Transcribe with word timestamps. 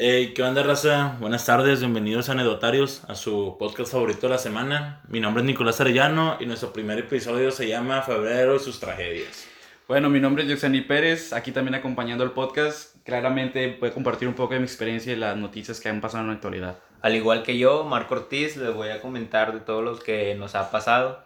Hey, 0.00 0.32
¿qué 0.32 0.44
onda, 0.44 0.62
raza? 0.62 1.16
Buenas 1.18 1.44
tardes, 1.44 1.80
bienvenidos 1.80 2.28
a 2.28 2.32
Anedotarios, 2.32 3.02
a 3.08 3.16
su 3.16 3.56
podcast 3.58 3.90
favorito 3.90 4.28
de 4.28 4.34
la 4.34 4.38
semana. 4.38 5.02
Mi 5.08 5.18
nombre 5.18 5.42
es 5.42 5.46
Nicolás 5.48 5.80
Arellano 5.80 6.36
y 6.38 6.46
nuestro 6.46 6.72
primer 6.72 7.00
episodio 7.00 7.50
se 7.50 7.66
llama 7.66 8.02
Febrero 8.02 8.54
y 8.54 8.58
sus 8.60 8.78
tragedias. 8.78 9.48
Bueno, 9.88 10.08
mi 10.08 10.20
nombre 10.20 10.44
es 10.44 10.50
Yoxani 10.50 10.82
Pérez, 10.82 11.32
aquí 11.32 11.50
también 11.50 11.74
acompañando 11.74 12.22
el 12.22 12.30
podcast. 12.30 12.94
Claramente 13.04 13.76
voy 13.80 13.88
a 13.88 13.92
compartir 13.92 14.28
un 14.28 14.34
poco 14.34 14.54
de 14.54 14.60
mi 14.60 14.66
experiencia 14.66 15.12
y 15.12 15.16
las 15.16 15.36
noticias 15.36 15.80
que 15.80 15.88
han 15.88 16.00
pasado 16.00 16.22
en 16.22 16.28
la 16.28 16.34
actualidad. 16.34 16.78
Al 17.02 17.16
igual 17.16 17.42
que 17.42 17.58
yo, 17.58 17.82
Marco 17.82 18.14
Ortiz, 18.14 18.56
les 18.56 18.72
voy 18.72 18.90
a 18.90 19.00
comentar 19.00 19.52
de 19.52 19.58
todo 19.58 19.82
lo 19.82 19.98
que 19.98 20.36
nos 20.36 20.54
ha 20.54 20.70
pasado. 20.70 21.24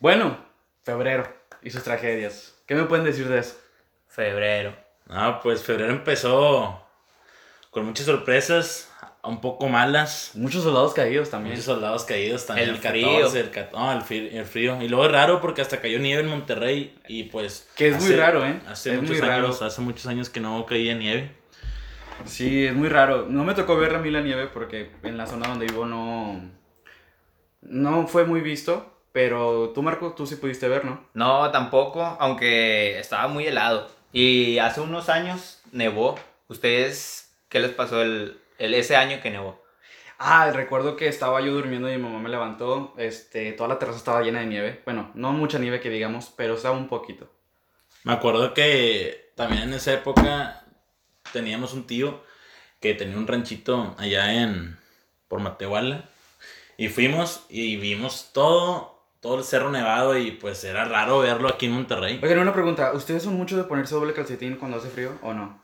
Bueno, 0.00 0.36
febrero 0.82 1.26
y 1.62 1.70
sus 1.70 1.82
tragedias. 1.82 2.58
¿Qué 2.66 2.74
me 2.74 2.84
pueden 2.84 3.06
decir 3.06 3.26
de 3.26 3.38
eso? 3.38 3.56
Febrero. 4.06 4.76
Ah, 5.08 5.40
pues 5.42 5.62
febrero 5.62 5.92
empezó 5.92 6.81
con 7.72 7.86
muchas 7.86 8.04
sorpresas, 8.06 8.92
un 9.24 9.40
poco 9.40 9.66
malas. 9.68 10.32
Muchos 10.34 10.62
soldados 10.62 10.92
caídos 10.94 11.30
también. 11.30 11.52
Muchos 11.54 11.64
soldados 11.64 12.04
caídos 12.04 12.44
también. 12.44 12.68
El 12.68 12.80
14, 12.80 12.90
frío. 12.90 13.26
El, 13.44 13.50
cat- 13.50 13.72
no, 13.72 13.90
el, 13.92 14.02
fri- 14.02 14.28
el 14.32 14.44
frío. 14.44 14.80
Y 14.82 14.88
luego 14.88 15.06
es 15.06 15.12
raro 15.12 15.40
porque 15.40 15.62
hasta 15.62 15.80
cayó 15.80 15.98
nieve 15.98 16.22
en 16.22 16.28
Monterrey 16.28 16.94
y 17.08 17.24
pues... 17.24 17.68
Que 17.74 17.88
es 17.88 18.00
muy 18.00 18.14
raro, 18.14 18.46
¿eh? 18.46 18.60
Hace 18.68 18.90
Es 18.94 19.00
muchos 19.00 19.16
muy 19.18 19.26
raro. 19.26 19.46
años, 19.46 19.62
hace 19.62 19.80
muchos 19.80 20.06
años 20.06 20.28
que 20.28 20.40
no 20.40 20.66
caía 20.66 20.94
nieve. 20.94 21.34
Sí, 22.26 22.66
es 22.66 22.74
muy 22.74 22.88
raro. 22.90 23.26
No 23.28 23.42
me 23.42 23.54
tocó 23.54 23.76
ver 23.76 23.94
a 23.94 23.98
mí 23.98 24.10
la 24.10 24.20
nieve 24.20 24.48
porque 24.48 24.90
en 25.02 25.16
la 25.16 25.26
zona 25.26 25.48
donde 25.48 25.66
vivo 25.66 25.86
no... 25.86 26.40
No 27.62 28.06
fue 28.08 28.24
muy 28.24 28.40
visto, 28.40 28.92
pero 29.12 29.70
tú, 29.70 29.82
Marco, 29.82 30.12
tú 30.14 30.26
sí 30.26 30.36
pudiste 30.36 30.68
ver, 30.68 30.84
¿no? 30.84 31.04
No, 31.14 31.50
tampoco, 31.52 32.02
aunque 32.20 32.98
estaba 32.98 33.28
muy 33.28 33.46
helado. 33.46 33.88
Y 34.12 34.58
hace 34.58 34.80
unos 34.80 35.08
años 35.08 35.62
nevó. 35.72 36.18
¿Ustedes 36.48 37.21
qué 37.52 37.60
les 37.60 37.70
pasó 37.72 38.00
el, 38.00 38.40
el 38.58 38.72
ese 38.72 38.96
año 38.96 39.20
que 39.22 39.30
nevó? 39.30 39.62
Ah, 40.18 40.50
recuerdo 40.52 40.96
que 40.96 41.06
estaba 41.06 41.40
yo 41.42 41.52
durmiendo 41.52 41.90
y 41.90 41.96
mi 41.96 42.02
mamá 42.02 42.18
me 42.18 42.30
levantó. 42.30 42.94
Este, 42.96 43.52
toda 43.52 43.68
la 43.68 43.78
terraza 43.78 43.98
estaba 43.98 44.22
llena 44.22 44.40
de 44.40 44.46
nieve. 44.46 44.80
Bueno, 44.86 45.10
no 45.14 45.32
mucha 45.32 45.58
nieve 45.58 45.80
que 45.80 45.90
digamos, 45.90 46.32
pero 46.34 46.54
estaba 46.54 46.76
un 46.76 46.88
poquito. 46.88 47.30
Me 48.04 48.14
acuerdo 48.14 48.54
que 48.54 49.32
también 49.36 49.64
en 49.64 49.74
esa 49.74 49.92
época 49.92 50.64
teníamos 51.34 51.74
un 51.74 51.86
tío 51.86 52.22
que 52.80 52.94
tenía 52.94 53.18
un 53.18 53.26
ranchito 53.26 53.94
allá 53.98 54.32
en 54.32 54.78
por 55.28 55.40
Matehuala 55.40 56.08
y 56.78 56.88
fuimos 56.88 57.44
y 57.48 57.76
vimos 57.76 58.30
todo 58.32 58.92
todo 59.20 59.38
el 59.38 59.44
cerro 59.44 59.70
nevado 59.70 60.18
y 60.18 60.32
pues 60.32 60.64
era 60.64 60.84
raro 60.84 61.20
verlo 61.20 61.48
aquí 61.48 61.66
en 61.66 61.72
Monterrey. 61.72 62.18
Oigan, 62.22 62.40
una 62.40 62.52
pregunta. 62.52 62.92
¿Ustedes 62.92 63.22
son 63.22 63.34
mucho 63.34 63.56
de 63.56 63.64
ponerse 63.64 63.94
doble 63.94 64.14
calcetín 64.14 64.56
cuando 64.56 64.78
hace 64.78 64.88
frío 64.88 65.18
o 65.22 65.32
no? 65.32 65.61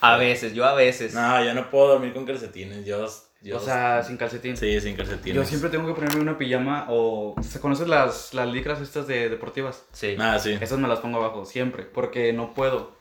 A 0.00 0.16
veces, 0.16 0.54
yo 0.54 0.64
a 0.64 0.74
veces. 0.74 1.14
No, 1.14 1.44
yo 1.44 1.54
no 1.54 1.70
puedo 1.70 1.88
dormir 1.88 2.12
con 2.14 2.24
calcetines. 2.24 2.84
Yo, 2.84 3.06
yo 3.42 3.56
O 3.56 3.60
sea, 3.60 4.02
sin 4.02 4.16
calcetín. 4.16 4.56
sí, 4.56 4.80
sin 4.80 4.96
calcetines. 4.96 5.36
Yo 5.36 5.44
siempre 5.44 5.70
tengo 5.70 5.86
que 5.86 5.94
ponerme 5.94 6.20
una 6.20 6.38
pijama 6.38 6.86
o... 6.88 7.34
¿Se 7.42 7.60
conoces 7.60 7.86
las, 7.88 8.34
las 8.34 8.48
licras 8.48 8.80
estas 8.80 9.06
de 9.06 9.28
deportivas? 9.28 9.84
Sí. 9.92 10.16
Ah, 10.18 10.38
sí. 10.38 10.56
Esas 10.60 10.78
me 10.78 10.88
las 10.88 11.00
pongo 11.00 11.18
abajo, 11.18 11.44
siempre, 11.44 11.84
porque 11.84 12.32
no 12.32 12.54
puedo. 12.54 12.96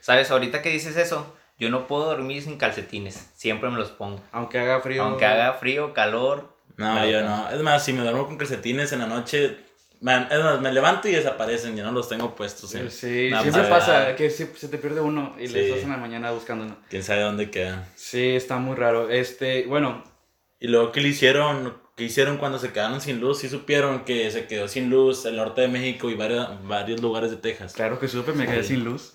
¿Sabes? 0.00 0.30
Ahorita 0.30 0.62
que 0.62 0.70
dices 0.70 0.96
eso, 0.96 1.34
yo 1.58 1.70
no 1.70 1.86
puedo 1.86 2.06
dormir 2.06 2.42
sin 2.42 2.58
calcetines. 2.58 3.30
Siempre 3.34 3.70
me 3.70 3.78
los 3.78 3.90
pongo. 3.90 4.20
Aunque 4.32 4.58
haga 4.58 4.80
frío. 4.80 5.02
Aunque 5.04 5.24
haga 5.26 5.52
frío, 5.54 5.94
calor. 5.94 6.54
No, 6.76 7.06
yo 7.06 7.22
no. 7.22 7.48
Es 7.50 7.60
más, 7.62 7.84
si 7.84 7.92
me 7.92 8.02
duermo 8.02 8.26
con 8.26 8.36
calcetines 8.36 8.92
en 8.92 8.98
la 8.98 9.06
noche, 9.06 9.58
me, 10.04 10.14
es 10.30 10.44
más, 10.44 10.60
me 10.60 10.70
levanto 10.72 11.08
y 11.08 11.12
desaparecen, 11.12 11.74
ya 11.76 11.82
no 11.84 11.92
los 11.92 12.08
tengo 12.08 12.34
puestos. 12.34 12.70
Sí, 12.70 12.78
¿sí? 12.90 13.30
siempre 13.30 13.62
pasa 13.64 14.14
que 14.16 14.28
se, 14.28 14.54
se 14.54 14.68
te 14.68 14.76
pierde 14.78 15.00
uno 15.00 15.34
y 15.38 15.48
le 15.48 15.64
Sí. 15.64 15.70
estás 15.70 15.82
en 15.84 15.90
la 15.90 15.96
mañana 15.96 16.30
buscándolo. 16.30 16.76
Quién 16.90 17.02
sabe 17.02 17.22
dónde 17.22 17.50
quedan. 17.50 17.84
Sí, 17.96 18.36
está 18.36 18.58
muy 18.58 18.76
raro. 18.76 19.08
Este, 19.10 19.64
bueno, 19.66 20.04
Y 20.60 20.68
luego, 20.68 20.92
¿qué 20.92 21.00
le 21.00 21.08
hicieron? 21.08 21.76
¿Qué 21.96 22.04
hicieron 22.04 22.38
cuando 22.38 22.58
se 22.58 22.72
quedaron 22.72 23.00
sin 23.00 23.20
luz? 23.20 23.38
Sí 23.38 23.48
supieron 23.48 24.04
que 24.04 24.30
se 24.30 24.46
quedó 24.46 24.66
sin 24.68 24.88
luz 24.90 25.24
el 25.26 25.36
norte 25.36 25.60
de 25.62 25.68
México 25.68 26.08
y 26.10 26.14
varios, 26.14 26.48
varios 26.66 27.00
lugares 27.02 27.30
de 27.30 27.36
Texas. 27.36 27.72
claro 27.74 27.98
que 27.98 28.08
supe, 28.08 28.32
me 28.32 28.46
quedé 28.46 28.62
Sí. 28.62 28.74
sin 28.74 28.84
luz. 28.84 29.14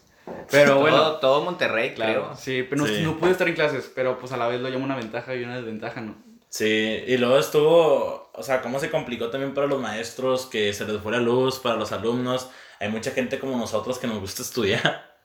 Pero 0.52 0.80
bueno, 0.80 0.98
Todo, 0.98 1.20
todo 1.20 1.42
Monterrey, 1.46 1.94
claro. 1.96 2.24
creo. 2.26 2.36
Sí, 2.38 2.64
pero 2.70 2.82
no, 2.84 2.88
Sí. 2.88 3.02
no 3.04 3.18
pude 3.18 3.32
estar 3.32 3.48
en 3.48 3.56
clases, 3.56 3.92
pero 3.96 4.20
pues 4.20 4.32
a 4.32 4.38
la 4.38 4.48
vez 4.48 4.62
lo 4.62 4.70
llamo 4.70 4.86
una 4.86 4.96
ventaja 4.96 5.36
y 5.36 5.44
una 5.44 5.56
desventaja, 5.58 6.02
¿no? 6.02 6.16
Sí, 6.50 7.04
y 7.06 7.18
luego 7.18 7.38
estuvo, 7.38 8.32
o 8.34 8.44
sea, 8.44 8.62
cómo 8.62 8.80
se 8.80 8.90
complicó 8.90 9.30
también 9.30 9.54
para 9.54 9.68
los 9.68 9.80
maestros, 9.80 10.48
que 10.48 10.74
se 10.74 10.86
les 10.86 11.02
fue 11.02 11.12
la 11.12 11.20
luz, 11.20 11.60
para 11.60 11.76
los 11.76 11.92
alumnos. 11.92 12.50
Hay 12.80 12.90
mucha 12.90 13.12
gente 13.12 13.40
como 13.40 13.58
nosotros 13.58 14.00
que 14.00 14.08
nos 14.08 14.20
gusta 14.20 14.42
estudiar. 14.42 15.20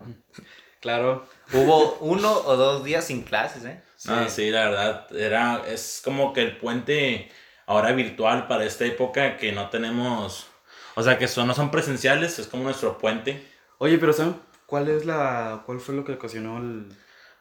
Claro. 0.81 1.27
Hubo 1.55 1.97
uno 2.01 2.31
o 2.31 2.57
dos 2.57 2.85
días 2.85 3.07
sin 3.07 3.23
clases, 3.23 3.65
¿eh? 3.65 3.83
Ah, 4.07 4.27
sí, 4.29 4.51
la 4.51 4.69
verdad, 4.69 5.17
era, 5.17 5.65
es 5.67 6.03
como 6.05 6.35
que 6.35 6.43
el 6.43 6.59
puente 6.59 7.31
ahora 7.65 7.93
virtual 7.93 8.47
para 8.47 8.67
esta 8.67 8.85
época 8.85 9.39
que 9.39 9.53
no 9.53 9.71
tenemos, 9.71 10.47
o 10.95 11.03
sea, 11.03 11.17
que 11.17 11.27
son, 11.27 11.47
no 11.47 11.55
son 11.55 11.71
presenciales, 11.71 12.39
es 12.39 12.49
como 12.49 12.65
nuestro 12.65 12.99
puente. 12.99 13.43
Oye, 13.79 13.97
pero 13.97 14.13
¿saben 14.13 14.37
cuál 14.67 14.89
es 14.89 15.07
la 15.07 15.63
cuál 15.65 15.81
fue 15.81 15.95
lo 15.95 16.05
que 16.05 16.13
ocasionó 16.13 16.59
el 16.59 16.89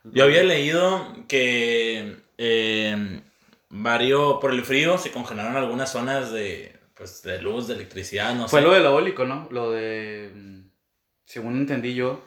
Yo 0.06 0.24
había 0.24 0.44
leído 0.44 1.26
que 1.28 2.24
eh, 2.38 3.22
varios, 3.74 4.40
por 4.40 4.52
el 4.52 4.64
frío 4.64 4.98
se 4.98 5.12
congelaron 5.12 5.56
algunas 5.56 5.92
zonas 5.92 6.32
de, 6.32 6.74
pues, 6.96 7.24
de 7.24 7.42
luz, 7.42 7.68
de 7.68 7.74
electricidad, 7.74 8.34
no 8.36 8.48
Fue 8.48 8.62
sé. 8.62 8.68
lo 8.68 8.74
del 8.74 8.86
eólico, 8.86 9.26
¿no? 9.26 9.48
Lo 9.52 9.72
de 9.72 10.32
mm, 10.34 10.62
según 11.26 11.58
entendí 11.58 11.94
yo 11.96 12.22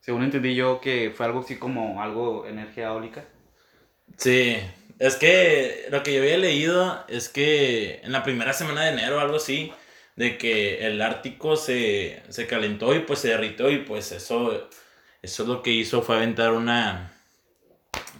según 0.00 0.24
entendí 0.24 0.56
yo 0.56 0.80
que 0.80 1.12
fue 1.14 1.26
algo 1.26 1.40
así 1.40 1.56
como 1.56 2.02
algo 2.02 2.44
energía 2.46 2.88
eólica. 2.88 3.24
Sí, 4.16 4.56
es 4.98 5.14
que 5.14 5.86
lo 5.90 6.02
que 6.02 6.14
yo 6.14 6.22
había 6.22 6.38
leído 6.38 7.04
es 7.08 7.28
que 7.28 8.00
en 8.02 8.10
la 8.10 8.24
primera 8.24 8.52
semana 8.52 8.82
de 8.82 8.90
enero, 8.94 9.20
algo 9.20 9.36
así, 9.36 9.72
de 10.16 10.38
que 10.38 10.84
el 10.86 11.00
Ártico 11.00 11.56
se, 11.56 12.20
se 12.28 12.48
calentó 12.48 12.94
y 12.96 13.00
pues 13.00 13.20
se 13.20 13.28
derritió 13.28 13.70
y 13.70 13.78
pues 13.78 14.10
eso, 14.10 14.68
eso 15.22 15.44
lo 15.44 15.62
que 15.62 15.70
hizo 15.70 16.02
fue 16.02 16.16
aventar 16.16 16.52
una, 16.52 17.12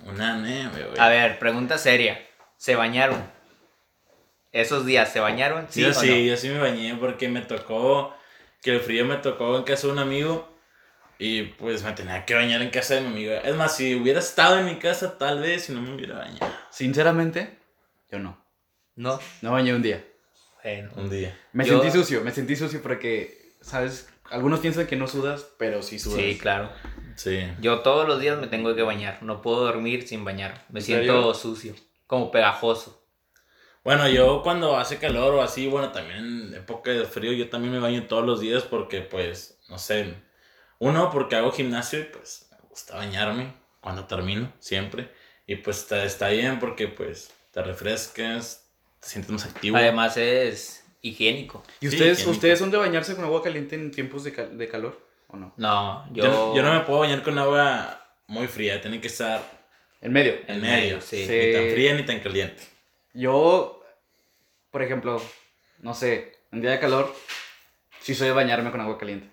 una 0.05 0.39
nieve, 0.39 0.85
güey. 0.87 0.99
A 0.99 1.09
ver, 1.09 1.39
pregunta 1.39 1.79
seria. 1.79 2.19
¿Se 2.57 2.75
bañaron? 2.77 3.23
¿Esos 4.53 4.85
días 4.85 5.11
se 5.13 5.21
bañaron? 5.21 5.67
Sí, 5.71 5.81
yo 5.81 5.91
o 5.91 5.95
sí, 5.95 6.09
no? 6.09 6.17
yo 6.17 6.37
sí 6.37 6.49
me 6.49 6.59
bañé 6.59 6.95
porque 6.97 7.29
me 7.29 7.41
tocó, 7.41 8.15
que 8.61 8.73
el 8.73 8.81
frío 8.81 9.05
me 9.05 9.17
tocó 9.17 9.57
en 9.57 9.65
casa 9.65 9.87
de 9.87 9.95
un 9.95 9.99
amigo 9.99 10.53
y 11.19 11.43
pues 11.45 11.83
me 11.83 11.93
tenía 11.93 12.25
que 12.27 12.35
bañar 12.35 12.61
en 12.61 12.71
casa 12.71 12.95
de 12.97 13.01
mi 13.01 13.07
amigo. 13.09 13.33
Es 13.33 13.57
más, 13.57 13.77
si 13.77 13.95
hubiera 13.95 14.21
estado 14.21 14.59
en 14.59 14.67
mi 14.67 14.79
casa 14.79 15.17
tal 15.17 15.41
vez 15.41 15.65
si 15.65 15.73
no 15.73 15.81
me 15.81 15.95
hubiera 15.95 16.19
bañado 16.19 16.53
Sinceramente, 16.71 17.59
yo 18.11 18.19
no. 18.19 18.39
No. 18.95 19.19
No 19.41 19.53
bañé 19.53 19.75
un 19.75 19.83
día. 19.83 20.05
Bueno. 20.63 20.91
un 20.97 21.09
día. 21.11 21.37
Me 21.53 21.65
Yo- 21.65 21.81
sentí 21.81 21.97
sucio, 21.97 22.21
me 22.23 22.31
sentí 22.31 22.55
sucio 22.55 22.83
porque 22.83 23.55
sabes, 23.63 24.09
algunos 24.31 24.61
piensan 24.61 24.87
que 24.87 24.97
no 24.97 25.07
sudas, 25.07 25.47
pero 25.59 25.83
sí 25.83 25.99
sudas. 25.99 26.19
Sí, 26.19 26.39
claro. 26.39 26.71
Sí. 27.17 27.41
Yo 27.61 27.81
todos 27.81 28.07
los 28.09 28.21
días 28.21 28.39
me 28.39 28.47
tengo 28.47 28.75
que 28.75 28.83
bañar. 28.83 29.23
No 29.23 29.43
puedo 29.43 29.65
dormir 29.65 30.07
sin 30.07 30.25
bañar. 30.25 30.65
Me 30.71 30.81
¿En 30.81 30.87
siento 30.87 31.13
serio? 31.15 31.35
sucio. 31.35 31.75
Como 32.07 32.31
pegajoso. 32.31 33.03
Bueno, 33.85 34.09
yo 34.09 34.43
cuando 34.43 34.77
hace 34.77 34.99
calor 34.99 35.35
o 35.35 35.43
así, 35.43 35.67
bueno, 35.67 35.91
también 35.91 36.19
en 36.49 36.55
época 36.55 36.93
de 36.93 37.05
frío, 37.05 37.33
yo 37.33 37.49
también 37.49 37.73
me 37.73 37.81
baño 37.81 38.07
todos 38.07 38.25
los 38.25 38.41
días 38.41 38.63
porque, 38.63 39.01
pues, 39.01 39.59
no 39.69 39.77
sé, 39.79 40.15
uno, 40.79 41.11
porque 41.11 41.35
hago 41.35 41.51
gimnasio 41.51 41.99
y 42.01 42.05
pues 42.05 42.47
me 42.53 42.69
gusta 42.69 42.97
bañarme 42.97 43.55
cuando 43.81 44.05
termino, 44.05 44.53
siempre. 44.61 45.11
Y 45.49 45.57
pues 45.57 45.79
está, 45.79 46.05
está 46.05 46.29
bien 46.29 46.61
porque, 46.61 46.87
pues, 46.87 47.33
te 47.51 47.61
refrescas, 47.63 48.69
te 49.01 49.09
sientes 49.09 49.33
más 49.33 49.47
activo. 49.47 49.77
Además 49.77 50.17
es 50.17 50.85
higiénico. 51.01 51.65
¿Y 51.81 51.89
Sí, 51.89 51.95
ustedes, 51.97 52.19
higiénico. 52.21 52.31
ustedes 52.31 52.59
son 52.61 52.71
de 52.71 52.77
bañarse 52.79 53.17
con 53.17 53.25
agua 53.25 53.43
caliente 53.43 53.75
en 53.75 53.91
tiempos 53.91 54.23
de, 54.23 54.33
cal- 54.33 54.57
de 54.57 54.69
calor 54.69 55.12
o 55.33 55.37
no? 55.37 55.53
No, 55.57 56.07
yo... 56.13 56.25
yo, 56.25 56.31
no- 56.31 56.57
yo 56.57 56.63
no 56.63 56.73
me 56.75 56.81
puedo 56.81 57.01
bañar 57.01 57.23
con 57.23 57.39
agua 57.39 57.99
muy 58.27 58.47
fría, 58.47 58.81
tiene 58.81 59.01
que 59.01 59.09
estar 59.09 59.43
En 60.01 60.13
medio. 60.13 60.35
en 60.47 60.57
En 60.57 60.61
medio, 60.63 60.75
medio, 60.77 61.01
sí. 61.01 61.27
Sí. 61.27 61.33
Ni 61.47 61.53
tan 61.53 61.71
fría 61.73 61.95
ni 61.95 62.03
tan 62.05 62.21
caliente. 62.21 62.63
Yo, 63.15 63.83
por 64.71 64.83
ejemplo, 64.83 65.21
no 65.81 65.95
sé, 65.95 66.33
en 66.53 66.61
día 66.61 66.71
de 66.71 66.79
calor, 66.81 67.15
sí 68.01 68.15
soy 68.15 68.29
de 68.29 68.33
bañarme 68.35 68.71
con 68.71 68.81
agua 68.81 68.99
caliente. 68.99 69.29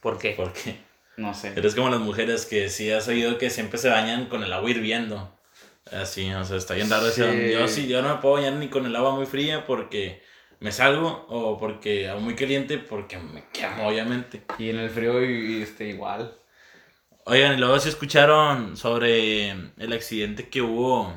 ¿Por 0.00 0.18
qué? 0.18 0.34
Porque 0.36 0.76
No 1.16 1.32
sé. 1.34 1.52
eres 1.56 1.74
como 1.74 1.88
las 1.90 2.00
mujeres 2.00 2.46
que 2.46 2.68
sí 2.68 2.90
has 2.90 3.08
oído 3.08 3.38
que 3.38 3.50
siempre 3.50 3.78
se 3.78 3.88
bañan 3.88 4.26
con 4.26 4.42
el 4.42 4.52
agua 4.52 4.70
hirviendo. 4.70 5.36
Así, 5.90 6.32
o 6.32 6.44
sea, 6.44 6.56
está 6.56 6.74
bien 6.74 6.88
raro. 6.88 7.10
Sí. 7.10 7.22
Yo 7.52 7.66
sí, 7.68 7.88
yo 7.88 8.02
no 8.02 8.08
me 8.14 8.20
puedo 8.20 8.34
bañar 8.36 8.52
ni 8.54 8.68
con 8.68 8.86
el 8.86 8.94
agua 8.94 9.14
muy 9.16 9.26
fría 9.26 9.66
porque 9.66 10.22
me 10.62 10.72
salgo 10.72 11.26
o 11.28 11.58
porque 11.58 12.08
agua 12.08 12.22
muy 12.22 12.34
caliente 12.34 12.78
porque 12.78 13.18
me 13.18 13.44
quemo, 13.52 13.88
obviamente. 13.88 14.42
Y 14.58 14.70
en 14.70 14.78
el 14.78 14.90
frío 14.90 15.22
y, 15.24 15.58
y, 15.58 15.62
este, 15.62 15.88
igual. 15.88 16.36
Oigan, 17.24 17.54
y 17.54 17.56
luego 17.58 17.78
si 17.78 17.88
escucharon 17.88 18.76
sobre 18.76 19.50
el 19.50 19.92
accidente 19.92 20.48
que 20.48 20.62
hubo 20.62 21.12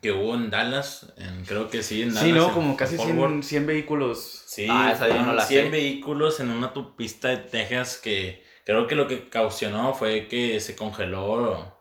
que 0.00 0.12
hubo 0.12 0.34
en 0.34 0.50
Dallas, 0.50 1.12
en- 1.16 1.44
creo 1.44 1.68
que 1.70 1.82
sí, 1.82 2.02
en 2.02 2.14
Dallas. 2.14 2.24
Sí, 2.24 2.32
¿no? 2.32 2.48
en- 2.48 2.54
Como 2.54 2.76
casi 2.76 2.96
Fort 2.96 3.08
100, 3.08 3.18
Worth. 3.18 3.42
100 3.42 3.66
vehículos. 3.66 4.42
Sí, 4.46 4.66
Ah, 4.70 4.92
esa 4.94 5.08
no 5.08 5.32
la 5.32 5.44
100 5.44 5.64
sé. 5.66 5.70
vehículos 5.70 6.40
en 6.40 6.50
una 6.50 6.68
autopista 6.68 7.28
de 7.28 7.38
Texas 7.38 7.98
que 7.98 8.44
creo 8.64 8.86
que 8.86 8.94
lo 8.94 9.08
que 9.08 9.26
ocasionó 9.28 9.94
fue 9.94 10.28
que 10.28 10.60
se 10.60 10.76
congeló 10.76 11.76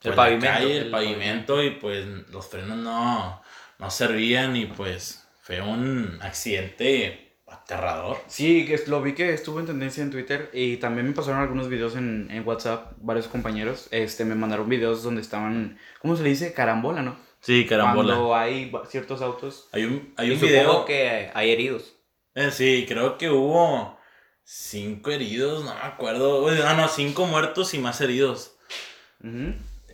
pues, 0.00 0.10
El 0.10 0.14
pavimento. 0.14 0.46
calle, 0.46 0.76
el 0.78 0.84
El 0.84 0.90
pavimento 0.90 1.62
y 1.62 1.70
pues 1.70 2.04
los 2.30 2.46
frenos 2.48 2.76
no, 2.78 3.42
no 3.78 3.90
servían 3.90 4.56
y 4.56 4.66
pues 4.66 5.21
fue 5.42 5.60
un 5.60 6.18
accidente 6.22 7.36
aterrador. 7.46 8.16
Sí, 8.28 8.64
que 8.64 8.80
lo 8.86 9.02
vi 9.02 9.12
que 9.12 9.34
estuvo 9.34 9.60
en 9.60 9.66
tendencia 9.66 10.02
en 10.02 10.10
Twitter 10.10 10.48
y 10.54 10.78
también 10.78 11.06
me 11.06 11.12
pasaron 11.12 11.40
algunos 11.40 11.68
videos 11.68 11.96
en, 11.96 12.28
en 12.30 12.46
WhatsApp, 12.46 12.92
varios 12.98 13.26
compañeros, 13.26 13.88
este, 13.90 14.24
me 14.24 14.34
mandaron 14.34 14.68
videos 14.68 15.02
donde 15.02 15.20
estaban, 15.20 15.78
¿cómo 16.00 16.16
se 16.16 16.22
le 16.22 16.30
dice? 16.30 16.54
Carambola, 16.54 17.02
¿no? 17.02 17.18
Sí, 17.40 17.66
carambola. 17.66 18.14
Cuando 18.14 18.34
hay 18.36 18.72
ciertos 18.88 19.20
autos. 19.20 19.68
Hay 19.72 19.84
un, 19.84 20.14
hay 20.16 20.30
un 20.30 20.36
supongo 20.36 20.52
video. 20.52 20.84
que 20.84 21.30
hay 21.34 21.50
heridos. 21.50 21.96
Eh, 22.36 22.50
sí, 22.52 22.86
creo 22.88 23.18
que 23.18 23.28
hubo 23.28 23.98
cinco 24.44 25.10
heridos, 25.10 25.64
no 25.64 25.74
me 25.74 25.80
acuerdo. 25.80 26.46
Ah, 26.64 26.74
no, 26.74 26.86
cinco 26.88 27.26
muertos 27.26 27.74
y 27.74 27.78
más 27.78 28.00
heridos. 28.00 28.56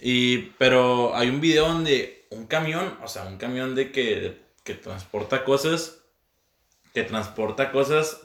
Y, 0.00 0.38
pero 0.58 1.16
hay 1.16 1.30
un 1.30 1.40
video 1.40 1.68
donde 1.68 2.26
un 2.30 2.46
camión, 2.46 2.98
o 3.02 3.08
sea, 3.08 3.24
un 3.24 3.38
camión 3.38 3.74
de 3.74 3.92
que, 3.92 4.47
que 4.68 4.74
transporta 4.74 5.44
cosas, 5.44 6.02
que 6.92 7.02
transporta 7.02 7.72
cosas, 7.72 8.20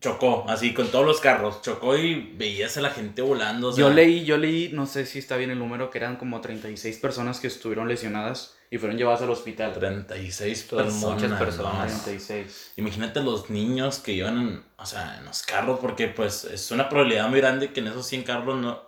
chocó, 0.00 0.46
así 0.48 0.72
con 0.72 0.88
todos 0.88 1.04
los 1.04 1.20
carros, 1.20 1.60
chocó 1.60 1.94
y 1.94 2.32
veías 2.38 2.78
a 2.78 2.80
la 2.80 2.88
gente 2.88 3.20
volando. 3.20 3.68
o 3.68 3.72
sea, 3.72 3.84
Yo 3.84 3.90
leí, 3.90 4.24
yo 4.24 4.38
leí, 4.38 4.70
no 4.72 4.86
sé 4.86 5.04
si 5.04 5.18
está 5.18 5.36
bien 5.36 5.50
el 5.50 5.58
número, 5.58 5.90
que 5.90 5.98
eran 5.98 6.16
como 6.16 6.40
36 6.40 6.96
personas 6.96 7.38
que 7.38 7.48
estuvieron 7.48 7.86
lesionadas 7.86 8.56
y 8.70 8.78
fueron 8.78 8.96
llevadas 8.96 9.20
al 9.20 9.28
hospital. 9.28 9.74
36 9.74 10.58
Son 10.58 10.78
personas. 10.78 11.20
muchas 11.20 11.38
personas. 11.38 11.92
¿no? 11.92 12.02
36. 12.04 12.72
Imagínate 12.76 13.22
los 13.22 13.50
niños 13.50 13.98
que 13.98 14.12
iban 14.12 14.40
en, 14.40 14.64
o 14.78 14.86
sea, 14.86 15.18
en 15.18 15.26
los 15.26 15.42
carros, 15.42 15.80
porque 15.80 16.08
pues 16.08 16.44
es 16.44 16.70
una 16.70 16.88
probabilidad 16.88 17.28
muy 17.28 17.40
grande 17.40 17.74
que 17.74 17.80
en 17.80 17.88
esos 17.88 18.06
100 18.06 18.22
carros 18.22 18.56
no, 18.58 18.80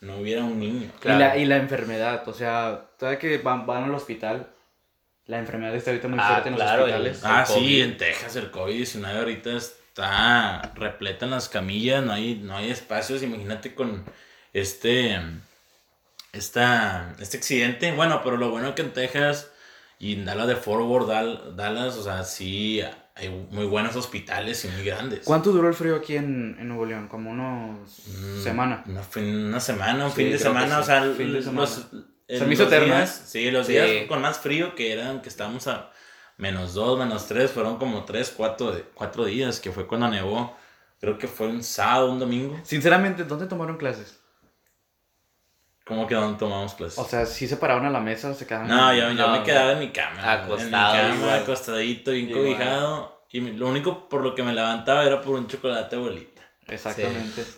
no 0.00 0.16
hubiera 0.20 0.42
un 0.42 0.58
niño. 0.58 0.90
Claro. 1.00 1.18
Y, 1.18 1.20
la, 1.20 1.36
y 1.36 1.44
la 1.44 1.56
enfermedad, 1.58 2.26
o 2.26 2.32
sea, 2.32 2.86
todavía 2.98 3.18
que 3.18 3.36
van, 3.36 3.66
van 3.66 3.84
al 3.84 3.94
hospital, 3.94 4.48
la 5.26 5.38
enfermedad 5.38 5.74
está 5.74 5.90
ahorita 5.90 6.08
muy 6.08 6.18
Ah, 6.20 6.28
fuerte 6.28 6.48
en 6.48 6.54
los 6.54 6.62
claro, 6.62 6.82
hospitales. 6.84 7.18
el- 7.22 7.30
Ah, 7.30 7.46
sí, 7.46 7.80
en 7.80 7.96
Texas 7.96 8.36
el 8.36 8.50
COVID-19 8.50 9.18
ahorita 9.18 9.50
está 9.56 10.72
repleta 10.74 11.24
en 11.26 11.30
las 11.30 11.48
camillas, 11.48 12.04
no 12.04 12.12
hay, 12.12 12.34
no 12.36 12.56
hay 12.56 12.70
espacios, 12.70 13.22
imagínate 13.22 13.74
con 13.74 14.04
este, 14.52 15.18
esta, 16.32 17.14
este 17.20 17.36
accidente. 17.36 17.92
Bueno, 17.92 18.20
pero 18.24 18.36
lo 18.36 18.50
bueno 18.50 18.74
que 18.74 18.82
en 18.82 18.92
Texas 18.92 19.50
y 19.98 20.14
en 20.14 20.24
Dallas 20.24 20.48
de 20.48 20.56
Fort 20.56 20.82
Worth, 20.84 21.08
Dal- 21.08 21.56
Dallas, 21.56 21.96
o 21.96 22.02
sea, 22.02 22.24
sí 22.24 22.80
hay 23.14 23.28
muy 23.28 23.66
buenos 23.66 23.94
hospitales 23.96 24.64
y 24.64 24.68
muy 24.68 24.84
grandes. 24.84 25.20
¿Cuánto 25.24 25.52
duró 25.52 25.68
el 25.68 25.74
frío 25.74 25.96
aquí 25.96 26.16
en, 26.16 26.56
en 26.58 26.68
Nuevo 26.68 26.86
León? 26.86 27.08
Como 27.08 27.30
unos 27.30 28.02
Mm, 28.08 28.42
semana. 28.42 28.82
Una, 28.86 29.02
fin- 29.02 29.46
una 29.46 29.60
semana, 29.60 30.06
un 30.06 30.10
Sí, 30.10 30.16
fin 30.16 30.30
de 30.32 30.38
semana, 30.38 30.76
sí, 30.76 30.80
o 30.80 30.84
sea, 30.84 31.02
fin 31.16 31.32
de 31.32 31.42
semana. 31.42 31.70
Se 32.38 32.44
me 32.46 32.54
hizo 32.54 32.64
eterno, 32.64 32.86
días- 32.94 33.20
¿eh? 33.20 33.22
Sí, 33.26 33.50
los 33.50 33.66
Sí. 33.66 33.72
días 33.72 34.08
con 34.08 34.20
más 34.22 34.38
frío 34.38 34.74
que 34.74 34.92
eran, 34.92 35.20
que 35.22 35.28
estábamos 35.28 35.66
a 35.68 35.90
menos 36.36 36.74
dos, 36.74 36.98
menos 36.98 37.26
tres, 37.26 37.50
fueron 37.50 37.76
como 37.78 38.04
tres, 38.04 38.32
cuatro, 38.36 38.72
de- 38.72 38.82
cuatro 38.94 39.24
días, 39.24 39.60
que 39.60 39.70
fue 39.72 39.86
cuando 39.86 40.08
nevó. 40.08 40.56
Creo 41.00 41.18
que 41.18 41.26
fue 41.28 41.48
un 41.48 41.62
sábado, 41.64 42.10
un 42.12 42.18
domingo. 42.20 42.58
Sinceramente, 42.62 43.24
¿dónde 43.24 43.46
tomaron 43.46 43.76
clases? 43.76 44.20
¿Cómo 45.84 46.06
que 46.06 46.14
no 46.14 46.36
tomamos 46.36 46.74
clases? 46.74 46.98
O 46.98 47.04
sea, 47.04 47.26
¿sí 47.26 47.48
se 47.48 47.56
pararon 47.56 47.84
a 47.86 47.90
la 47.90 48.00
mesa 48.00 48.30
o 48.30 48.34
se 48.34 48.46
quedaban? 48.46 48.68
no, 48.68 48.94
yo, 48.94 49.08
yo 49.10 49.14
no, 49.14 49.38
me 49.38 49.42
quedaba 49.42 49.72
en 49.72 49.80
mi 49.80 49.90
cama. 49.90 50.32
acostado, 50.32 50.60
En 50.60 50.66
mi 50.66 50.70
cama, 50.72 51.16
igual. 51.16 51.42
acostadito, 51.42 52.10
bien 52.12 52.30
cobijado. 52.32 53.26
Y 53.30 53.40
lo 53.40 53.68
único 53.68 54.08
por 54.08 54.22
lo 54.22 54.34
que 54.34 54.42
me 54.42 54.52
levantaba 54.52 55.04
era 55.04 55.20
por 55.20 55.34
un 55.34 55.46
chocolate 55.48 55.96
abuelita. 55.96 56.42
Exactamente. 56.68 57.42
Sí, 57.42 57.50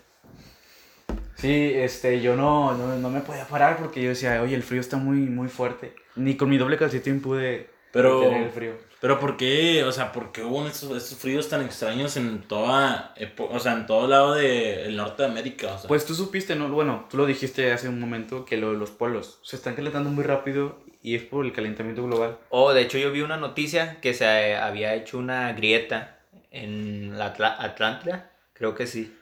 este, 1.48 2.20
yo 2.20 2.36
no, 2.36 2.74
no, 2.76 2.96
no 2.96 3.10
me 3.10 3.20
podía 3.20 3.46
parar 3.46 3.76
porque 3.78 4.02
yo 4.02 4.10
decía, 4.10 4.40
oye, 4.42 4.54
el 4.54 4.62
frío 4.62 4.80
está 4.80 4.96
muy, 4.96 5.18
muy 5.20 5.48
fuerte. 5.48 5.94
Ni 6.16 6.36
con 6.36 6.48
mi 6.48 6.58
doble 6.58 6.76
calcetín 6.76 7.20
pude 7.20 7.70
Pero- 7.92 8.20
detener 8.20 8.42
el 8.44 8.50
frío. 8.50 8.94
Pero 9.00 9.20
¿por 9.20 9.36
qué? 9.36 9.84
O 9.84 9.92
sea, 9.92 10.12
¿por 10.12 10.32
qué 10.32 10.42
hubo 10.42 10.66
estos, 10.66 10.96
estos 10.96 11.18
fríos 11.18 11.50
tan 11.50 11.60
extraños 11.62 12.16
en 12.16 12.40
toda, 12.40 13.14
o 13.50 13.58
sea, 13.58 13.74
en 13.74 13.84
todo 13.86 14.08
lado 14.08 14.32
del 14.34 14.96
norte 14.96 15.22
de 15.24 15.28
América? 15.28 15.74
O 15.74 15.78
sea, 15.78 15.88
Pues 15.88 16.06
tú 16.06 16.14
supiste, 16.14 16.56
¿no? 16.56 16.70
Bueno, 16.70 17.04
tú 17.10 17.18
lo 17.18 17.26
dijiste 17.26 17.70
hace 17.70 17.86
un 17.90 18.00
momento 18.00 18.46
que 18.46 18.56
lo 18.56 18.72
de 18.72 18.78
los 18.78 18.90
polos 18.90 19.40
se 19.42 19.56
están 19.56 19.74
calentando 19.74 20.08
muy 20.08 20.24
rápido 20.24 20.78
y 21.02 21.16
es 21.16 21.22
por 21.22 21.44
el 21.44 21.52
calentamiento 21.52 22.02
global. 22.02 22.38
Oh, 22.48 22.72
de 22.72 22.80
hecho 22.80 22.96
yo 22.96 23.12
vi 23.12 23.20
una 23.20 23.36
noticia 23.36 24.00
que 24.00 24.14
se 24.14 24.56
había 24.56 24.94
hecho 24.94 25.18
una 25.18 25.52
grieta 25.52 26.20
en 26.50 27.18
la 27.18 27.26
Atlántida. 27.26 28.30
Creo 28.54 28.74
que 28.74 28.86
sí. 28.86 29.14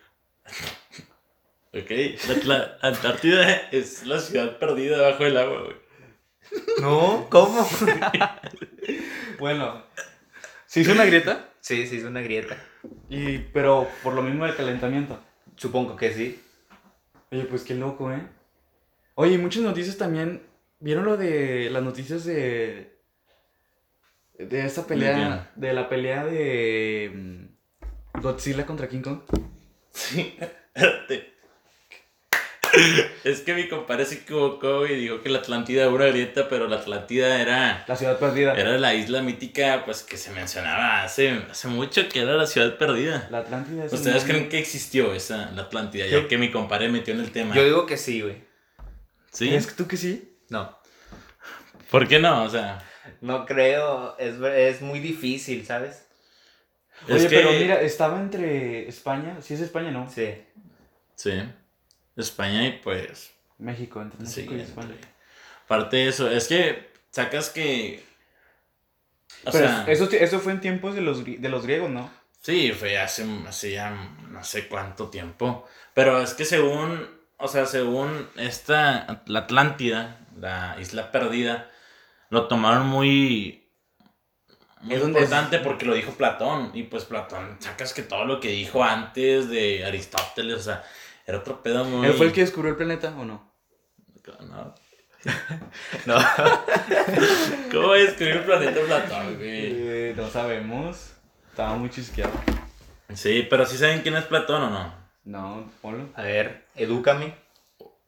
ok, 1.73 2.45
la 2.45 2.79
Antártida 2.83 3.69
es 3.71 4.07
la 4.07 4.21
ciudad 4.21 4.59
perdida 4.59 4.99
debajo 4.99 5.25
del 5.25 5.37
agua, 5.37 5.63
güey. 5.63 5.77
No, 6.81 7.27
¿cómo? 7.31 7.69
Bueno, 9.39 9.83
¿se 10.67 10.81
hizo 10.81 10.93
una 10.93 11.05
grieta? 11.05 11.49
sí, 11.61 11.87
sí, 11.87 11.97
es 11.97 12.05
una 12.05 12.21
grieta. 12.21 12.57
Y, 13.09 13.39
pero 13.39 13.89
por 14.03 14.13
lo 14.15 14.23
mismo 14.23 14.45
del 14.45 14.57
calentamiento. 14.57 15.21
Supongo 15.57 15.97
que 15.97 16.13
sí. 16.13 16.41
Oye, 17.31 17.45
pues 17.45 17.63
qué 17.63 17.75
loco, 17.75 18.13
¿eh? 18.13 18.23
Oye, 19.15 19.39
muchas 19.39 19.63
noticias 19.63 19.97
también. 19.97 20.43
¿Vieron 20.81 21.05
lo 21.05 21.17
de 21.17 21.71
las 21.71 21.83
noticias 21.83 22.25
de. 22.25 22.99
de 24.39 24.67
esta 24.67 24.87
pelea. 24.87 25.51
De 25.55 25.73
la 25.73 25.89
pelea 25.89 26.25
de. 26.25 27.11
mm, 27.15 28.21
Godzilla 28.21 28.67
contra 28.67 28.89
King 28.89 29.03
Kong? 29.03 29.21
Sí. 29.93 30.37
Es 33.25 33.41
que 33.43 33.55
mi 33.55 33.69
compadre 33.69 34.05
se 34.05 34.17
equivocó 34.17 34.87
y 34.87 34.97
dijo 34.97 35.23
que 35.23 35.29
la 35.29 35.39
Atlántida 35.39 35.83
era 35.83 35.91
una 35.91 36.07
grieta, 36.07 36.49
pero 36.49 36.67
la 36.69 36.77
Atlántida 36.77 37.41
era, 37.41 37.85
La 37.87 37.97
ciudad 37.97 38.19
perdida. 38.19 38.55
era 38.55 38.79
la 38.79 38.95
isla 38.95 39.23
mítica 39.23 39.83
pues 39.85 40.03
que 40.03 40.17
se 40.17 40.31
mencionaba 40.31 41.03
hace, 41.05 41.31
hace 41.51 41.69
mucho 41.69 42.09
que 42.09 42.21
era 42.23 42.35
la 42.35 42.47
ciudad 42.47 42.77
perdida. 42.79 43.29
La 43.31 43.39
Atlántida 43.39 43.85
es 43.85 43.93
¿Ustedes 43.93 44.25
creen 44.25 44.49
que 44.49 44.59
existió 44.59 45.15
esa, 45.15 45.51
la 45.53 45.63
Atlántida? 45.63 46.07
Ya 46.07 46.13
Yo- 46.23 46.29
que 46.29 46.39
mi 46.39 46.51
compadre 46.51 46.89
metió 46.89 47.15
en 47.15 47.21
el 47.21 47.31
tema. 47.31 47.55
Yo 47.55 47.65
digo 47.65 47.87
que 47.87 47.97
sí, 47.97 48.21
güey. 48.23 48.43
¿Sí? 49.33 49.49
¿Crees 49.49 49.67
que 49.67 49.75
tú 49.75 49.87
que 49.87 49.97
sí? 49.97 50.37
No. 50.49 50.77
¿Por 51.91 52.09
qué 52.09 52.19
no? 52.19 52.43
O 52.45 52.49
sea, 52.51 52.83
No 53.21 53.47
creo. 53.47 54.17
Es, 54.19 54.35
es 54.41 54.81
muy 54.83 54.99
difícil, 55.01 55.65
¿sabes? 55.65 56.07
es 57.09 57.15
Oye, 57.17 57.29
que... 57.29 57.37
pero 57.37 57.53
mira, 57.53 57.81
estaba 57.81 58.21
entre 58.21 58.89
España. 58.89 59.37
Sí, 59.41 59.55
es 59.55 59.61
España, 59.61 59.91
¿no? 59.91 60.11
Sí. 60.11 60.35
Sí. 61.15 61.43
España 62.17 62.67
y 62.67 62.73
pues... 62.79 63.33
México, 63.59 64.03
entre 64.03 64.21
Sí, 64.27 64.43
México 64.43 64.55
y 64.55 64.61
España. 64.61 64.95
Aparte 65.65 65.97
de 65.99 66.09
eso, 66.09 66.31
es 66.31 66.49
que 66.49 66.91
sacas 67.11 67.51
que... 67.51 68.05
O 69.45 69.51
Pero 69.51 69.67
sea, 69.67 69.85
eso, 69.87 70.09
eso 70.11 70.41
fue 70.41 70.53
en 70.53 70.61
tiempos 70.61 70.95
de 70.95 71.01
los, 71.01 71.25
de 71.25 71.49
los 71.49 71.63
griegos, 71.65 71.91
¿no? 71.91 72.11
sí, 72.41 72.73
fue 72.73 72.99
hace, 72.99 73.25
hace 73.47 73.73
ya 73.73 73.91
no 74.31 74.43
sé 74.45 74.69
cuánto 74.69 75.09
tiempo. 75.11 75.67
Pero 75.95 76.21
es 76.23 76.35
que 76.35 76.45
según, 76.45 77.09
o 77.39 77.49
sea, 77.49 77.67
según 77.67 78.29
esta, 78.37 79.23
la 79.27 79.41
Atlántida, 79.41 80.27
la 80.39 80.77
isla 80.81 81.11
perdida, 81.13 81.71
lo 82.31 82.49
tomaron 82.49 82.87
muy... 82.89 83.69
Muy 84.81 84.97
Es 84.97 85.03
importante 85.05 85.57
es- 85.57 85.63
porque 85.63 85.85
lo 85.87 85.95
dijo 85.95 86.13
Platón. 86.13 86.71
Y 86.75 86.85
pues 86.85 87.05
Platón, 87.05 87.57
sacas 87.61 87.93
que 87.95 88.03
todo 88.03 88.25
lo 88.25 88.41
que 88.41 88.49
dijo 88.49 88.83
antes 88.83 89.49
de 89.49 89.85
Aristóteles, 89.85 90.59
o 90.59 90.63
sea, 90.63 90.85
era 91.27 91.39
otro 91.39 91.63
pedo 91.63 91.85
muy... 91.85 92.07
¿Él 92.07 92.15
fue 92.15 92.27
el 92.27 92.33
que 92.33 92.41
descubrió 92.43 92.71
el 92.71 92.77
planeta 92.77 93.15
o 93.19 93.25
no? 93.25 93.53
No. 94.49 94.75
No. 96.07 96.17
¿Cómo 97.71 97.87
voy 97.89 98.01
a 98.01 98.09
escribir 98.09 98.37
el 98.39 98.45
planeta 98.45 98.81
Platón, 98.87 99.37
güey? 99.37 99.49
Eh, 99.51 100.15
no 100.17 100.29
sabemos. 100.29 101.13
Estaba 101.51 101.77
muy 101.77 101.91
chisqueado. 101.91 102.33
Sí, 103.15 103.47
pero 103.49 103.65
sí 103.67 103.77
saben 103.77 104.01
quién 104.01 104.17
es 104.17 104.25
Platón 104.25 104.63
o 104.63 104.71
no. 104.71 104.95
No, 105.25 105.71
ponlo. 105.81 106.09
A 106.17 106.23
ver, 106.23 106.67
edúcame. 106.75 107.35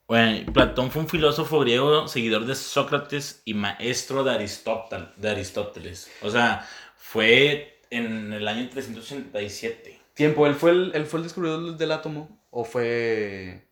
Bueno, 0.09 0.53
Platón 0.53 0.91
fue 0.91 1.03
un 1.03 1.09
filósofo 1.09 1.61
griego, 1.61 2.09
seguidor 2.09 2.47
de 2.47 2.55
Sócrates 2.55 3.43
y 3.45 3.55
maestro 3.55 4.25
de, 4.25 4.33
Aristótel- 4.33 5.15
de 5.17 5.31
Aristóteles. 5.31 6.11
O 6.21 6.31
sea, 6.31 6.69
fue 6.97 7.81
en 7.91 8.33
el 8.33 8.49
año 8.49 8.69
387. 8.71 10.01
Tiempo, 10.15 10.47
¿él 10.47 10.55
fue 10.55 10.73
el, 10.73 10.93
él 10.95 11.07
fue 11.07 11.21
el 11.21 11.25
descubridor 11.25 11.77
del 11.77 11.93
átomo? 11.93 12.44
¿O 12.57 12.65
fue 12.65 13.67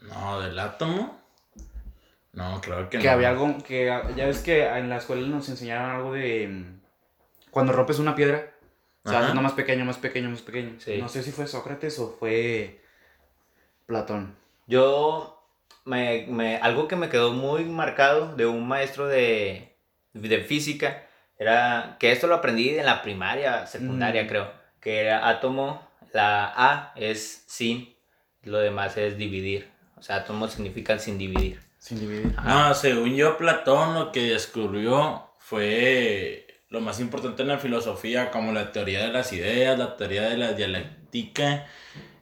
No, 0.00 0.40
del 0.42 0.58
átomo. 0.58 1.18
No, 2.34 2.60
creo 2.60 2.90
que, 2.90 2.98
que 2.98 3.06
no. 3.06 3.10
había 3.12 3.30
algo 3.30 3.56
que 3.66 3.86
ya 4.14 4.26
ves 4.26 4.40
que 4.40 4.66
en 4.66 4.90
la 4.90 4.98
escuela 4.98 5.26
nos 5.26 5.48
enseñaron 5.48 5.90
algo 5.90 6.12
de 6.12 6.46
mm, 6.48 6.80
cuando 7.50 7.72
rompes 7.72 7.98
una 7.98 8.14
piedra, 8.14 8.52
o 9.04 9.08
sea, 9.08 9.20
haciendo 9.20 9.40
más 9.40 9.52
pequeño, 9.54 9.86
más 9.86 9.96
pequeño, 9.96 10.28
más 10.28 10.42
pequeño. 10.42 10.78
Sí. 10.78 10.98
No 11.00 11.08
sé 11.08 11.22
si 11.22 11.32
fue 11.32 11.46
Sócrates 11.46 11.98
o 11.98 12.10
fue 12.10 12.78
Platón. 13.86 14.36
Yo, 14.66 15.42
me, 15.86 16.26
me- 16.28 16.58
algo 16.58 16.88
que 16.88 16.96
me 16.96 17.08
quedó 17.08 17.32
muy 17.32 17.64
marcado 17.64 18.36
de 18.36 18.44
un 18.44 18.68
maestro 18.68 19.06
de, 19.08 19.74
de 20.12 20.40
física 20.42 21.06
era 21.38 21.96
que 21.98 22.12
esto 22.12 22.26
lo 22.26 22.34
aprendí 22.34 22.68
en 22.78 22.84
la 22.84 23.00
primaria, 23.02 23.66
secundaria, 23.66 24.24
Mm. 24.24 24.28
creo. 24.28 24.52
Que 24.80 25.00
era 25.00 25.28
átomo, 25.28 25.87
la 26.12 26.52
A 26.56 26.92
es 26.96 27.44
sin, 27.46 27.94
lo 28.42 28.58
demás 28.58 28.96
es 28.96 29.16
dividir. 29.16 29.70
O 29.96 30.02
sea, 30.02 30.16
átomos 30.16 30.52
significan 30.52 31.00
sin 31.00 31.18
dividir. 31.18 31.60
Sin 31.78 32.00
dividir. 32.00 32.34
No, 32.44 32.74
según 32.74 33.14
yo, 33.16 33.36
Platón 33.36 33.94
lo 33.94 34.12
que 34.12 34.22
descubrió 34.30 35.30
fue 35.38 36.46
lo 36.70 36.80
más 36.80 37.00
importante 37.00 37.42
en 37.42 37.48
la 37.48 37.58
filosofía, 37.58 38.30
como 38.30 38.52
la 38.52 38.72
teoría 38.72 39.00
de 39.06 39.12
las 39.12 39.32
ideas, 39.32 39.78
la 39.78 39.96
teoría 39.96 40.28
de 40.28 40.36
la 40.36 40.52
dialéctica 40.52 41.66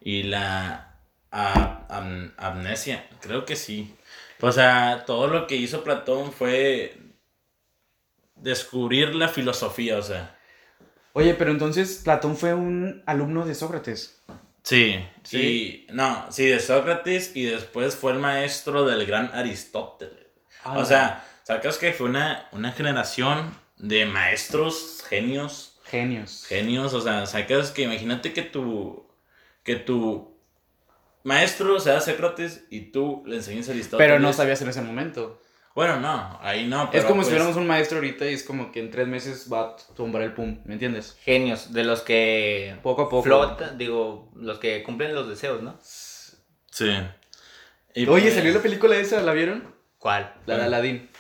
y 0.01 0.23
la 0.25 0.95
a- 1.33 1.87
am- 1.89 2.33
amnesia. 2.37 3.07
Creo 3.21 3.45
que 3.45 3.57
sí. 3.57 3.95
O 4.41 4.53
sea, 4.53 5.05
todo 5.07 5.27
lo 5.29 5.47
que 5.47 5.57
hizo 5.57 5.83
Platón 5.83 6.33
fue 6.33 6.97
descubrir 8.37 9.15
la 9.15 9.29
filosofía, 9.29 9.99
o 9.99 10.03
sea. 10.03 10.36
Oye, 11.17 11.33
pero 11.33 11.51
entonces 11.51 12.03
Platón 12.05 12.37
fue 12.37 12.53
un 12.53 13.03
alumno 13.07 13.47
de 13.47 13.55
Sócrates. 13.55 14.21
Sí, 14.63 15.03
Sí. 15.23 15.87
Y, 15.89 15.93
no, 15.95 16.27
sí, 16.31 16.45
de 16.45 16.61
Sócrates 16.61 17.35
y 17.35 17.45
después 17.45 17.97
fue 17.97 18.13
el 18.13 18.19
maestro 18.19 18.85
del 18.85 19.07
gran 19.07 19.31
Aristóteles. 19.33 20.27
Ah, 20.63 20.79
O 20.79 20.85
sea, 20.85 21.27
sacas 21.43 21.79
que 21.79 21.95
fue 21.95 22.11
una, 22.11 22.49
una 22.53 22.71
generación 22.73 23.57
de 23.79 24.05
maestros, 24.05 25.03
genios, 25.09 25.81
Genios. 25.85 26.45
genios, 26.47 26.93
o 26.93 27.01
sea, 27.01 27.25
sacas 27.25 27.71
que 27.71 27.83
imagínate 27.83 28.35
que 28.35 28.43
tu, 28.43 29.09
que 29.63 29.77
tu 29.77 30.37
maestro 31.25 31.81
sea 31.81 32.03
Sócrates 32.03 32.65
y 32.69 32.93
tú 32.93 33.23
le 33.25 33.37
enseñes 33.37 33.71
a 33.71 33.73
Aristóteles. 33.73 34.07
Pero 34.07 34.21
no 34.21 34.35
sabías 34.35 34.61
en 34.61 34.69
ese 34.69 34.83
momento. 34.83 35.41
Bueno, 35.77 36.01
no, 36.01 36.39
ahí 36.43 36.67
no. 36.67 36.85
es 36.85 36.89
pero 36.91 37.07
como 37.07 37.21
si 37.23 37.27
pues, 37.27 37.29
tuviéramos 37.29 37.57
un 37.57 37.67
maestro 37.67 37.99
ahorita 37.99 38.25
y 38.29 38.33
es 38.35 38.43
como 38.43 38.73
que 38.73 38.81
en 38.81 38.91
tres 38.91 39.07
meses 39.07 39.47
va 39.53 39.61
a 39.61 39.77
tumbar 39.95 40.23
el 40.23 40.33
pum, 40.33 40.59
¿me 40.65 40.73
entiendes? 40.73 41.19
Genios, 41.23 41.73
de 41.75 41.85
los 41.85 42.01
que 42.01 42.77
Poco 42.83 43.03
a 43.03 43.09
poco. 43.11 43.23
flotan, 43.23 43.77
digo, 43.77 44.33
los 44.35 44.59
que 44.59 44.83
cumplen 44.83 45.15
los 45.15 45.29
deseos, 45.29 45.63
¿no? 45.63 45.79
Sí. 45.83 46.91
Y 47.95 48.07
Oye, 48.09 48.23
pues- 48.23 48.35
salió 48.35 48.55
la 48.55 48.61
película 48.63 48.97
esa, 48.97 49.21
¿la 49.21 49.33
vieron? 49.35 49.75
¿Cuál? 49.99 50.33
La 50.47 50.57
de 50.57 50.65
Aladdin. 50.65 51.11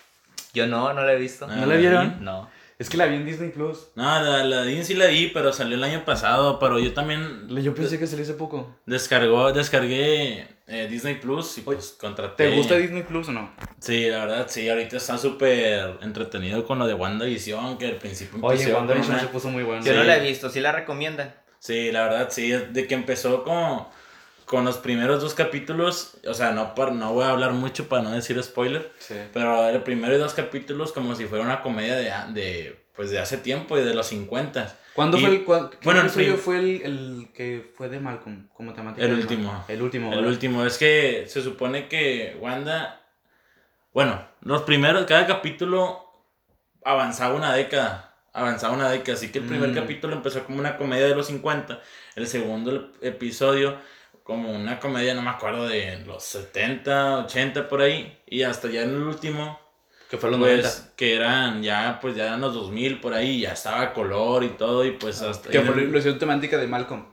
Yo 0.55 0.67
no, 0.67 0.91
no 0.95 1.03
la 1.05 1.13
he 1.13 1.19
visto. 1.19 1.47
Ah, 1.51 1.55
¿No 1.55 1.67
la 1.67 1.77
vieron? 1.77 2.25
No. 2.25 2.49
Es 2.79 2.89
que 2.89 2.97
la 2.97 3.05
vi 3.07 3.17
en 3.17 3.27
Disney 3.27 3.51
Plus. 3.51 3.89
No, 3.95 4.05
la, 4.23 4.43
la 4.45 4.63
DIN 4.65 4.85
sí 4.87 4.95
la 4.95 5.07
vi, 5.07 5.29
pero 5.29 5.53
salió 5.53 5.77
el 5.77 5.85
año 5.85 6.05
pasado, 6.07 6.59
pero 6.59 6.79
yo 6.79 6.93
también 6.95 7.47
Yo 7.49 7.75
pensé 7.75 7.99
que 7.99 8.07
salió 8.07 8.23
hace 8.23 8.35
poco. 8.35 8.75
descargó, 8.87 9.53
descargué 9.53 10.47
eh, 10.67 10.89
Disney 10.91 11.15
Plus 11.17 11.59
y 11.59 11.61
pues 11.63 11.97
contraté. 12.01 12.49
¿Te 12.51 12.57
gusta 12.57 12.75
Disney 12.77 13.03
Plus 13.05 13.29
o 13.29 13.33
no? 13.33 13.51
Sí, 13.81 14.09
la 14.09 14.27
verdad, 14.27 14.47
sí, 14.49 14.69
ahorita 14.69 14.97
está 14.97 15.17
súper 15.19 15.99
entretenido 16.03 16.65
con 16.67 16.79
lo 16.79 16.87
de 16.87 16.95
WandaVision, 16.95 17.79
que 17.79 17.87
al 17.87 17.97
principio 17.97 18.39
Oye, 18.43 18.63
empezó 18.63 18.77
WandaVision 18.79 19.13
con 19.17 19.21
se 19.21 19.33
puso 19.33 19.49
muy 19.51 19.63
bueno. 19.63 19.85
Yo 19.85 19.93
Sí. 19.93 19.99
no 19.99 20.05
la 20.05 20.17
he 20.17 20.21
visto, 20.21 20.51
¿sí 20.51 20.61
la 20.61 20.73
recomiendan? 20.73 21.35
Sí, 21.59 21.91
la 21.93 22.03
verdad, 22.05 22.29
sí, 22.31 22.51
de 22.51 22.87
que 22.87 22.95
empezó 22.95 23.43
como 23.45 23.93
con 24.45 24.65
los 24.65 24.77
primeros 24.79 25.21
dos 25.23 25.35
capítulos, 25.35 26.19
o 26.25 26.33
sea, 26.35 26.53
no, 26.53 26.75
par- 26.77 26.93
no 26.93 27.13
voy 27.13 27.25
a 27.25 27.31
hablar 27.31 27.51
mucho 27.53 27.89
para 27.89 28.03
no 28.03 28.13
decir 28.13 28.41
spoiler, 28.43 28.93
Sí. 28.99 29.15
pero 29.33 29.69
el 29.69 29.83
primero 29.83 30.15
y 30.15 30.19
dos 30.19 30.35
capítulos 30.35 30.93
como 30.93 31.17
si 31.17 31.27
fuera 31.27 31.43
una 31.45 31.63
comedia 31.63 31.97
de, 31.97 32.13
de 32.41 32.86
pues 32.97 33.11
de 33.11 33.19
hace 33.19 33.37
tiempo 33.39 33.77
y 33.79 33.83
de 33.85 33.95
los 33.95 34.07
50. 34.07 34.77
¿Cuándo 34.95 35.19
Y- 35.19 35.21
fue 35.21 35.31
el, 35.31 35.47
cua- 35.47 35.71
bueno, 35.85 36.01
el 36.01 36.09
prim- 36.11 36.37
fue 36.37 36.59
el, 36.59 36.83
el 36.83 37.29
que 37.35 37.71
fue 37.77 37.89
de 37.91 38.01
Malcolm 38.01 38.49
como 38.55 38.73
temática? 38.73 39.05
El 39.05 39.13
último. 39.15 39.53
Malcolm? 39.53 39.65
El 39.77 39.83
último. 39.83 40.09
El 40.11 40.17
¿verdad? 40.17 40.31
último, 40.33 40.65
es 40.65 40.79
que 40.79 41.25
se 41.29 41.43
supone 41.43 41.89
que 41.89 42.37
Wanda, 42.41 43.03
bueno, 43.93 44.27
los 44.41 44.63
primeros, 44.63 45.05
cada 45.07 45.27
capítulo 45.27 46.03
avanzaba 46.85 47.35
una 47.35 47.53
década, 47.55 48.15
avanzaba 48.33 48.75
una 48.75 48.91
década, 48.91 49.15
así 49.15 49.31
que 49.31 49.39
el 49.41 49.45
primer 49.47 49.71
Mm. 49.71 49.75
capítulo 49.75 50.15
empezó 50.15 50.45
como 50.45 50.59
una 50.59 50.77
comedia 50.79 51.07
de 51.07 51.15
los 51.15 51.27
50, 51.27 51.81
el 52.15 52.27
segundo 52.27 52.73
ep- 52.73 52.93
episodio 53.03 53.77
como 54.23 54.51
una 54.51 54.81
comedia, 54.81 55.15
no 55.15 55.23
me 55.23 55.31
acuerdo, 55.31 55.69
de 55.69 55.99
los 56.07 56.25
70, 56.25 57.19
80 57.19 57.69
por 57.69 57.81
ahí, 57.83 58.19
y 58.27 58.43
hasta 58.43 58.69
ya 58.69 58.83
en 58.83 58.91
el 58.91 59.03
último, 59.03 59.61
Que 60.17 60.21
fue 60.21 60.31
los 60.31 60.39
pues, 60.41 60.65
90. 60.65 60.97
que 60.97 61.15
eran 61.15 61.63
ya, 61.63 61.99
pues 62.01 62.17
ya 62.17 62.25
eran 62.27 62.41
los 62.41 62.55
2000 62.55 63.01
por 63.01 63.15
ahí, 63.15 63.41
ya 63.41 63.53
estaba 63.53 63.93
color 63.93 64.45
y 64.45 64.49
todo, 64.51 64.85
y 64.85 64.93
pues 64.93 65.23
hasta... 65.23 65.51
Que 65.51 65.61
fue 65.63 65.77
la 65.87 65.99
hicieron 65.99 66.19
temática 66.19 66.57
de 66.59 66.67
Malcolm. 66.67 67.07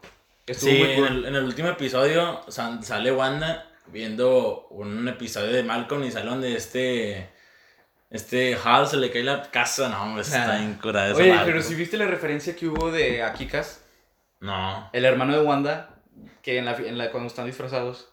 Estuvo 0.46 0.72
Sí, 0.72 0.78
muy 0.78 0.90
en 0.92 0.96
cool. 0.98 1.08
el, 1.08 1.26
en 1.26 1.36
el 1.36 1.44
último 1.44 1.70
episodio 1.70 2.42
sale 2.50 3.12
Wanda 3.12 3.66
viendo 3.88 4.68
un 4.72 5.08
episodio 5.08 5.52
de 5.54 5.64
Malcolm 5.64 6.04
y 6.04 6.12
sale 6.12 6.30
donde 6.30 6.56
este. 6.56 7.30
Este 8.10 8.56
Hal 8.64 8.88
se 8.88 8.98
le 8.98 9.10
cae 9.10 9.24
la 9.24 9.42
casa. 9.50 9.90
No, 9.90 10.04
hombre, 10.04 10.22
está 10.22 10.54
Ah. 10.54 10.58
bien 10.58 10.76
curada 10.76 11.08
esa 11.08 11.18
Oye, 11.18 11.30
Malcolm. 11.30 11.48
pero 11.52 11.64
si 11.64 11.74
viste 11.76 11.98
la 11.98 12.06
referencia 12.06 12.56
que 12.56 12.68
hubo 12.68 12.92
de 12.92 13.24
Akikas, 13.24 13.82
No. 14.40 14.90
el 14.94 15.06
hermano 15.06 15.34
de 15.34 15.42
Wanda, 15.42 15.96
que 16.44 16.58
en 16.60 16.66
la, 16.66 16.76
en 16.76 16.98
la 17.00 17.10
cuando 17.12 17.28
están 17.28 17.48
disfrazados, 17.48 18.10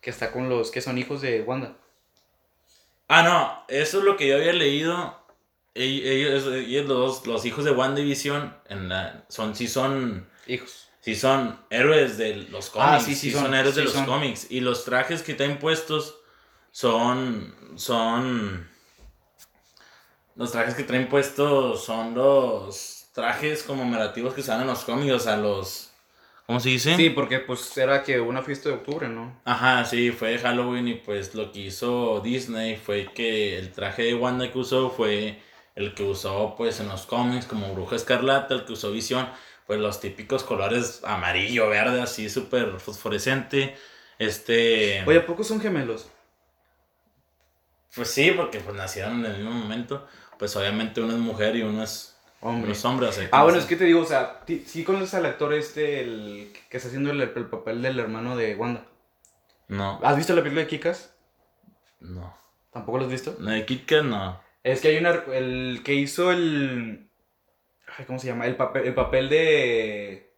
que 0.00 0.08
está 0.10 0.30
con 0.32 0.48
los 0.48 0.70
que 0.70 0.80
son 0.80 0.96
hijos 0.96 1.20
de 1.20 1.42
Wanda. 1.42 1.74
Ah, 3.08 3.22
no, 3.22 3.64
eso 3.68 3.98
es 3.98 4.04
lo 4.04 4.16
que 4.16 4.28
yo 4.28 4.36
había 4.36 4.52
leído. 4.52 5.18
Ell- 5.74 6.02
Ellos, 6.06 6.46
ellos 6.46 6.86
los, 6.86 7.26
los 7.26 7.44
hijos 7.44 7.64
de 7.64 7.70
Wanda 7.72 8.00
y 8.00 8.04
Vision 8.04 8.56
en 8.68 8.88
la, 8.88 9.24
son, 9.28 9.54
sí 9.54 9.68
son. 9.68 10.28
Hijos. 10.46 10.88
Sí 11.00 11.14
son 11.14 11.58
héroes 11.68 12.16
de 12.16 12.34
los 12.36 12.70
cómics. 12.70 12.90
Ah, 12.92 13.00
sí, 13.00 13.14
sí 13.14 13.28
sí 13.28 13.30
son, 13.32 13.42
son, 13.44 13.54
héroes 13.54 13.74
de 13.74 13.82
sí 13.82 13.84
los 13.86 13.94
son. 13.94 14.06
cómics. 14.06 14.46
Y 14.50 14.60
los 14.60 14.84
trajes 14.86 15.22
que 15.22 15.34
traen 15.34 15.58
puestos 15.58 16.16
son. 16.70 17.54
Son. 17.76 18.68
Los 20.36 20.50
trajes 20.52 20.74
que 20.74 20.82
traen 20.84 21.08
puestos 21.08 21.84
son 21.84 22.14
los 22.14 23.06
trajes 23.12 23.62
conmemorativos 23.62 24.34
que 24.34 24.42
se 24.42 24.50
dan 24.50 24.62
en 24.62 24.66
los 24.68 24.84
cómics. 24.84 25.12
O 25.12 25.18
sea, 25.18 25.36
los. 25.36 25.90
¿Cómo 26.46 26.60
se 26.60 26.68
dice? 26.68 26.96
Sí, 26.96 27.10
porque 27.10 27.38
pues 27.38 27.76
era 27.78 28.02
que 28.02 28.20
una 28.20 28.42
fiesta 28.42 28.68
de 28.68 28.74
octubre, 28.74 29.08
¿no? 29.08 29.40
Ajá, 29.44 29.84
sí, 29.86 30.10
fue 30.10 30.32
de 30.32 30.38
Halloween 30.38 30.88
y 30.88 30.94
pues 30.94 31.34
lo 31.34 31.50
que 31.50 31.60
hizo 31.60 32.20
Disney 32.20 32.76
fue 32.76 33.12
que 33.14 33.58
el 33.58 33.72
traje 33.72 34.02
de 34.02 34.14
Wanda 34.14 34.52
que 34.52 34.58
usó 34.58 34.90
fue 34.90 35.40
el 35.74 35.94
que 35.94 36.02
usó 36.02 36.54
pues 36.56 36.80
en 36.80 36.88
los 36.88 37.06
cómics 37.06 37.46
como 37.46 37.72
Bruja 37.72 37.96
Escarlata, 37.96 38.54
el 38.54 38.64
que 38.66 38.74
usó 38.74 38.92
Visión, 38.92 39.26
pues 39.66 39.80
los 39.80 40.00
típicos 40.00 40.44
colores 40.44 41.00
amarillo, 41.04 41.68
verde, 41.70 42.02
así 42.02 42.28
súper 42.28 42.78
fosforescente. 42.78 43.74
Este... 44.18 45.02
Oye, 45.06 45.20
¿a 45.20 45.26
poco 45.26 45.44
son 45.44 45.60
gemelos? 45.60 46.10
Pues 47.94 48.10
sí, 48.10 48.32
porque 48.32 48.60
pues 48.60 48.76
nacieron 48.76 49.24
en 49.24 49.32
el 49.32 49.36
mismo 49.38 49.52
momento. 49.52 50.06
Pues 50.38 50.54
obviamente 50.56 51.00
uno 51.00 51.14
es 51.14 51.18
mujer 51.18 51.56
y 51.56 51.62
uno 51.62 51.82
es 51.82 52.13
Hombre. 52.46 52.64
uno 52.64 52.72
es 52.72 52.84
hombre. 52.84 53.06
o 53.08 53.12
sea, 53.12 53.28
Ah, 53.32 53.42
bueno, 53.42 53.58
es 53.58 53.64
que 53.64 53.76
te 53.76 53.84
digo, 53.84 54.00
o 54.00 54.04
sea, 54.04 54.42
sí 54.66 54.84
conoces 54.84 55.14
al 55.14 55.24
actor 55.26 55.54
este, 55.54 56.00
el 56.02 56.52
que 56.68 56.76
está 56.76 56.88
haciendo 56.88 57.10
el, 57.10 57.20
el 57.20 57.30
papel 57.46 57.80
del 57.82 57.98
hermano 57.98 58.36
de 58.36 58.54
Wanda. 58.54 58.84
No, 59.68 59.98
¿Has 60.02 60.16
visto 60.16 60.34
la 60.34 60.42
película 60.42 60.62
de 60.62 60.68
Kikas? 60.68 61.14
no. 62.00 62.36
¿Tampoco 62.70 62.98
lo 62.98 63.04
has 63.04 63.10
visto? 63.12 63.36
No, 63.38 63.52
de 63.52 63.64
Kit 63.64 63.86
Kat 63.86 64.02
no. 64.02 64.40
Es 64.64 64.80
que 64.80 64.88
hay 64.88 64.96
una. 64.96 65.10
El 65.32 65.82
que 65.84 65.94
hizo 65.94 66.32
el. 66.32 67.08
Ay, 67.96 68.04
¿Cómo 68.04 68.18
se 68.18 68.26
llama? 68.26 68.46
El 68.46 68.56
papel, 68.56 68.86
el 68.88 68.94
papel 68.94 69.28
de. 69.28 70.34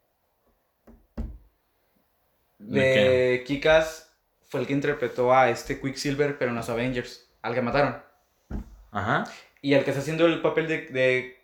¿De 2.59 2.81
De 2.81 3.45
Kikas 3.47 4.15
fue 4.49 4.61
el 4.61 4.67
que 4.67 4.75
interpretó 4.75 5.33
a 5.33 5.49
este 5.49 5.81
Quicksilver, 5.81 6.37
pero 6.39 6.51
en 6.51 6.57
los 6.57 6.69
Avengers. 6.69 7.27
Al 7.41 7.55
que 7.55 7.63
mataron. 7.63 8.03
Ajá. 8.91 9.25
Y 9.63 9.73
el 9.73 9.83
que 9.85 9.91
está 9.91 10.03
haciendo 10.03 10.27
el 10.27 10.43
papel 10.43 10.69
de. 10.69 10.83
de 10.89 11.36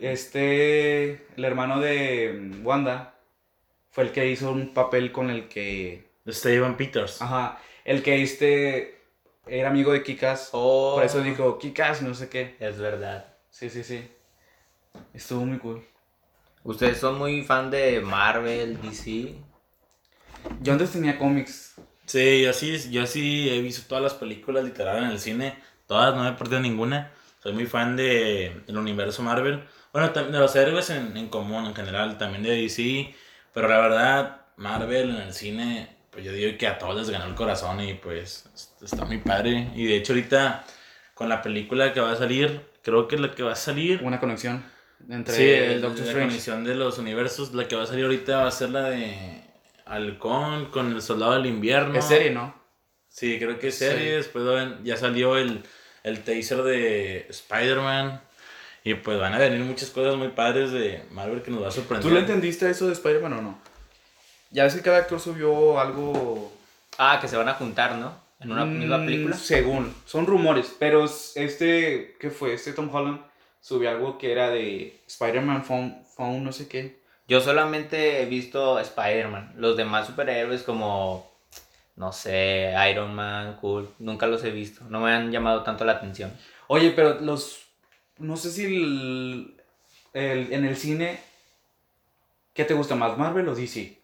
este. 0.00 1.26
El 1.36 1.44
hermano 1.44 1.80
de 1.80 2.38
mm, 2.40 2.66
Wanda. 2.66 3.14
Fue 3.90 4.04
el 4.04 4.12
que 4.12 4.28
hizo 4.30 4.52
un 4.52 4.72
papel 4.72 5.12
con 5.12 5.30
el 5.30 5.48
que. 5.48 6.10
Steven 6.28 6.76
Peters. 6.76 7.20
Ajá. 7.22 7.60
El 7.84 8.02
que 8.02 8.22
este. 8.22 9.00
Era 9.46 9.70
amigo 9.70 9.92
de 9.92 10.02
Kikas. 10.02 10.50
Oh, 10.52 10.94
Por 10.94 11.04
eso 11.04 11.22
dijo 11.22 11.58
Kikas, 11.58 12.02
no 12.02 12.14
sé 12.14 12.28
qué. 12.28 12.56
Es 12.60 12.78
verdad. 12.78 13.34
Sí, 13.50 13.68
sí, 13.68 13.82
sí. 13.82 14.08
Estuvo 15.12 15.44
muy 15.44 15.58
cool. 15.58 15.84
¿Ustedes 16.62 16.98
son 16.98 17.18
muy 17.18 17.42
fan 17.42 17.70
de 17.70 18.00
Marvel, 18.00 18.80
DC? 18.80 19.34
Yo 20.60 20.72
antes 20.72 20.92
tenía 20.92 21.18
cómics. 21.18 21.74
Sí, 22.04 22.42
yo 22.42 22.52
sí, 22.52 22.90
yo 22.90 23.06
sí 23.06 23.48
he 23.48 23.62
visto 23.62 23.88
todas 23.88 24.02
las 24.02 24.14
películas 24.14 24.64
literal 24.64 25.04
en 25.04 25.10
el 25.10 25.18
cine. 25.18 25.56
Todas, 25.86 26.14
no 26.14 26.22
me 26.22 26.30
he 26.30 26.32
perdido 26.32 26.60
ninguna. 26.60 27.12
Soy 27.42 27.52
muy 27.52 27.66
fan 27.66 27.96
de, 27.96 28.62
del 28.66 28.76
universo 28.76 29.22
Marvel. 29.22 29.64
Bueno, 29.92 30.08
de 30.08 30.38
los 30.38 30.54
héroes 30.56 30.90
en, 30.90 31.16
en 31.16 31.28
común, 31.28 31.66
en 31.66 31.74
general, 31.74 32.18
también 32.18 32.42
de 32.42 32.50
DC. 32.50 33.14
Pero 33.52 33.68
la 33.68 33.78
verdad, 33.80 34.40
Marvel 34.56 35.10
en 35.10 35.16
el 35.16 35.32
cine, 35.34 35.88
pues 36.10 36.24
yo 36.24 36.32
digo 36.32 36.56
que 36.58 36.66
a 36.66 36.78
todos 36.78 36.96
les 36.96 37.10
ganó 37.10 37.26
el 37.26 37.34
corazón 37.34 37.80
y 37.80 37.94
pues 37.94 38.44
está 38.82 39.04
muy 39.04 39.18
padre. 39.18 39.70
Y 39.74 39.86
de 39.86 39.96
hecho 39.96 40.12
ahorita, 40.12 40.64
con 41.14 41.28
la 41.28 41.42
película 41.42 41.92
que 41.92 42.00
va 42.00 42.12
a 42.12 42.16
salir, 42.16 42.60
creo 42.82 43.08
que 43.08 43.18
la 43.18 43.32
que 43.32 43.42
va 43.42 43.52
a 43.52 43.56
salir... 43.56 44.00
Una 44.02 44.20
conexión 44.20 44.64
entre 45.08 45.34
Sí, 45.34 45.48
el 45.48 45.80
Doctor 45.80 46.06
la 46.06 46.12
conexión 46.12 46.64
de 46.64 46.74
los 46.74 46.98
universos, 46.98 47.54
la 47.54 47.66
que 47.66 47.76
va 47.76 47.84
a 47.84 47.86
salir 47.86 48.04
ahorita 48.04 48.38
va 48.38 48.48
a 48.48 48.50
ser 48.50 48.70
la 48.70 48.90
de 48.90 49.42
Halcón 49.86 50.66
con 50.66 50.92
el 50.92 51.02
Soldado 51.02 51.32
del 51.32 51.46
Invierno. 51.46 51.98
Es 51.98 52.04
serie, 52.04 52.30
¿no? 52.30 52.54
Sí, 53.08 53.38
creo 53.38 53.58
que 53.58 53.68
es 53.68 53.78
serie. 53.78 54.10
Sí. 54.10 54.16
Después 54.16 54.44
ya 54.84 54.96
salió 54.96 55.36
el, 55.36 55.62
el 56.04 56.22
teaser 56.22 56.62
de 56.62 57.26
Spider-Man. 57.28 58.20
Y 58.84 58.94
pues 58.94 59.18
van 59.18 59.34
a 59.34 59.38
venir 59.38 59.60
muchas 59.60 59.90
cosas 59.90 60.16
muy 60.16 60.28
padres 60.28 60.72
de 60.72 61.02
Marvel 61.10 61.42
que 61.42 61.50
nos 61.50 61.62
va 61.62 61.68
a 61.68 61.70
sorprender. 61.70 62.08
¿Tú 62.08 62.14
le 62.14 62.20
entendiste 62.20 62.68
eso 62.70 62.86
de 62.86 62.94
Spider-Man 62.94 63.32
o 63.34 63.42
no? 63.42 63.58
Ya 64.50 64.64
ves 64.64 64.74
que 64.74 64.80
cada 64.82 64.98
actor 64.98 65.20
subió 65.20 65.78
algo. 65.78 66.52
Ah, 66.98 67.18
que 67.20 67.28
se 67.28 67.36
van 67.36 67.48
a 67.48 67.54
juntar, 67.54 67.96
¿no? 67.96 68.12
En 68.40 68.52
una 68.52 68.64
misma 68.64 68.98
Mm, 68.98 69.04
película. 69.04 69.36
Según, 69.36 69.94
son 70.06 70.26
rumores, 70.26 70.74
pero 70.78 71.04
este, 71.04 72.16
¿qué 72.18 72.30
fue? 72.30 72.54
Este 72.54 72.72
Tom 72.72 72.92
Holland 72.94 73.20
subió 73.60 73.90
algo 73.90 74.16
que 74.16 74.32
era 74.32 74.48
de 74.50 74.98
Spider-Man 75.06 75.64
Phone, 75.64 76.02
Phone, 76.16 76.42
no 76.42 76.52
sé 76.52 76.66
qué. 76.66 76.98
Yo 77.28 77.40
solamente 77.42 78.22
he 78.22 78.24
visto 78.24 78.80
Spider-Man. 78.80 79.52
Los 79.56 79.76
demás 79.76 80.06
superhéroes 80.06 80.62
como, 80.62 81.30
no 81.96 82.12
sé, 82.12 82.74
Iron 82.90 83.14
Man, 83.14 83.58
Hulk, 83.60 83.90
nunca 83.98 84.26
los 84.26 84.42
he 84.42 84.50
visto. 84.50 84.84
No 84.88 85.00
me 85.00 85.12
han 85.12 85.30
llamado 85.30 85.62
tanto 85.62 85.84
la 85.84 85.92
atención. 85.92 86.32
Oye, 86.66 86.90
pero 86.90 87.20
los, 87.20 87.60
no 88.20 88.36
sé 88.36 88.50
si 88.52 88.66
el, 88.66 89.56
el- 90.14 90.52
en 90.52 90.64
el 90.64 90.76
cine, 90.76 91.20
¿qué 92.54 92.64
te 92.64 92.74
gusta 92.74 92.94
más, 92.94 93.16
Marvel 93.18 93.48
o 93.48 93.54
DC? 93.54 93.98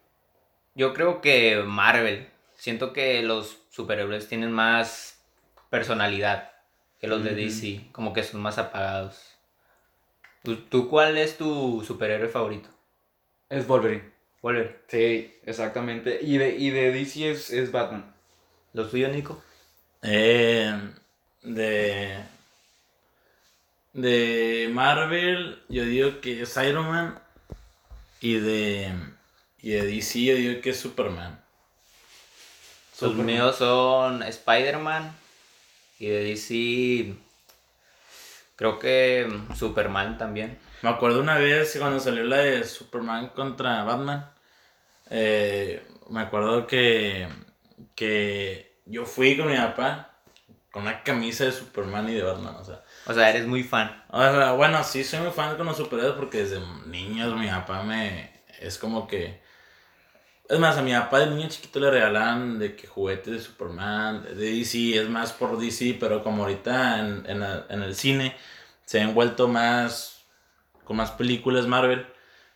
Yo 0.75 0.93
creo 0.93 1.21
que 1.21 1.63
Marvel. 1.65 2.29
Siento 2.55 2.93
que 2.93 3.21
los 3.21 3.59
superhéroes 3.69 4.27
tienen 4.27 4.51
más 4.51 5.19
personalidad 5.69 6.51
que 6.99 7.07
los 7.07 7.23
de. 7.23 7.35
DC. 7.35 7.89
Como 7.91 8.13
que 8.13 8.23
son 8.23 8.41
más 8.41 8.57
apagados. 8.57 9.37
¿Tú, 10.43 10.55
tú 10.69 10.89
cuál 10.89 11.17
es 11.17 11.37
tu 11.37 11.83
superhéroe 11.85 12.29
favorito? 12.29 12.69
Es 13.49 13.67
Wolverine. 13.67 14.03
Wolverine. 14.41 14.75
Sí, 14.87 15.33
exactamente. 15.45 16.19
Y 16.21 16.37
de, 16.37 16.55
y 16.57 16.69
de 16.71 16.91
DC 16.91 17.31
es, 17.31 17.51
es 17.51 17.71
Batman. 17.71 18.13
¿Lo 18.73 18.87
tuyo, 18.87 19.09
Nico? 19.09 19.43
Eh, 20.01 20.73
de. 21.43 22.23
De 23.97 24.69
Marvel, 24.71 25.59
yo 25.69 25.83
digo 25.83 26.21
que 26.21 26.43
es 26.43 26.55
Iron 26.57 26.87
Man. 26.87 27.19
Y 28.21 28.35
de. 28.35 28.93
Y 29.59 29.71
de 29.71 29.87
DC, 29.87 30.23
yo 30.23 30.35
digo 30.35 30.61
que 30.61 30.69
es 30.69 30.79
Superman. 30.79 31.43
Superman. 32.93 33.25
míos 33.25 33.55
son 33.55 34.21
Spider-Man. 34.21 35.11
Y 35.97 36.09
de 36.09 36.23
DC. 36.25 37.15
Creo 38.55 38.77
que 38.77 39.27
Superman 39.55 40.19
también. 40.19 40.59
Me 40.83 40.89
acuerdo 40.89 41.19
una 41.19 41.39
vez 41.39 41.75
cuando 41.79 41.99
salió 41.99 42.23
la 42.23 42.37
de 42.37 42.63
Superman 42.65 43.29
contra 43.29 43.83
Batman. 43.83 44.29
eh, 45.09 45.83
me 46.11 46.21
acuerdo 46.21 46.67
que. 46.67 47.27
Que 47.95 48.77
yo 48.85 49.07
fui 49.07 49.35
con 49.35 49.47
mi 49.47 49.57
papá 49.57 50.19
con 50.69 50.83
una 50.83 51.01
camisa 51.01 51.45
de 51.45 51.51
Superman 51.51 52.07
y 52.09 52.13
de 52.13 52.21
Batman, 52.21 52.57
o 52.57 52.63
sea. 52.63 52.83
O 53.07 53.13
sea, 53.13 53.29
eres 53.29 53.47
muy 53.47 53.63
fan. 53.63 54.03
O 54.09 54.19
sea, 54.21 54.51
bueno, 54.53 54.83
sí 54.83 55.03
soy 55.03 55.19
muy 55.21 55.31
fan 55.31 55.55
con 55.55 55.65
los 55.65 55.77
superhéroes 55.77 56.15
porque 56.15 56.39
desde 56.43 56.59
niños 56.87 57.35
mi 57.35 57.47
papá 57.47 57.83
me... 57.83 58.31
Es 58.59 58.77
como 58.77 59.07
que... 59.07 59.39
Es 60.49 60.59
más, 60.59 60.77
a 60.77 60.81
mi 60.81 60.93
papá 60.93 61.19
de 61.19 61.27
niño 61.27 61.49
chiquito 61.49 61.79
le 61.79 61.91
regalaban 61.91 62.57
de 62.57 62.75
que 62.75 62.87
juguetes 62.87 63.33
de 63.33 63.39
Superman, 63.39 64.23
de 64.23 64.35
DC, 64.35 64.97
es 64.97 65.09
más 65.09 65.33
por 65.33 65.57
DC, 65.59 65.97
pero 65.99 66.23
como 66.23 66.43
ahorita 66.43 66.99
en, 66.99 67.23
en, 67.27 67.39
la- 67.41 67.65
en 67.69 67.81
el 67.83 67.95
cine 67.95 68.35
se 68.85 69.01
han 69.01 69.13
vuelto 69.13 69.47
más... 69.47 70.25
con 70.85 70.95
más 70.97 71.11
películas 71.11 71.67
Marvel, 71.67 72.05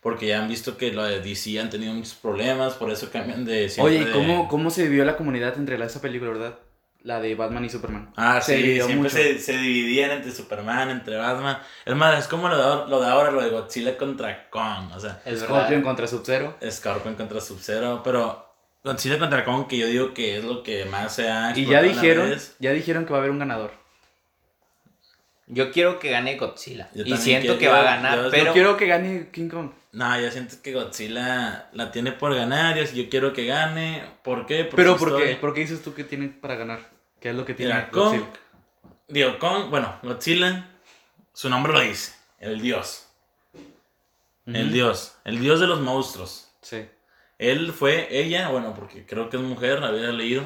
porque 0.00 0.26
ya 0.28 0.40
han 0.40 0.48
visto 0.48 0.76
que 0.78 0.90
lo 0.92 1.04
de 1.04 1.20
DC 1.20 1.60
han 1.60 1.68
tenido 1.70 1.92
muchos 1.92 2.14
problemas, 2.14 2.74
por 2.74 2.90
eso 2.90 3.10
cambian 3.10 3.44
de... 3.44 3.70
Oye, 3.78 3.96
¿y 4.00 4.04
de- 4.06 4.12
¿cómo, 4.12 4.48
¿cómo 4.48 4.70
se 4.70 4.84
dividió 4.84 5.04
la 5.04 5.16
comunidad 5.18 5.56
entre 5.58 5.76
la- 5.78 5.84
esa 5.86 6.00
película, 6.00 6.30
verdad? 6.30 6.58
La 7.04 7.20
de 7.20 7.34
Batman 7.34 7.64
y 7.64 7.68
Superman. 7.68 8.12
Ah, 8.16 8.40
Se 8.40 8.56
sí, 8.56 8.74
siempre 8.76 8.94
mucho. 8.96 9.10
se, 9.10 9.38
se 9.40 9.56
dividían 9.58 10.12
entre 10.12 10.30
Superman, 10.30 10.88
entre 10.90 11.16
Batman. 11.16 11.58
Es 11.84 11.94
más, 11.96 12.18
es 12.20 12.28
como 12.28 12.48
lo 12.48 12.56
de, 12.56 12.62
ahora- 12.62 12.86
lo 12.88 13.00
de 13.00 13.06
ahora, 13.10 13.30
lo 13.32 13.42
de 13.42 13.50
Godzilla 13.50 13.96
contra 13.98 14.48
Kong. 14.50 14.92
O 14.94 15.00
sea, 15.00 15.20
Scorpion 15.24 15.48
verdad. 15.68 15.82
contra 15.82 16.06
Sub-Zero. 16.06 16.56
Scorpion 16.70 17.14
contra 17.16 17.40
Sub-Zero. 17.40 18.02
Pero 18.04 18.48
Godzilla 18.84 19.18
contra 19.18 19.44
Kong, 19.44 19.66
que 19.66 19.78
yo 19.78 19.86
digo 19.88 20.14
que 20.14 20.38
es 20.38 20.44
lo 20.44 20.62
que 20.62 20.84
más 20.84 21.12
se 21.16 21.28
ha 21.28 21.52
Y 21.58 21.66
ya 21.66 21.82
dijeron, 21.82 22.32
ya 22.60 22.70
dijeron 22.72 23.04
que 23.04 23.10
va 23.12 23.16
a 23.18 23.20
haber 23.20 23.32
un 23.32 23.40
ganador. 23.40 23.72
Yo 25.48 25.72
quiero 25.72 25.98
que 25.98 26.10
gane 26.10 26.36
Godzilla. 26.36 26.88
Yo 26.94 27.02
y 27.04 27.16
siento 27.16 27.58
quiero- 27.58 27.58
que 27.58 27.68
va 27.68 27.80
a 27.80 27.96
ganar, 27.96 28.16
yo 28.24 28.30
pero 28.30 28.44
Yo 28.46 28.52
quiero 28.52 28.76
que 28.76 28.86
gane 28.86 29.28
King 29.32 29.48
Kong. 29.48 29.70
No, 29.92 30.18
yo 30.18 30.30
siento 30.30 30.56
que 30.62 30.72
Godzilla 30.72 31.68
la 31.72 31.92
tiene 31.92 32.12
por 32.12 32.34
ganar. 32.34 32.76
Yo, 32.76 32.84
yo 32.84 33.10
quiero 33.10 33.34
que 33.34 33.44
gane. 33.44 34.02
¿Por 34.24 34.46
qué? 34.46 34.64
Pero 34.64 34.96
¿por 34.96 35.18
qué? 35.18 35.36
¿por 35.36 35.52
qué 35.52 35.60
dices 35.60 35.82
tú 35.82 35.92
que 35.94 36.02
tiene 36.02 36.28
para 36.28 36.56
ganar? 36.56 36.90
¿Qué 37.20 37.28
es 37.30 37.36
lo 37.36 37.44
que 37.44 37.54
tiene 37.54 37.74
Mira, 37.74 37.90
Kong, 37.90 38.04
Godzilla? 38.04 38.26
digo, 39.08 39.38
Kong, 39.38 39.68
bueno, 39.68 39.94
Godzilla, 40.02 40.66
su 41.34 41.50
nombre 41.50 41.72
lo 41.72 41.80
dice, 41.80 42.14
el 42.38 42.60
dios. 42.60 43.06
El 44.46 44.72
dios, 44.72 45.16
el 45.24 45.38
dios 45.38 45.60
de 45.60 45.68
los 45.68 45.80
monstruos. 45.80 46.50
Sí. 46.62 46.88
Él 47.38 47.72
fue, 47.72 48.08
ella, 48.10 48.48
bueno, 48.48 48.74
porque 48.74 49.06
creo 49.06 49.30
que 49.30 49.36
es 49.36 49.42
mujer, 49.42 49.84
había 49.84 50.10
leído, 50.10 50.42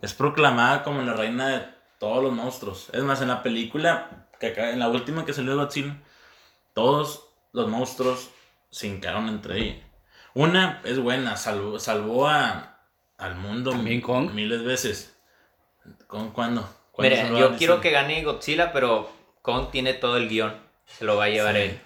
es 0.00 0.14
proclamada 0.14 0.82
como 0.82 1.02
la 1.02 1.12
reina 1.12 1.48
de 1.48 1.66
todos 2.00 2.22
los 2.22 2.32
monstruos. 2.32 2.88
Es 2.92 3.02
más, 3.02 3.20
en 3.20 3.28
la 3.28 3.42
película, 3.42 4.28
que 4.40 4.48
acá, 4.48 4.70
en 4.70 4.80
la 4.80 4.88
última 4.88 5.24
que 5.24 5.32
salió 5.32 5.52
de 5.52 5.62
Godzilla, 5.62 5.96
todos 6.74 7.28
los 7.52 7.68
monstruos 7.68 8.30
se 8.72 8.88
hincaron 8.88 9.28
entre 9.28 9.58
ellos. 9.58 9.84
Una 10.34 10.80
es 10.84 10.98
buena, 10.98 11.36
salvó, 11.36 11.78
salvó 11.78 12.26
a, 12.26 12.80
al 13.18 13.36
mundo 13.36 13.74
miles 13.74 14.60
de 14.60 14.66
veces. 14.66 15.16
¿Con 16.08 16.30
cuándo? 16.32 16.62
¿Cuándo 16.90 17.14
Mira, 17.16 17.28
yo 17.38 17.56
quiero 17.56 17.80
que 17.80 17.90
gane 17.90 18.24
Godzilla, 18.24 18.72
pero 18.72 19.10
Kong 19.42 19.70
tiene 19.70 19.94
todo 19.94 20.16
el 20.16 20.28
guion. 20.28 20.54
Se 20.86 21.04
lo 21.04 21.16
va 21.16 21.24
a 21.24 21.28
llevar 21.28 21.54
Sí. 21.54 21.60
él. 21.62 21.80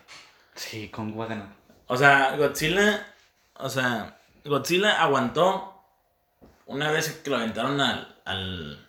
Sí, 0.55 0.89
Kong 0.89 1.19
va 1.19 1.25
a 1.25 1.29
ganar. 1.29 1.49
O 1.89 1.97
sea, 1.97 2.37
Godzilla, 2.37 3.07
o 3.55 3.69
sea, 3.69 4.19
Godzilla 4.45 5.03
aguantó 5.03 5.83
una 6.67 6.91
vez 6.91 7.11
que 7.13 7.31
lo 7.31 7.37
aventaron 7.37 7.81
al, 7.81 8.17
al- 8.25 8.89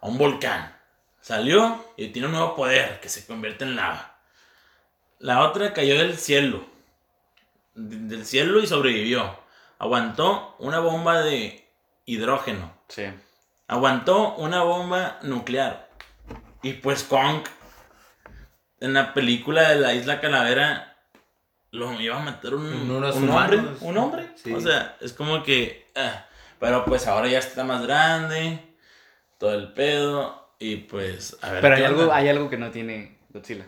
a 0.00 0.06
un 0.06 0.18
volcán. 0.18 0.76
Salió 1.20 1.84
y 1.96 2.08
tiene 2.08 2.26
un 2.28 2.32
nuevo 2.34 2.54
poder 2.56 3.00
que 3.00 3.08
se 3.08 3.26
convierte 3.26 3.64
en 3.64 3.76
lava. 3.76 4.18
La 5.18 5.42
otra 5.42 5.72
cayó 5.72 5.98
del 5.98 6.16
cielo. 6.16 6.64
De- 7.78 8.16
Del 8.16 8.26
cielo 8.26 8.60
y 8.60 8.66
sobrevivió. 8.66 9.38
Aguantó 9.78 10.56
una 10.58 10.80
bomba 10.80 11.20
de 11.22 11.68
hidrógeno. 12.04 12.72
Sí. 12.88 13.04
Aguantó 13.68 14.34
una 14.36 14.62
bomba 14.62 15.18
nuclear. 15.22 15.88
Y 16.62 16.72
pues 16.74 17.04
Kong, 17.04 17.42
en 18.80 18.94
la 18.94 19.14
película 19.14 19.68
de 19.70 19.76
la 19.76 19.94
Isla 19.94 20.20
Calavera, 20.20 20.96
lo 21.70 21.92
iba 22.00 22.16
a 22.16 22.24
matar 22.24 22.54
un, 22.54 22.64
Un- 22.66 23.04
hombre. 23.30 23.60
Un 23.80 23.98
hombre. 23.98 24.30
Sí. 24.36 24.52
O 24.52 24.60
sea, 24.60 24.96
es 25.00 25.12
como 25.12 25.42
que... 25.42 25.90
ah, 25.94 26.26
pero 26.58 26.84
pues 26.84 27.06
ahora 27.06 27.28
ya 27.28 27.38
está 27.38 27.62
más 27.64 27.82
grande. 27.86 28.58
Todo 29.38 29.54
el 29.54 29.72
pedo. 29.72 30.48
Y 30.58 30.76
pues... 30.76 31.36
A 31.42 31.52
ver 31.52 31.60
Pero 31.62 31.76
hay 31.76 31.84
algo, 31.84 32.12
hay 32.12 32.28
algo 32.28 32.50
que 32.50 32.56
no 32.56 32.70
tiene 32.70 33.18
Godzilla. 33.28 33.66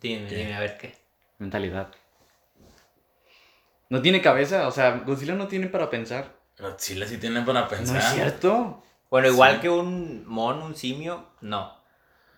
¿Qué? 0.00 0.26
dime, 0.28 0.54
a 0.54 0.60
ver 0.60 0.76
qué. 0.76 0.94
Mentalidad. 1.38 1.88
No 3.88 4.02
tiene 4.02 4.20
cabeza, 4.20 4.66
o 4.68 4.72
sea, 4.72 5.02
Godzilla 5.06 5.34
no 5.34 5.46
tiene 5.48 5.68
para 5.68 5.88
pensar. 5.90 6.34
Godzilla 6.58 7.06
sí 7.06 7.18
tiene 7.18 7.42
para 7.42 7.68
pensar. 7.68 7.94
No 7.96 8.00
es 8.00 8.06
cierto. 8.14 8.82
Bueno, 9.10 9.28
igual 9.28 9.54
Sí. 9.56 9.60
que 9.62 9.68
un 9.70 10.26
mono, 10.26 10.64
un 10.66 10.74
simio, 10.74 11.26
no. 11.40 11.76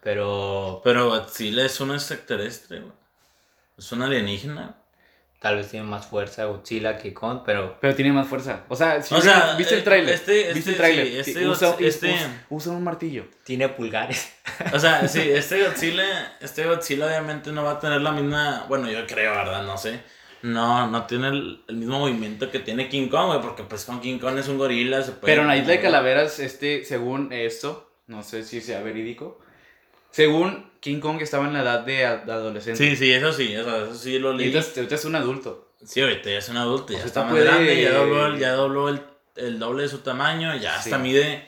Pero 0.03 0.81
Pero 0.85 1.09
Godzilla 1.09 1.65
es 1.65 1.81
un 1.81 1.93
extraterrestre, 1.93 2.81
güey. 2.81 2.93
Es 3.77 3.91
un 3.93 4.03
alienígena. 4.03 4.75
tal 5.41 5.55
vez 5.55 5.69
tiene 5.71 5.87
más 5.87 6.05
fuerza 6.07 6.47
Godzilla 6.47 6.99
que 6.99 7.15
Kong, 7.15 7.43
pero 7.47 7.79
Pero 7.81 7.95
tiene 7.95 8.13
más 8.13 8.27
fuerza. 8.27 8.65
O 8.69 8.75
sea, 8.75 9.01
si 9.01 9.15
O 9.15 9.19
viste- 9.19 9.31
sea, 9.33 9.55
¿viste 9.55 9.75
eh, 9.75 9.79
el 9.79 9.85
tráiler? 9.85 10.15
este- 10.15 10.33
¿Viste 10.53 10.59
este, 10.59 10.71
el 10.73 10.77
tráiler? 10.77 11.07
sí, 11.25 11.31
este 11.31 11.49
usa, 11.49 11.77
este- 11.79 12.13
usa- 12.15 12.47
usa 12.51 12.73
un 12.73 12.83
martillo. 12.83 13.25
tiene 13.45 13.69
pulgares. 13.69 14.33
O 14.73 14.79
sea, 14.81 15.07
sí, 15.07 15.21
este 15.31 15.63
Godzilla, 15.65 16.37
este 16.41 16.65
Godzilla 16.65 17.07
obviamente 17.07 17.53
no 17.53 17.63
va 17.63 17.73
a 17.73 17.79
tener 17.79 18.01
la 18.01 18.11
misma, 18.11 18.65
bueno, 18.69 18.91
yo 18.91 19.07
creo, 19.07 19.31
¿verdad? 19.33 19.63
No 19.63 19.79
sé. 19.79 20.03
No, 20.43 20.87
no 20.89 21.05
tiene 21.07 21.29
el, 21.29 21.63
el 21.69 21.77
mismo 21.77 21.99
movimiento 21.99 22.51
que 22.51 22.61
tiene 22.61 22.89
King 22.89 23.09
Kong, 23.09 23.27
güey, 23.29 23.41
porque 23.41 23.65
pues 23.65 23.85
con 23.85 24.01
King 24.01 24.19
Kong 24.19 24.39
es 24.39 24.47
un 24.49 24.59
gorila, 24.59 25.03
se 25.03 25.13
puede 25.13 25.33
Pero 25.33 25.43
en 25.43 25.49
la 25.49 25.57
isla 25.57 25.73
de. 25.73 25.81
Calaveras, 25.81 26.39
este, 26.39 26.85
según 26.85 27.33
esto, 27.33 27.91
no 28.07 28.23
sé 28.23 28.45
si 28.45 28.61
sea 28.61 28.81
verídico, 28.83 29.41
según 30.11 30.71
King 30.81 31.01
Kong 31.01 31.21
estaba 31.21 31.47
en 31.47 31.55
la 31.55 31.63
edad 31.63 31.81
de, 31.81 31.95
de 31.97 32.33
adolescente. 32.33 32.79
Sí, 32.91 32.97
sí, 32.97 33.13
eso 33.13 33.33
sí, 33.33 33.53
eso, 33.53 33.85
eso 33.85 33.95
sí 33.95 34.19
lo 34.19 34.33
Y 34.35 34.39
leí. 34.39 34.55
ahorita, 34.55 34.73
ahorita 34.77 34.95
es 34.95 35.05
un 35.05 35.15
adulto. 35.17 35.73
Sí, 35.85 36.01
ahorita 36.01 36.31
ya 36.31 36.39
es 36.39 36.49
un 36.49 36.57
adulto, 36.57 36.93
ya 36.93 36.99
O 36.99 36.99
sea, 37.01 37.07
está 37.07 37.23
más 37.25 37.31
puede- 37.33 37.45
grande, 37.45 37.83
ya 37.83 37.93
dobló, 37.93 38.37
ya 38.37 38.53
dobló 38.53 38.89
el, 38.89 39.01
el 39.37 39.59
doble 39.59 39.83
de 39.85 39.89
su 39.89 39.99
tamaño, 39.99 40.55
ya 40.57 40.73
Sí. 40.81 40.91
hasta 40.91 40.99
mide, 40.99 41.47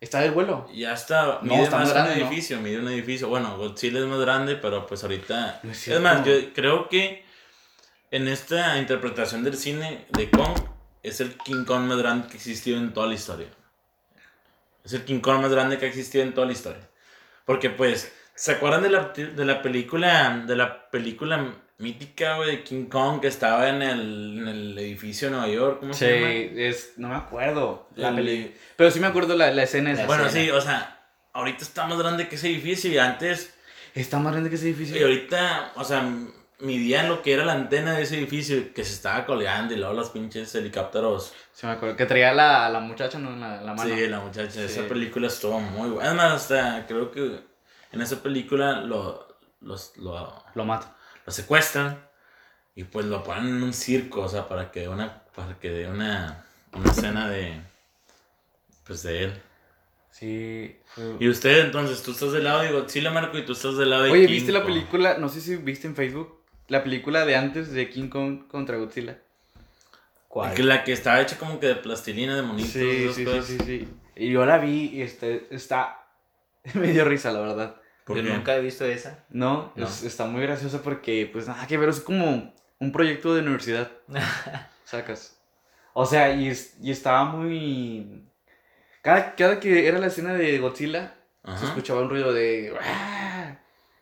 Está 0.00 0.20
del 0.20 0.32
vuelo. 0.32 0.68
ya 0.74 0.92
está, 0.92 1.38
No, 1.42 1.54
mide 1.54 1.62
está 1.64 1.78
más 1.78 1.88
un 1.88 1.94
grande, 1.94 2.16
¿no? 2.16 2.26
edificio, 2.26 2.60
mide 2.60 2.78
un 2.78 2.88
edificio. 2.88 3.28
Bueno, 3.28 3.56
Godzilla 3.56 3.98
es 4.00 4.04
más 4.04 4.20
grande, 4.20 4.54
pero 4.56 4.86
pues 4.86 5.02
ahorita... 5.02 5.60
No 5.62 5.72
es 5.72 6.00
más, 6.00 6.24
yo 6.24 6.32
creo 6.54 6.88
que 6.88 7.24
en 8.10 8.28
esta 8.28 8.78
interpretación 8.78 9.44
del 9.44 9.56
cine 9.56 10.06
de 10.10 10.30
Kong 10.30 10.56
es 11.02 11.20
el 11.20 11.36
King 11.38 11.64
Kong 11.64 11.82
más 11.86 11.98
grande 11.98 12.26
que 12.28 12.34
ha 12.34 12.36
existido 12.36 12.78
en 12.78 12.92
toda 12.92 13.06
la 13.06 13.14
historia. 13.14 13.48
Es 14.84 14.92
el 14.92 15.04
King 15.04 15.20
Kong 15.20 15.40
más 15.40 15.50
grande 15.50 15.78
que 15.78 15.86
ha 15.86 15.88
existido 15.88 16.24
en 16.24 16.32
toda 16.34 16.46
la 16.46 16.52
historia. 16.52 16.88
Porque 17.44 17.70
pues 17.70 18.12
¿Se 18.34 18.52
acuerdan 18.52 18.82
de 18.82 18.90
la, 18.90 19.12
de 19.14 19.44
la 19.46 19.62
película, 19.62 20.44
de 20.46 20.56
la 20.56 20.90
película 20.90 21.54
mítica, 21.78 22.36
güey, 22.36 22.50
de 22.56 22.64
King 22.64 22.84
Kong 22.84 23.18
que 23.22 23.28
estaba 23.28 23.70
en 23.70 23.80
el, 23.80 24.38
en 24.40 24.48
el 24.48 24.78
edificio 24.78 25.28
de 25.28 25.36
Nueva 25.36 25.48
York? 25.50 25.80
¿Cómo 25.80 25.94
Sí, 25.94 26.00
se 26.00 26.18
llama? 26.20 26.30
es, 26.62 26.92
no 26.98 27.08
me 27.08 27.14
acuerdo. 27.14 27.88
La 27.96 28.10
El- 28.10 28.16
peli- 28.16 28.54
Pero 28.76 28.90
sí 28.90 29.00
me 29.00 29.06
acuerdo 29.06 29.34
la, 29.36 29.50
la 29.52 29.62
escena 29.62 29.92
esa. 29.92 30.04
Bueno, 30.04 30.26
escena. 30.26 30.44
sí, 30.44 30.50
o 30.50 30.60
sea, 30.60 31.00
ahorita 31.32 31.62
está 31.64 31.86
más 31.86 31.98
grande 31.98 32.28
que 32.28 32.34
ese 32.36 32.48
edificio 32.48 32.90
y 32.92 32.98
antes, 32.98 33.54
Está 33.94 34.18
más 34.18 34.32
grande 34.32 34.50
que 34.50 34.56
ese 34.56 34.66
y 34.66 34.72
edificio. 34.72 35.06
ahorita, 35.06 35.72
o 35.76 35.84
sea, 35.84 36.06
midían 36.58 37.08
lo 37.08 37.22
que 37.22 37.32
era 37.34 37.44
la 37.44 37.52
antena 37.52 37.94
de 37.94 38.02
ese 38.02 38.16
edificio 38.16 38.72
que 38.72 38.84
se 38.84 38.94
estaba 38.94 39.26
colgando 39.26 39.74
y 39.74 39.76
luego 39.76 39.92
los 39.92 40.10
pinches 40.10 40.54
helicópteros. 40.54 41.32
Sí 41.52 41.66
me 41.66 41.72
acuerdo. 41.72 41.96
Que 41.96 42.06
traía 42.06 42.32
la, 42.32 42.68
la 42.70 42.80
muchacha, 42.80 43.18
¿no? 43.18 43.36
La, 43.36 43.60
la 43.60 43.74
mano. 43.74 43.94
Sí, 43.94 44.06
la 44.08 44.20
muchacha, 44.20 44.62
esa 44.62 44.82
película 44.88 45.26
estuvo 45.26 45.60
muy 45.60 45.90
buena. 45.90 46.08
Además, 46.08 46.32
hasta 46.34 46.86
creo 46.86 47.10
que 47.10 47.40
en 47.92 48.00
esa 48.00 48.22
película 48.22 48.80
lo, 48.80 49.36
los, 49.60 49.96
lo, 49.98 50.42
Lo 50.54 50.64
mato. 50.64 50.86
lo 51.24 51.32
secuestran 51.32 51.98
y 52.74 52.84
pues 52.84 53.06
lo 53.06 53.22
ponen 53.22 53.46
en 53.48 53.62
un 53.62 53.72
circo, 53.72 54.22
o 54.22 54.28
sea, 54.28 54.48
para 54.48 54.70
que 54.70 54.80
dé 54.80 54.88
una, 54.88 55.22
para 55.34 55.58
que 55.58 55.70
dé 55.70 55.88
una, 55.88 56.44
una 56.72 56.90
escena 56.90 57.28
de, 57.28 57.60
pues 58.84 59.02
de 59.02 59.24
él. 59.24 59.42
Sí. 60.10 60.76
Y 61.20 61.28
usted, 61.28 61.66
entonces, 61.66 62.02
tú 62.02 62.12
estás 62.12 62.32
del 62.32 62.44
lado 62.44 62.60
de 62.60 62.72
Godzilla, 62.72 63.10
Marco, 63.10 63.36
y 63.36 63.44
tú 63.44 63.52
estás 63.52 63.76
del 63.76 63.90
lado 63.90 64.04
de 64.04 64.10
Oye, 64.12 64.26
King 64.26 64.32
¿viste 64.32 64.52
la 64.52 64.64
película? 64.64 65.18
No 65.18 65.28
sé 65.28 65.42
si 65.42 65.56
viste 65.56 65.86
en 65.86 65.94
Facebook. 65.94 66.35
La 66.68 66.82
película 66.82 67.24
de 67.24 67.36
antes 67.36 67.72
de 67.72 67.88
King 67.90 68.08
Kong 68.08 68.46
contra 68.48 68.76
Godzilla. 68.76 69.18
¿Cuál? 70.28 70.54
Que 70.54 70.62
la 70.62 70.84
que 70.84 70.92
estaba 70.92 71.20
hecha 71.20 71.38
como 71.38 71.60
que 71.60 71.66
de 71.68 71.76
plastilina, 71.76 72.34
de 72.36 72.42
monitos. 72.42 72.72
Sí, 72.72 73.08
sí, 73.08 73.12
sí, 73.14 73.24
cosas. 73.24 73.44
sí, 73.46 73.58
sí. 73.64 73.88
Y 74.16 74.30
yo 74.32 74.44
la 74.44 74.58
vi 74.58 74.90
y 74.92 75.02
este, 75.02 75.46
está... 75.50 76.06
Me 76.74 76.88
dio 76.88 77.04
risa, 77.04 77.30
la 77.32 77.40
verdad. 77.40 77.76
¿Por 78.04 78.16
Yo 78.16 78.22
qué? 78.22 78.30
nunca 78.30 78.56
he 78.56 78.60
visto 78.60 78.84
esa. 78.84 79.24
No, 79.30 79.72
No. 79.76 79.86
es- 79.86 80.02
está 80.02 80.26
muy 80.26 80.42
graciosa 80.42 80.82
porque, 80.82 81.28
pues, 81.32 81.48
nada 81.48 81.66
que 81.66 81.76
ver, 81.78 81.88
es 81.88 82.00
como 82.00 82.52
un 82.78 82.92
proyecto 82.92 83.34
de 83.34 83.40
universidad. 83.42 83.90
Sacas. 84.84 85.38
O 85.92 86.04
sea, 86.06 86.32
y, 86.34 86.48
es- 86.48 86.76
y 86.82 86.90
estaba 86.90 87.24
muy... 87.24 88.24
Cada, 89.02 89.34
cada 89.36 89.60
que 89.60 89.86
era 89.88 89.98
la 89.98 90.08
escena 90.08 90.34
de 90.34 90.58
Godzilla, 90.58 91.14
Ajá. 91.44 91.58
se 91.58 91.64
escuchaba 91.66 92.02
un 92.02 92.10
ruido 92.10 92.32
de... 92.32 92.74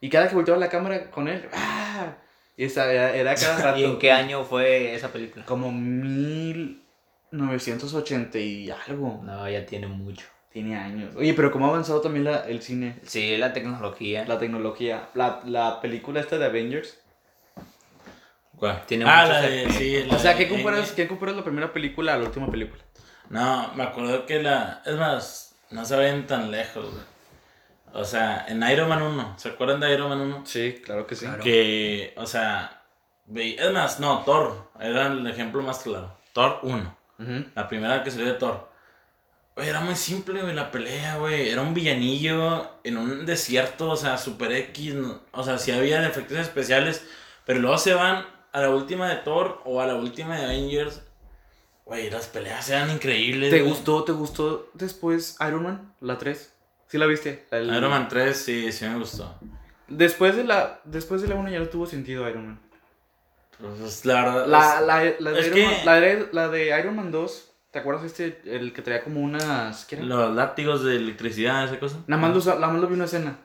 Y 0.00 0.08
cada 0.10 0.28
que 0.28 0.34
volteaba 0.34 0.58
la 0.60 0.68
cámara 0.68 1.10
con 1.10 1.28
él... 1.28 1.48
"Ah". 1.52 2.14
Y 2.56 2.64
esa 2.64 2.90
era, 2.92 3.14
era 3.14 3.34
cada 3.34 3.58
rato. 3.62 3.78
¿Y 3.80 3.84
en 3.84 3.98
qué 3.98 4.12
año 4.12 4.44
fue 4.44 4.94
esa 4.94 5.12
película? 5.12 5.44
Como 5.44 5.72
1980 5.72 8.38
y 8.38 8.70
algo. 8.70 9.20
No, 9.24 9.48
ya 9.48 9.66
tiene 9.66 9.88
mucho. 9.88 10.26
Tiene 10.52 10.76
años. 10.76 11.16
Oye, 11.16 11.34
pero 11.34 11.50
cómo 11.50 11.66
ha 11.66 11.70
avanzado 11.70 12.00
también 12.00 12.24
la- 12.24 12.46
el 12.46 12.62
cine, 12.62 13.00
Sí, 13.02 13.36
la 13.36 13.52
tecnología. 13.52 14.24
la 14.26 14.38
tecnología. 14.38 15.08
La, 15.14 15.40
la 15.44 15.80
película 15.80 16.20
esta 16.20 16.38
de 16.38 16.44
Avengers. 16.46 17.00
¿Cuál? 18.56 18.86
Tiene 18.86 19.04
ah, 19.04 19.26
la 19.26 19.40
de, 19.40 19.68
sí, 19.70 20.04
la 20.04 20.14
O 20.14 20.18
sea, 20.18 20.36
¿qué 20.36 20.48
comparas. 20.48 20.92
¿qué 20.92 21.08
comparas 21.08 21.34
la 21.34 21.42
primera 21.42 21.72
película 21.72 22.14
a 22.14 22.18
la 22.18 22.24
última 22.26 22.48
película? 22.48 22.80
No, 23.30 23.74
me 23.74 23.82
acuerdo 23.82 24.26
que 24.26 24.40
la. 24.40 24.80
Es 24.86 24.94
más, 24.94 25.56
no 25.72 25.84
se 25.84 25.96
ven 25.96 26.24
tan 26.28 26.52
lejos, 26.52 26.88
güey. 26.88 27.02
O 27.94 28.04
sea, 28.04 28.44
en 28.48 28.62
Iron 28.68 28.88
Man 28.88 29.02
1, 29.02 29.34
¿se 29.38 29.48
acuerdan 29.50 29.78
de 29.80 29.92
Iron 29.94 30.08
Man 30.08 30.20
1? 30.20 30.42
Sí, 30.46 30.80
claro 30.84 31.06
que 31.06 31.14
sí. 31.14 31.26
Claro. 31.26 31.42
Que, 31.42 32.12
o 32.16 32.26
sea, 32.26 32.82
ve- 33.26 33.56
es 33.58 33.72
más, 33.72 34.00
no, 34.00 34.22
Thor, 34.24 34.68
era 34.80 35.06
el 35.06 35.26
ejemplo 35.26 35.62
más 35.62 35.78
claro. 35.78 36.12
Thor 36.32 36.58
1, 36.62 36.96
Ujú. 37.20 37.44
la 37.54 37.68
primera 37.68 38.02
que 38.02 38.10
salió 38.10 38.26
de 38.26 38.34
Thor. 38.34 38.68
Güey, 39.54 39.68
era 39.68 39.80
muy 39.80 39.94
simple, 39.94 40.42
güey, 40.42 40.52
la 40.54 40.72
pelea, 40.72 41.16
güey. 41.18 41.48
Era 41.48 41.62
un 41.62 41.72
villanillo 41.74 42.72
en 42.82 42.96
un 42.98 43.24
desierto, 43.24 43.90
o 43.90 43.96
sea, 43.96 44.18
super 44.18 44.50
X. 44.50 44.94
no- 44.94 45.20
O 45.30 45.44
sea, 45.44 45.58
sí 45.58 45.70
había 45.70 46.04
efectos 46.06 46.38
especiales, 46.38 47.06
pero 47.46 47.60
luego 47.60 47.78
se 47.78 47.94
van 47.94 48.26
a 48.52 48.60
la 48.60 48.70
última 48.70 49.08
de 49.08 49.16
Thor 49.16 49.62
o 49.64 49.80
a 49.80 49.86
la 49.86 49.94
última 49.94 50.36
de 50.36 50.44
Avengers. 50.46 51.02
Güey, 51.84 52.10
las 52.10 52.26
peleas 52.26 52.68
eran 52.70 52.90
increíbles. 52.90 53.50
¿Te 53.50 53.60
güey. 53.60 53.70
gustó, 53.70 54.02
te 54.02 54.10
gustó 54.12 54.70
después 54.74 55.36
Iron 55.46 55.62
Man, 55.62 55.94
la 56.00 56.18
3? 56.18 56.50
¿Sí 56.94 56.98
la 56.98 57.06
viste? 57.06 57.44
El- 57.50 57.74
Iron 57.76 57.90
Man 57.90 58.06
3, 58.06 58.36
sí, 58.36 58.70
sí 58.70 58.84
me 58.86 58.96
gustó. 58.96 59.36
Después 59.88 60.36
de 60.36 60.44
la, 60.44 60.78
después 60.84 61.22
de 61.22 61.26
la 61.26 61.34
1 61.34 61.48
ya 61.50 61.58
no 61.58 61.66
tuvo 61.66 61.86
sentido 61.86 62.28
Iron 62.30 62.46
Man. 62.46 62.60
Pues, 63.58 64.04
la 64.04 64.14
verdad. 64.14 64.46
La, 64.46 64.80
la, 64.80 65.12
la 65.18 65.30
de 65.32 65.40
Iron 65.40 65.54
que- 65.54 65.64
Man, 65.66 65.74
la, 65.84 65.94
de, 66.00 66.28
la 66.30 66.48
de 66.50 66.78
Iron 66.78 66.94
Man 66.94 67.10
2, 67.10 67.50
¿te 67.72 67.80
acuerdas 67.80 68.04
este? 68.04 68.40
El 68.44 68.72
que 68.72 68.80
traía 68.80 69.02
como 69.02 69.22
unas... 69.22 69.86
¿qué 69.86 69.96
era? 69.96 70.04
los 70.04 70.36
látigos 70.36 70.84
de 70.84 70.94
electricidad, 70.94 71.64
esa 71.64 71.80
cosa. 71.80 71.96
Nada 72.06 72.22
más, 72.22 72.46
lo, 72.46 72.54
nada 72.60 72.72
más 72.72 72.80
lo 72.80 72.86
vi 72.86 72.94
una 72.94 73.06
escena. 73.06 73.38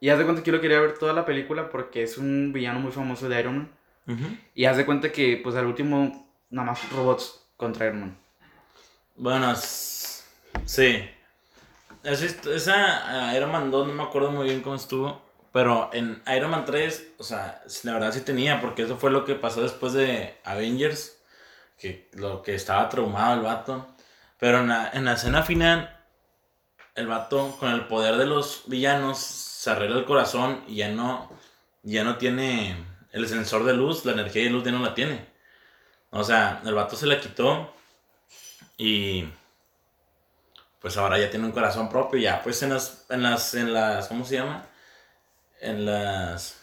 Y 0.00 0.08
haz 0.08 0.16
de 0.16 0.24
cuenta 0.24 0.42
que 0.42 0.50
yo 0.50 0.56
lo 0.56 0.62
quería 0.62 0.80
ver 0.80 0.96
toda 0.96 1.12
la 1.12 1.26
película 1.26 1.68
porque 1.68 2.02
es 2.02 2.16
un 2.16 2.50
villano 2.54 2.80
muy 2.80 2.92
famoso 2.92 3.28
de 3.28 3.40
Iron 3.40 3.58
Man. 4.06 4.30
Y 4.54 4.64
haz 4.64 4.78
de 4.78 4.86
cuenta 4.86 5.12
que, 5.12 5.38
pues 5.44 5.54
al 5.54 5.66
último, 5.66 6.32
nada 6.48 6.68
más 6.70 6.90
robots 6.92 7.44
contra 7.58 7.88
Iron 7.88 8.00
Man. 8.00 8.16
Bueno, 9.16 9.54
sí. 10.64 11.10
Esa, 12.02 13.28
ah, 13.28 13.36
Iron 13.36 13.52
Man 13.52 13.70
2 13.70 13.88
no 13.88 13.92
me 13.92 14.02
acuerdo 14.02 14.30
muy 14.30 14.46
bien 14.46 14.62
cómo 14.62 14.76
estuvo. 14.76 15.22
Pero 15.52 15.90
en 15.92 16.22
Iron 16.34 16.50
Man 16.50 16.64
3, 16.64 17.14
o 17.18 17.24
sea, 17.24 17.62
la 17.82 17.92
verdad 17.94 18.12
sí 18.12 18.20
tenía, 18.20 18.60
porque 18.60 18.82
eso 18.82 18.96
fue 18.96 19.10
lo 19.10 19.24
que 19.24 19.34
pasó 19.34 19.62
después 19.62 19.92
de 19.92 20.38
Avengers. 20.44 21.18
Que 21.78 22.08
lo 22.12 22.42
que 22.42 22.54
estaba 22.54 22.88
traumado 22.88 23.34
el 23.34 23.40
vato. 23.40 23.86
Pero 24.38 24.60
en 24.60 24.68
la, 24.68 24.90
en 24.92 25.04
la 25.04 25.14
escena 25.14 25.42
final, 25.42 25.96
el 26.94 27.06
vato 27.06 27.56
con 27.58 27.72
el 27.72 27.86
poder 27.86 28.16
de 28.16 28.26
los 28.26 28.64
villanos 28.66 29.18
se 29.18 29.70
arregla 29.70 29.98
el 29.98 30.04
corazón 30.04 30.62
y 30.68 30.76
ya 30.76 30.88
no, 30.88 31.30
ya 31.82 32.04
no 32.04 32.16
tiene 32.16 32.76
el 33.12 33.28
sensor 33.28 33.64
de 33.64 33.74
luz, 33.74 34.04
la 34.04 34.12
energía 34.12 34.44
de 34.44 34.50
luz 34.50 34.64
ya 34.64 34.72
no 34.72 34.80
la 34.80 34.94
tiene. 34.94 35.26
O 36.10 36.24
sea, 36.24 36.62
el 36.64 36.74
vato 36.74 36.96
se 36.96 37.06
la 37.06 37.20
quitó 37.20 37.72
y 38.76 39.26
pues 40.80 40.96
ahora 40.96 41.18
ya 41.18 41.30
tiene 41.30 41.46
un 41.46 41.52
corazón 41.52 41.88
propio, 41.88 42.18
ya 42.18 42.42
pues 42.42 42.62
en 42.62 42.70
las, 42.70 43.04
en 43.10 43.22
las, 43.22 43.54
en 43.54 43.72
las, 43.72 44.08
¿cómo 44.08 44.24
se 44.24 44.36
llama? 44.36 44.66
En 45.60 45.84
las, 45.84 46.58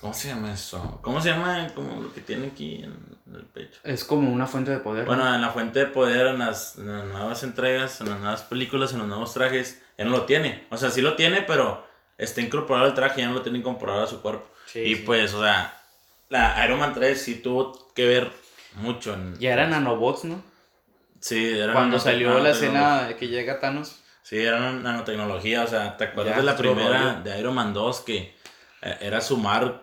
¿cómo 0.00 0.12
se 0.12 0.28
llama 0.28 0.52
eso? 0.52 0.98
¿Cómo 1.02 1.20
se 1.20 1.30
llama? 1.30 1.68
Como 1.74 2.02
lo 2.02 2.12
que 2.12 2.20
tiene 2.20 2.48
aquí 2.48 2.82
en 2.82 3.34
el 3.34 3.44
pecho. 3.46 3.80
Es 3.84 4.04
como 4.04 4.30
una 4.30 4.46
fuente 4.46 4.70
de 4.70 4.78
poder. 4.78 5.06
Bueno, 5.06 5.24
¿no? 5.24 5.34
en 5.34 5.40
la 5.40 5.50
fuente 5.50 5.78
de 5.78 5.86
poder, 5.86 6.26
en 6.26 6.38
las, 6.38 6.76
en 6.76 6.92
las 6.92 7.04
nuevas 7.06 7.42
entregas, 7.42 8.00
en 8.02 8.10
las 8.10 8.20
nuevas 8.20 8.42
películas, 8.42 8.92
en 8.92 8.98
los 8.98 9.08
nuevos 9.08 9.32
trajes, 9.32 9.82
ya 9.96 10.04
no 10.04 10.10
lo 10.10 10.26
tiene. 10.26 10.66
O 10.70 10.76
sea, 10.76 10.90
sí 10.90 11.00
lo 11.00 11.16
tiene, 11.16 11.40
pero 11.40 11.86
está 12.18 12.42
incorporado 12.42 12.86
al 12.86 12.94
traje, 12.94 13.22
ya 13.22 13.28
no 13.28 13.34
lo 13.34 13.42
tiene 13.42 13.58
incorporado 13.58 14.02
a 14.02 14.06
su 14.06 14.20
cuerpo. 14.20 14.46
Sí, 14.66 14.80
y 14.80 14.96
sí. 14.96 15.02
pues, 15.06 15.32
o 15.32 15.42
sea, 15.42 15.82
la 16.28 16.62
Iron 16.66 16.80
Man 16.80 16.92
3 16.92 17.18
sí 17.18 17.36
tuvo 17.36 17.92
que 17.94 18.06
ver 18.06 18.30
mucho 18.74 19.14
en... 19.14 19.38
Ya 19.38 19.54
eran 19.54 19.70
nanobots, 19.70 20.24
¿no? 20.24 20.42
Sí, 21.20 21.58
era 21.58 21.72
Cuando 21.72 21.98
salió 21.98 22.38
la 22.38 22.50
escena 22.50 23.08
de 23.08 23.16
que 23.16 23.28
llega 23.28 23.58
Thanos. 23.60 24.00
Sí, 24.22 24.38
era 24.38 24.58
nanotecnología, 24.72 25.62
o 25.62 25.66
sea, 25.66 25.96
¿te 25.96 26.04
acuerdas 26.04 26.34
Ya, 26.34 26.40
de 26.40 26.46
la 26.46 26.56
primera 26.56 27.12
rollo. 27.12 27.22
de 27.22 27.38
Iron 27.38 27.54
Man 27.54 27.72
2 27.72 28.00
que 28.00 28.34
eh, 28.82 28.96
era 29.00 29.20
sumar 29.20 29.82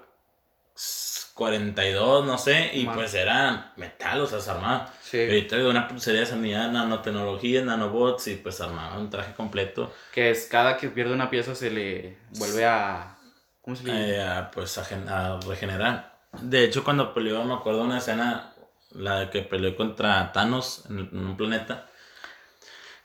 42, 1.34 2.26
no 2.26 2.38
sé, 2.38 2.72
y 2.74 2.86
Ma. 2.86 2.94
pues 2.94 3.14
era 3.16 3.74
metal, 3.78 4.22
o 4.22 4.28
sea, 4.28 4.40
se 4.40 4.52
armaba. 4.52 4.92
Sí. 5.02 5.18
Y 5.18 5.24
ahorita 5.26 5.56
de 5.58 5.68
una 5.68 5.88
pulsería 5.88 6.22
de 6.22 6.26
sanidad, 6.28 6.70
nanotecnología, 6.72 7.64
nanobots 7.64 8.28
y 8.28 8.36
pues 8.36 8.62
armaba 8.62 8.98
un 9.00 9.10
traje 9.10 9.34
completo, 9.34 9.92
Que 10.14 10.30
es 10.30 10.46
cada 10.46 10.78
que 10.78 10.90
pierde 10.90 11.14
una 11.14 11.30
pieza 11.30 11.56
se 11.56 11.72
le 11.72 12.18
vuelve 12.38 12.66
a. 12.66 13.16
¿Cómo 13.62 13.76
se 13.76 13.84
le 13.84 14.18
llama? 14.18 14.40
eh, 14.42 14.48
pues 14.54 14.78
a, 14.78 14.84
a 15.36 15.40
regenerar. 15.42 16.14
De 16.42 16.64
hecho, 16.66 16.84
cuando 16.84 17.14
peleó, 17.14 17.44
me 17.46 17.54
acuerdo 17.54 17.80
de 17.80 17.86
una 17.86 17.98
escena, 18.00 18.53
la 18.96 19.30
que 19.30 19.42
peleó 19.42 19.76
contra 19.76 20.32
Thanos 20.32 20.86
en, 20.90 21.00
en 21.12 21.26
un 21.26 21.38
planeta. 21.38 21.88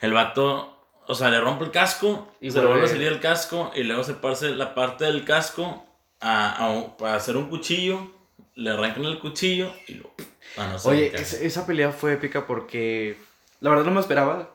El 0.00 0.12
vato, 0.12 0.76
o 1.06 1.14
sea, 1.14 1.30
le 1.30 1.40
rompe 1.40 1.64
el 1.64 1.70
casco, 1.70 2.32
Y 2.40 2.50
se 2.50 2.60
le 2.60 2.66
vuelve 2.66 2.84
a 2.84 2.88
salir 2.88 3.08
el 3.08 3.20
casco 3.20 3.72
y 3.74 3.82
luego 3.82 4.04
se 4.04 4.14
parte 4.14 4.50
la 4.54 4.74
parte 4.74 5.04
del 5.06 5.24
casco 5.24 5.84
a, 6.20 6.52
a 6.52 6.70
un- 6.70 6.96
para 6.96 7.14
hacer 7.16 7.36
un 7.36 7.48
cuchillo, 7.48 8.10
le 8.54 8.70
arrancan 8.70 9.04
el 9.04 9.18
cuchillo 9.18 9.72
y 9.86 9.94
lo... 9.94 10.10
Thanos 10.54 10.82
se 10.82 10.88
Oye, 10.88 11.12
esa, 11.14 11.66
pelea 11.66 11.92
fue 11.92 12.14
épica 12.14 12.46
porque. 12.46 13.16
La 13.60 13.70
verdad 13.70 13.84
no 13.84 13.90
me 13.92 14.00
esperaba 14.00 14.50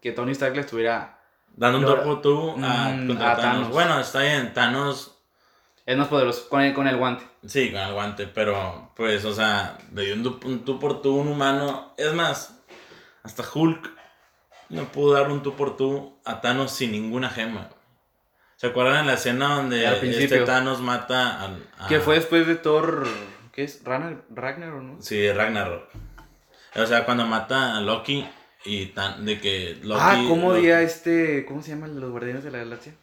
que 0.00 0.10
Tony 0.12 0.32
Stark 0.32 0.54
le 0.54 0.60
estuviera. 0.62 1.20
Dando 1.56 1.78
un 1.78 1.84
lo- 1.84 1.94
topo 1.96 2.18
tú 2.20 2.50
a, 2.64 2.88
Mm, 2.88 3.10
a. 3.20 3.36
Thanos. 3.36 3.68
Bueno, 3.70 4.00
está 4.00 4.20
bien, 4.22 4.52
Thanos 4.54 5.13
Es 5.86 5.96
más 5.98 6.08
poderoso. 6.08 6.48
Con 6.48 6.62
el, 6.62 6.72
con 6.74 6.86
el 6.88 6.96
guante. 6.96 7.24
Sí, 7.46 7.70
con 7.70 7.80
el 7.80 7.92
guante, 7.92 8.26
pero 8.26 8.90
pues, 8.96 9.24
o 9.24 9.34
sea, 9.34 9.76
dio 9.90 10.14
un, 10.14 10.40
un 10.44 10.64
tú 10.64 10.78
por 10.80 11.02
tú 11.02 11.14
un 11.16 11.28
humano. 11.28 11.92
Es 11.98 12.12
más, 12.14 12.58
hasta 13.22 13.44
Hulk 13.54 13.90
no 14.70 14.84
pudo 14.86 15.12
dar 15.14 15.30
un 15.30 15.42
tú 15.42 15.54
por 15.54 15.76
tú 15.76 16.16
a 16.24 16.40
Thanos 16.40 16.72
sin 16.72 16.92
ninguna 16.92 17.28
gema. 17.28 17.68
¿Se 18.56 18.68
acuerdan 18.68 19.00
en 19.00 19.06
la 19.08 19.14
escena 19.14 19.56
donde 19.56 19.86
Al 19.86 19.96
este. 20.02 20.40
Thanos 20.40 20.80
mata 20.80 21.42
al. 21.42 21.68
a- 21.78 21.86
Que 21.88 22.00
fue 22.00 22.14
después 22.14 22.46
de 22.46 22.54
Thor. 22.56 23.06
¿Qué 23.52 23.64
es? 23.64 23.84
¿Ragnar, 23.84 24.22
Ragnar 24.30 24.70
o 24.72 24.82
no? 24.82 25.02
Sí, 25.02 25.30
Ragnarok. 25.30 25.88
O 26.76 26.86
sea, 26.86 27.04
cuando 27.04 27.26
mata 27.26 27.76
a 27.76 27.80
Loki 27.82 28.26
y 28.64 28.86
tan, 28.86 29.24
de 29.26 29.38
que 29.38 29.78
Loki. 29.82 30.00
ah, 30.02 30.24
¿cómo 30.28 30.48
Loki- 30.48 30.56
diría 30.60 30.80
este. 30.80 31.44
¿Cómo 31.44 31.62
se 31.62 31.70
llama 31.72 31.86
el 31.86 31.96
de 31.96 32.00
los 32.00 32.10
Guardianes 32.10 32.42
de 32.42 32.50
la 32.50 32.58
Galaxia? 32.58 32.94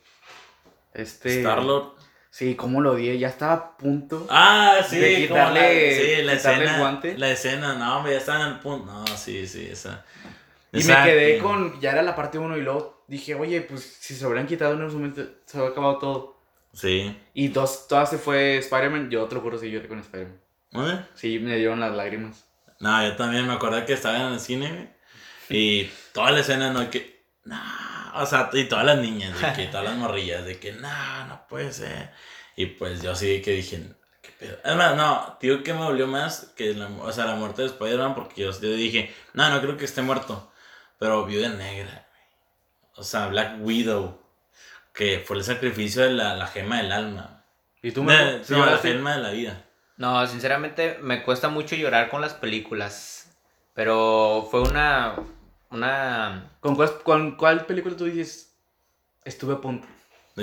Este. 0.94 1.38
Star-Lord. 1.42 1.94
Sí, 2.34 2.56
cómo 2.56 2.80
lo 2.80 2.94
odié, 2.94 3.20
ya 3.20 3.28
estaba 3.28 3.54
a 3.54 3.78
punto. 3.78 4.26
Ah, 4.30 4.78
sí, 4.88 4.98
De 4.98 5.28
como 5.28 5.38
la, 5.42 5.50
quitarle- 5.52 5.96
sí, 5.96 6.24
la 6.24 6.38
quitarle 6.38 6.58
el 6.64 6.64
escena. 6.64 6.80
guante. 6.80 7.18
La 7.18 7.30
escena, 7.32 7.74
no, 7.76 7.98
hombre, 7.98 8.14
ya 8.14 8.18
estaba 8.20 8.46
en 8.48 8.54
el 8.54 8.60
punto. 8.60 8.86
No, 8.92 9.06
sí, 9.18 9.46
sí, 9.48 9.68
esa. 9.70 10.06
y 10.72 10.80
esa 10.80 11.04
me 11.04 11.10
quedé 11.12 11.36
que- 11.36 11.40
con. 11.44 11.80
Ya 11.82 11.92
era 11.92 12.02
la 12.04 12.16
parte 12.16 12.40
1 12.40 12.56
y 12.58 12.62
luego 12.62 13.04
dije, 13.08 13.36
oye, 13.36 13.60
pues 13.62 13.84
si 14.00 14.16
se 14.16 14.24
lo 14.24 14.30
hubieran 14.30 14.48
quitado 14.48 14.74
en 14.76 14.82
ese 14.84 14.96
momento, 14.96 15.22
se 15.46 15.58
había 15.58 15.72
acabado 15.72 15.98
todo. 15.98 16.42
Sí. 16.74 17.14
Y 17.34 17.50
dos, 17.50 17.88
todas 17.90 18.10
se 18.10 18.18
fue 18.18 18.58
Spider-Man. 18.60 19.10
Yo 19.10 19.26
te 19.26 19.36
lo 19.36 19.42
juro, 19.42 19.58
sí 19.60 19.70
lloré 19.70 19.90
con 19.90 20.00
Spider-Man. 20.00 20.40
¿Eh? 20.74 21.06
Sí, 21.16 21.38
me 21.40 21.58
dieron 21.58 21.82
las 21.82 21.94
lágrimas. 21.94 22.46
No, 22.80 23.04
yo 23.06 23.14
también 23.18 23.46
me 23.46 23.54
acuerdo 23.54 23.86
que 23.86 23.92
estaba 23.92 24.18
en 24.26 24.34
el 24.34 24.40
cine, 24.40 24.94
Y 25.50 25.90
toda 26.14 26.32
la 26.32 26.40
escena, 26.40 26.72
no, 26.72 26.90
que. 26.90 27.26
No, 27.44 27.60
o 28.16 28.26
sea, 28.26 28.50
y 28.54 28.66
todas 28.66 28.86
las 28.86 28.98
niñas, 29.00 29.40
de 29.40 29.54
que 29.54 29.68
todas 29.68 29.86
las 29.86 29.96
morrillas, 29.96 30.46
de 30.46 30.60
que 30.60 30.72
no, 30.74 31.26
no 31.28 31.48
puede 31.48 31.72
ser. 31.72 32.12
Y 32.56 32.66
pues 32.68 33.02
yo 33.02 33.16
sí 33.16 33.42
que 33.42 33.52
dije, 33.52 33.84
¿qué 34.22 34.30
pedo? 34.40 34.58
Además, 34.64 34.96
no, 34.96 35.38
digo 35.42 35.64
que 35.64 35.74
me 35.74 35.82
dolió 35.82 36.08
más 36.08 36.52
que 36.56 36.74
la, 36.74 36.88
o 36.88 37.12
sea, 37.12 37.26
la 37.26 37.36
muerte 37.36 37.62
de 37.62 37.70
Spider-Man, 37.70 38.16
porque 38.16 38.42
yo, 38.42 38.52
yo 38.52 38.72
dije, 38.74 39.14
no, 39.34 39.50
no 39.50 39.62
creo 39.62 39.78
que 39.78 39.86
esté 39.86 40.02
muerto. 40.02 40.52
Pero 41.00 41.26
Viuda 41.26 41.50
Negra. 41.50 42.08
O 42.96 43.04
sea, 43.04 43.28
Black 43.28 43.56
Widow, 43.62 44.22
que 44.94 45.24
fue 45.26 45.38
el 45.38 45.44
sacrificio 45.44 46.04
de 46.04 46.12
la, 46.12 46.36
la 46.36 46.48
gema 46.48 46.78
del 46.78 46.92
alma. 46.92 47.44
¿Y 47.82 47.92
tú 47.92 48.02
De- 48.06 48.08
me 48.08 48.58
no, 48.58 48.66
la 48.66 48.78
gema 48.78 49.16
de 49.16 49.22
la 49.24 49.32
vida. 49.32 49.66
No, 49.98 50.26
sinceramente 50.28 50.98
me 51.02 51.24
cuesta 51.24 51.48
mucho 51.50 51.76
llorar 51.76 52.10
con 52.10 52.22
las 52.22 52.34
películas. 52.34 53.32
Pero 53.74 54.48
fue 54.52 54.62
una. 54.62 55.16
Una. 55.72 56.52
¿Con 56.60 56.76
cuál, 56.76 57.02
con 57.04 57.36
cuál 57.36 57.66
película 57.66 57.96
tú 57.96 58.06
dices? 58.06 58.56
Estuve 59.24 59.54
a 59.54 59.62
punto. 59.62 59.88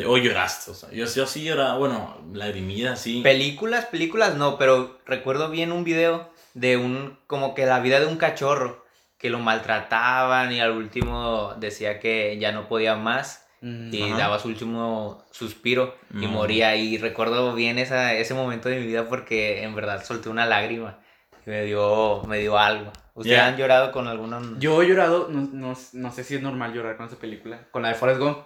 O 0.06 0.16
lloraste, 0.18 0.70
o 0.70 0.74
sea, 0.74 0.90
yo, 0.90 1.06
yo 1.06 1.26
sí 1.26 1.42
lloraba, 1.42 1.76
bueno, 1.78 2.18
lagrimilla, 2.32 2.94
sí. 2.94 3.22
Películas, 3.22 3.86
películas 3.86 4.34
no, 4.36 4.58
pero 4.58 4.98
recuerdo 5.06 5.50
bien 5.50 5.72
un 5.72 5.82
video 5.84 6.30
de 6.54 6.76
un. 6.76 7.18
Como 7.26 7.54
que 7.54 7.66
la 7.66 7.80
vida 7.80 8.00
de 8.00 8.06
un 8.06 8.16
cachorro. 8.16 8.86
Que 9.18 9.30
lo 9.30 9.40
maltrataban 9.40 10.52
y 10.52 10.60
al 10.60 10.70
último 10.70 11.54
decía 11.56 11.98
que 11.98 12.38
ya 12.38 12.52
no 12.52 12.68
podía 12.68 12.94
más. 12.94 13.44
Mm, 13.62 13.92
y 13.92 14.02
Ajá. 14.10 14.18
daba 14.18 14.38
su 14.38 14.46
último 14.46 15.24
suspiro 15.32 15.96
y 16.12 16.28
Mm. 16.28 16.30
moría. 16.30 16.76
Y 16.76 16.98
recuerdo 16.98 17.52
bien 17.54 17.78
esa, 17.78 18.14
ese 18.14 18.34
momento 18.34 18.68
de 18.68 18.78
mi 18.78 18.86
vida 18.86 19.08
porque 19.08 19.64
en 19.64 19.74
verdad 19.74 20.04
solté 20.04 20.28
una 20.28 20.46
lágrima 20.46 21.00
y 21.48 21.50
me 21.50 21.64
dio, 21.64 22.22
me 22.26 22.38
dio 22.40 22.58
algo. 22.58 22.92
¿Ustedes 23.14 23.36
Ya. 23.38 23.46
han 23.46 23.56
llorado 23.56 23.90
con 23.90 24.06
alguna? 24.06 24.38
Yo 24.58 24.82
he 24.82 24.86
llorado, 24.88 25.28
no, 25.30 25.48
no, 25.52 25.76
no 25.94 26.12
sé 26.12 26.22
si 26.24 26.34
es 26.36 26.42
normal 26.42 26.74
llorar 26.74 26.96
con 26.98 27.06
esa 27.06 27.16
película. 27.16 27.66
Con 27.70 27.82
la 27.82 27.88
de 27.88 27.94
Forrest 27.94 28.20
Gump. 28.20 28.38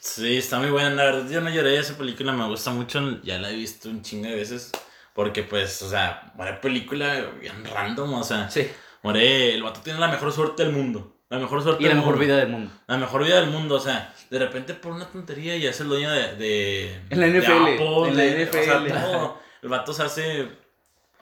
Sí, 0.00 0.38
está 0.38 0.58
muy 0.58 0.70
buena, 0.70 0.90
la 0.90 1.04
verdad, 1.04 1.28
yo 1.28 1.40
no 1.40 1.50
lloré 1.50 1.70
de 1.70 1.78
esa 1.80 1.98
película, 1.98 2.32
me 2.32 2.46
gusta 2.46 2.70
mucho, 2.70 3.20
ya 3.22 3.38
la 3.38 3.50
he 3.50 3.54
visto 3.56 3.88
un 3.88 4.02
chingo 4.02 4.28
de 4.28 4.36
veces. 4.36 4.70
Porque 5.12 5.42
pues, 5.42 5.82
o 5.82 5.90
sea, 5.90 6.32
muere 6.36 6.54
película 6.54 7.20
bien 7.40 7.64
random, 7.64 8.14
o 8.14 8.24
sea, 8.24 8.48
Sí. 8.50 8.70
muere, 9.02 9.54
el 9.54 9.62
vato 9.62 9.80
tiene 9.82 9.98
la 9.98 10.08
mejor 10.08 10.32
suerte 10.32 10.62
del 10.64 10.72
mundo. 10.72 11.18
La 11.28 11.38
mejor 11.38 11.62
suerte 11.62 11.82
Y 11.82 11.84
la 11.84 11.90
del 11.90 11.98
mejor 11.98 12.12
mundo. 12.14 12.26
vida 12.26 12.36
del 12.38 12.48
mundo. 12.48 12.70
La 12.86 12.96
mejor 12.96 13.24
vida 13.24 13.40
del 13.40 13.50
mundo, 13.50 13.74
o 13.74 13.80
sea, 13.80 14.14
de 14.30 14.38
repente 14.38 14.72
por 14.74 14.92
una 14.92 15.06
tontería 15.06 15.56
ya 15.58 15.70
es 15.70 15.80
el 15.80 15.88
dueño 15.88 16.10
de. 16.10 16.36
de 16.36 16.94
En 17.10 17.20
la 17.20 17.26
de 17.26 17.32
NFL, 17.40 17.52
Apple, 17.52 18.08
en 18.08 18.16
la 18.16 18.22
de- 18.22 18.48
o 18.48 18.52
sea, 18.52 18.62
NFL. 18.80 18.88
todo. 19.00 19.38
El 19.62 19.68
vato 19.68 19.92
se 19.92 20.02
hace. 20.02 20.48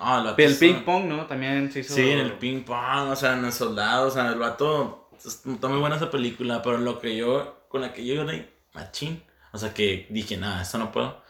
Ah, 0.03 0.19
el 0.19 0.25
vato 0.25 0.43
El 0.43 0.55
se- 0.55 0.67
ping 0.67 0.83
pong, 0.85 1.05
¿no? 1.05 1.27
También 1.27 1.71
se 1.71 1.81
hizo. 1.81 1.95
Sí, 1.95 2.11
en 2.11 2.19
el 2.21 2.33
ping 2.33 2.63
pong, 2.65 3.11
o 3.11 3.17
sea, 3.17 3.35
en 3.35 3.45
el 3.45 3.53
soldado, 3.53 4.09
o 4.09 4.11
sea, 4.11 4.29
el 4.29 4.39
vato. 4.39 5.11
Está 5.25 5.69
muy 5.69 5.79
buena 5.79 5.97
esa 5.97 6.11
película, 6.11 6.63
pero 6.63 6.79
lo 6.79 6.99
que 6.99 7.17
yo. 7.17 7.67
Con 7.69 7.83
la 7.83 7.93
que 7.93 8.05
yo 8.05 8.15
lloré, 8.15 8.53
machín. 8.73 9.23
O 9.53 9.59
sea, 9.59 9.75
que 9.75 10.07
dije, 10.11 10.37
nada, 10.37 10.63
esto 10.63 10.79
no 10.79 10.91
puedo. 10.91 11.23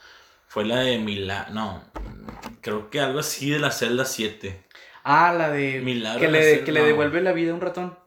Fue 0.46 0.64
la 0.64 0.76
de 0.80 0.98
Mila. 0.98 1.48
No, 1.50 1.83
creo 2.61 2.88
que 2.90 3.00
algo 3.00 3.18
así 3.20 3.50
de 3.50 3.59
la 3.59 3.70
celda 3.72 4.04
7. 4.04 4.64
Ah, 5.04 5.35
la 5.37 5.50
de. 5.50 5.80
Milagro 5.80 6.20
que 6.20 6.28
le, 6.28 6.42
celda, 6.42 6.64
que 6.64 6.72
le 6.72 6.83
devuelve 6.85 7.20
la 7.22 7.33
vida 7.33 7.50
a 7.50 7.54
un 7.54 7.61
ratón. 7.61 7.98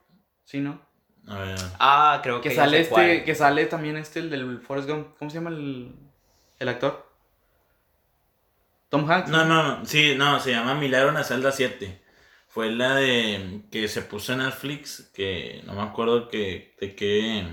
Sí, 0.45 0.60
¿no? 0.62 0.82
A 1.28 1.39
ver. 1.39 1.60
Ah, 1.80 2.19
creo 2.23 2.41
que, 2.41 2.49
Que 2.49 2.56
sale 2.56 2.80
este. 2.82 2.93
cuál. 2.93 3.23
Que 3.23 3.36
sale 3.36 3.65
también 3.65 3.97
este, 3.97 4.19
el 4.19 4.30
del 4.30 4.60
Forrest 4.62 4.89
Gump. 4.89 5.17
¿Cómo 5.19 5.30
se 5.30 5.36
llama 5.38 5.49
el, 5.52 5.93
el 6.60 6.69
actor? 6.69 7.12
Tom 8.93 9.10
Hanks. 9.10 9.29
No, 9.29 9.43
no, 9.45 9.63
no, 9.79 9.86
sí, 9.86 10.13
no, 10.15 10.39
se 10.39 10.51
llama 10.51 10.75
Milagro 10.75 11.10
en 11.10 11.15
la 11.15 11.23
celda 11.23 11.51
7. 11.51 11.99
Fue 12.47 12.69
la 12.71 12.95
de 12.95 13.62
que 13.71 13.88
se 13.88 14.03
puso 14.03 14.34
en 14.34 14.39
Netflix, 14.39 15.10
que 15.15 15.62
no 15.65 15.73
me 15.73 15.82
acuerdo 15.82 16.29
que, 16.29 16.75
de 16.79 16.95
qué 16.95 17.43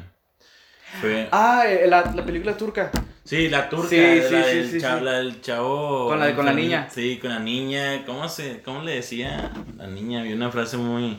fue. 1.01 1.29
Ah, 1.33 1.65
eh, 1.67 1.87
la, 1.87 2.13
la 2.15 2.25
película 2.25 2.57
turca. 2.57 2.91
Sí, 3.25 3.49
la 3.49 3.69
turca, 3.71 3.89
Sí, 3.89 3.97
la, 3.97 4.45
sí, 4.45 4.57
del 4.59 4.81
chavo, 4.81 4.99
sí. 4.99 5.05
la 5.05 5.13
del 5.13 5.41
chavo. 5.41 6.09
Con 6.09 6.21
la- 6.21 6.35
con 6.37 6.45
la 6.45 6.53
niña. 6.53 6.89
Sí, 6.91 7.19
con 7.19 7.31
la 7.31 7.39
niña. 7.39 8.05
¿Cómo, 8.05 8.29
se, 8.29 8.61
¿Cómo 8.63 8.83
le 8.83 8.97
decía? 8.97 9.51
La 9.79 9.87
niña, 9.87 10.21
había 10.21 10.35
una 10.35 10.51
frase 10.51 10.77
muy... 10.77 11.19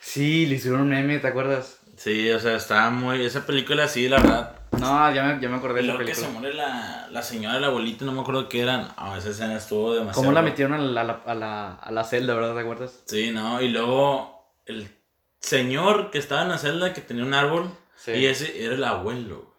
Sí, 0.00 0.46
le 0.46 0.56
hicieron 0.56 0.82
un 0.82 0.90
meme, 0.90 1.18
¿te 1.18 1.26
acuerdas? 1.26 1.80
Sí, 1.96 2.30
o 2.30 2.38
sea, 2.38 2.56
estaba 2.56 2.90
muy... 2.90 3.24
Esa 3.24 3.46
película 3.46 3.88
sí, 3.88 4.08
la 4.08 4.18
verdad. 4.18 4.52
No, 4.78 5.12
ya 5.14 5.22
me, 5.24 5.40
ya 5.40 5.48
me 5.48 5.56
acordé 5.56 5.74
de 5.74 5.80
esa 5.82 5.92
luego 5.94 6.06
que 6.06 6.14
se 6.14 6.22
película. 6.22 6.40
muere 6.40 6.56
la, 6.56 7.08
la 7.10 7.22
señora, 7.22 7.58
la 7.60 7.66
abuelita, 7.68 8.04
no 8.04 8.12
me 8.12 8.20
acuerdo 8.20 8.48
qué 8.48 8.60
eran. 8.62 8.88
Ah, 8.96 9.14
esa 9.18 9.30
escena 9.30 9.56
estuvo 9.56 9.94
demasiado... 9.94 10.22
¿Cómo 10.22 10.32
la 10.32 10.42
metieron 10.42 10.74
a 10.74 10.78
la, 10.78 11.00
a 11.00 11.04
la, 11.04 11.12
a 11.26 11.34
la, 11.34 11.74
a 11.74 11.90
la 11.90 12.04
celda, 12.04 12.34
verdad? 12.34 12.54
¿Te 12.54 12.60
acuerdas? 12.60 13.02
Sí, 13.06 13.30
no, 13.30 13.60
y 13.60 13.68
luego 13.68 14.54
el 14.66 14.88
señor 15.40 16.10
que 16.10 16.18
estaba 16.18 16.42
en 16.42 16.48
la 16.48 16.58
celda 16.58 16.92
que 16.92 17.00
tenía 17.00 17.24
un 17.24 17.34
árbol 17.34 17.70
Sí. 17.96 18.12
y 18.12 18.26
ese 18.26 18.62
era 18.64 18.74
el 18.74 18.84
abuelo. 18.84 19.54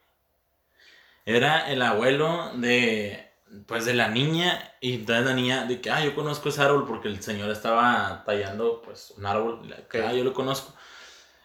Era 1.26 1.70
el 1.70 1.82
abuelo 1.82 2.52
de 2.56 3.24
pues 3.66 3.86
de 3.86 3.94
la 3.94 4.10
niña 4.10 4.74
y 4.82 4.94
entonces 4.96 5.26
la 5.26 5.34
niña 5.34 5.66
de 5.66 5.80
que 5.82 5.90
ah 5.90 6.04
yo 6.04 6.14
conozco 6.14 6.50
ese 6.50 6.62
árbol 6.62 6.86
porque 6.86 7.08
el 7.08 7.22
señor 7.24 7.50
estaba 7.50 8.24
tallando 8.26 8.82
pues 8.82 9.14
un 9.18 9.26
árbol 9.26 9.70
la- 9.70 9.88
que, 9.88 10.04
ah 10.04 10.14
yo 10.14 10.24
lo 10.24 10.34
conozco. 10.34 10.74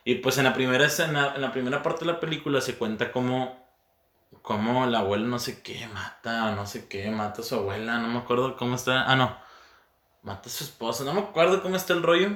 Y 0.04 0.16
pues 0.16 0.36
en 0.38 0.44
la 0.44 0.52
primera 0.52 0.84
escena, 0.84 1.32
en 1.34 1.40
la 1.42 1.52
primera 1.52 1.82
parte 1.82 2.04
de 2.04 2.12
la 2.12 2.18
película 2.20 2.60
se 2.60 2.74
cuenta 2.76 3.12
cómo 3.12 3.61
cómo 4.40 4.84
el 4.84 4.94
abuelo 4.94 5.26
no 5.26 5.38
sé 5.38 5.62
qué 5.62 5.86
mata, 5.88 6.54
no 6.54 6.66
sé 6.66 6.88
qué, 6.88 7.10
mata 7.10 7.42
a 7.42 7.44
su 7.44 7.54
abuela, 7.56 7.98
no 7.98 8.08
me 8.08 8.18
acuerdo 8.18 8.56
cómo 8.56 8.76
está. 8.76 9.10
Ah, 9.10 9.16
no. 9.16 9.36
Mata 10.22 10.48
a 10.48 10.52
su 10.52 10.64
esposa, 10.64 11.04
no 11.04 11.14
me 11.14 11.20
acuerdo 11.20 11.62
cómo 11.62 11.76
está 11.76 11.92
el 11.92 12.02
rollo. 12.02 12.30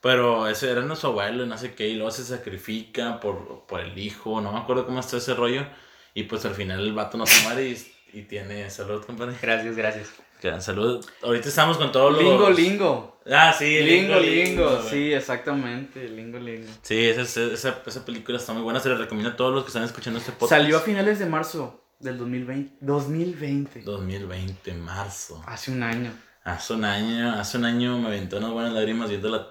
Pero 0.00 0.46
ese 0.48 0.70
era 0.70 0.82
nuestro 0.82 1.10
abuelo 1.10 1.46
no 1.46 1.58
sé 1.58 1.74
qué, 1.74 1.88
y 1.88 1.94
luego 1.96 2.10
se 2.10 2.24
sacrifica 2.24 3.18
por, 3.20 3.66
por 3.66 3.80
el 3.80 3.98
hijo, 3.98 4.40
no 4.40 4.52
me 4.52 4.58
acuerdo 4.60 4.86
cómo 4.86 5.00
está 5.00 5.16
ese 5.16 5.34
rollo. 5.34 5.66
Y 6.14 6.24
pues 6.24 6.44
al 6.44 6.54
final 6.54 6.80
el 6.80 6.92
vato 6.94 7.18
no 7.18 7.26
se 7.26 7.42
muere 7.44 7.68
y, 7.68 7.92
y 8.12 8.22
tiene 8.22 8.70
salud, 8.70 9.04
compadre. 9.04 9.36
Gracias, 9.40 9.76
gracias. 9.76 10.25
Que 10.54 10.60
Salud. 10.60 11.04
Ahorita 11.22 11.48
estamos 11.48 11.76
con 11.78 11.90
todos 11.92 12.12
los... 12.12 12.22
Lingo, 12.22 12.50
lingo. 12.50 13.20
Ah, 13.30 13.52
sí, 13.52 13.80
Lingo, 13.80 14.20
lingo. 14.20 14.82
Sí, 14.88 15.12
exactamente. 15.12 16.08
Lingo, 16.08 16.38
lingo. 16.38 16.68
Sí, 16.82 17.08
esa, 17.08 17.22
esa, 17.22 17.82
esa, 17.84 18.04
película 18.04 18.38
está 18.38 18.52
muy 18.52 18.62
buena, 18.62 18.78
se 18.78 18.88
la 18.88 18.94
recomiendo 18.96 19.30
a 19.30 19.36
todos 19.36 19.52
los 19.52 19.64
que 19.64 19.68
están 19.68 19.82
escuchando 19.82 20.18
este 20.20 20.30
podcast. 20.32 20.60
Salió 20.60 20.76
a 20.76 20.80
finales 20.80 21.18
de 21.18 21.26
marzo 21.26 21.82
del 21.98 22.18
2020. 22.18 22.76
2020. 22.80 23.82
2020, 23.82 24.74
marzo. 24.74 25.42
Hace 25.46 25.72
un 25.72 25.82
año. 25.82 26.12
Hace 26.44 26.74
un 26.74 26.84
año, 26.84 27.32
hace 27.34 27.58
un 27.58 27.64
año 27.64 27.98
me 27.98 28.06
aventó 28.06 28.38
unas 28.38 28.50
buenas 28.52 28.72
lágrimas 28.72 29.08
viendo 29.08 29.28
la, 29.30 29.48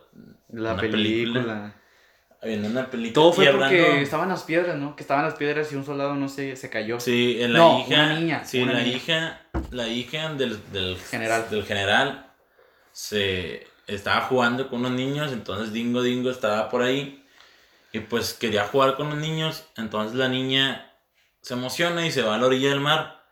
La 0.54 0.72
Una 0.74 0.82
película. 0.82 1.34
película. 1.42 1.76
viendo 2.44 2.70
una 2.70 2.90
película. 2.90 3.14
Todo 3.14 3.34
fue 3.34 3.46
porque 3.48 3.64
hablando- 3.66 4.02
estaban 4.02 4.30
las 4.30 4.44
piedras, 4.44 4.78
¿no? 4.78 4.96
Que 4.96 5.04
estaban 5.04 5.26
las 5.26 5.34
piedras 5.34 5.70
y 5.74 5.76
un 5.76 5.84
soldado 5.84 6.16
no 6.16 6.30
sé, 6.30 6.56
se 6.56 6.70
cayó. 6.70 7.00
Sí, 7.02 7.38
en 7.42 7.52
la 7.52 7.60
No, 7.60 7.80
hija. 7.80 7.88
una 8.06 8.20
niña, 8.20 8.46
Sí, 8.46 8.62
una 8.62 8.72
la 8.74 8.84
niña. 8.84 8.96
hija. 8.96 9.42
La 9.76 9.88
hija 9.90 10.34
del, 10.34 10.60
del 10.72 10.98
General. 10.98 11.50
Del 11.50 11.66
general 11.66 12.32
se 12.94 13.68
estaba 13.88 14.22
jugando 14.22 14.70
con 14.70 14.80
unos 14.80 14.92
niños. 14.94 15.34
Entonces 15.34 15.74
Dingo 15.74 16.02
Dingo 16.02 16.30
estaba 16.32 16.70
por 16.70 16.82
ahí. 16.82 17.24
Y 17.92 18.00
pues 18.00 18.34
quería 18.34 18.66
jugar 18.68 18.96
con 18.96 19.10
los 19.10 19.18
niños. 19.18 19.66
Entonces 19.76 20.16
la 20.18 20.30
niña 20.30 20.94
se 21.42 21.56
emociona 21.56 22.06
y 22.08 22.12
se 22.12 22.22
va 22.22 22.36
a 22.36 22.38
la 22.38 22.46
orilla 22.48 22.70
del 22.70 22.80
mar. 22.80 23.24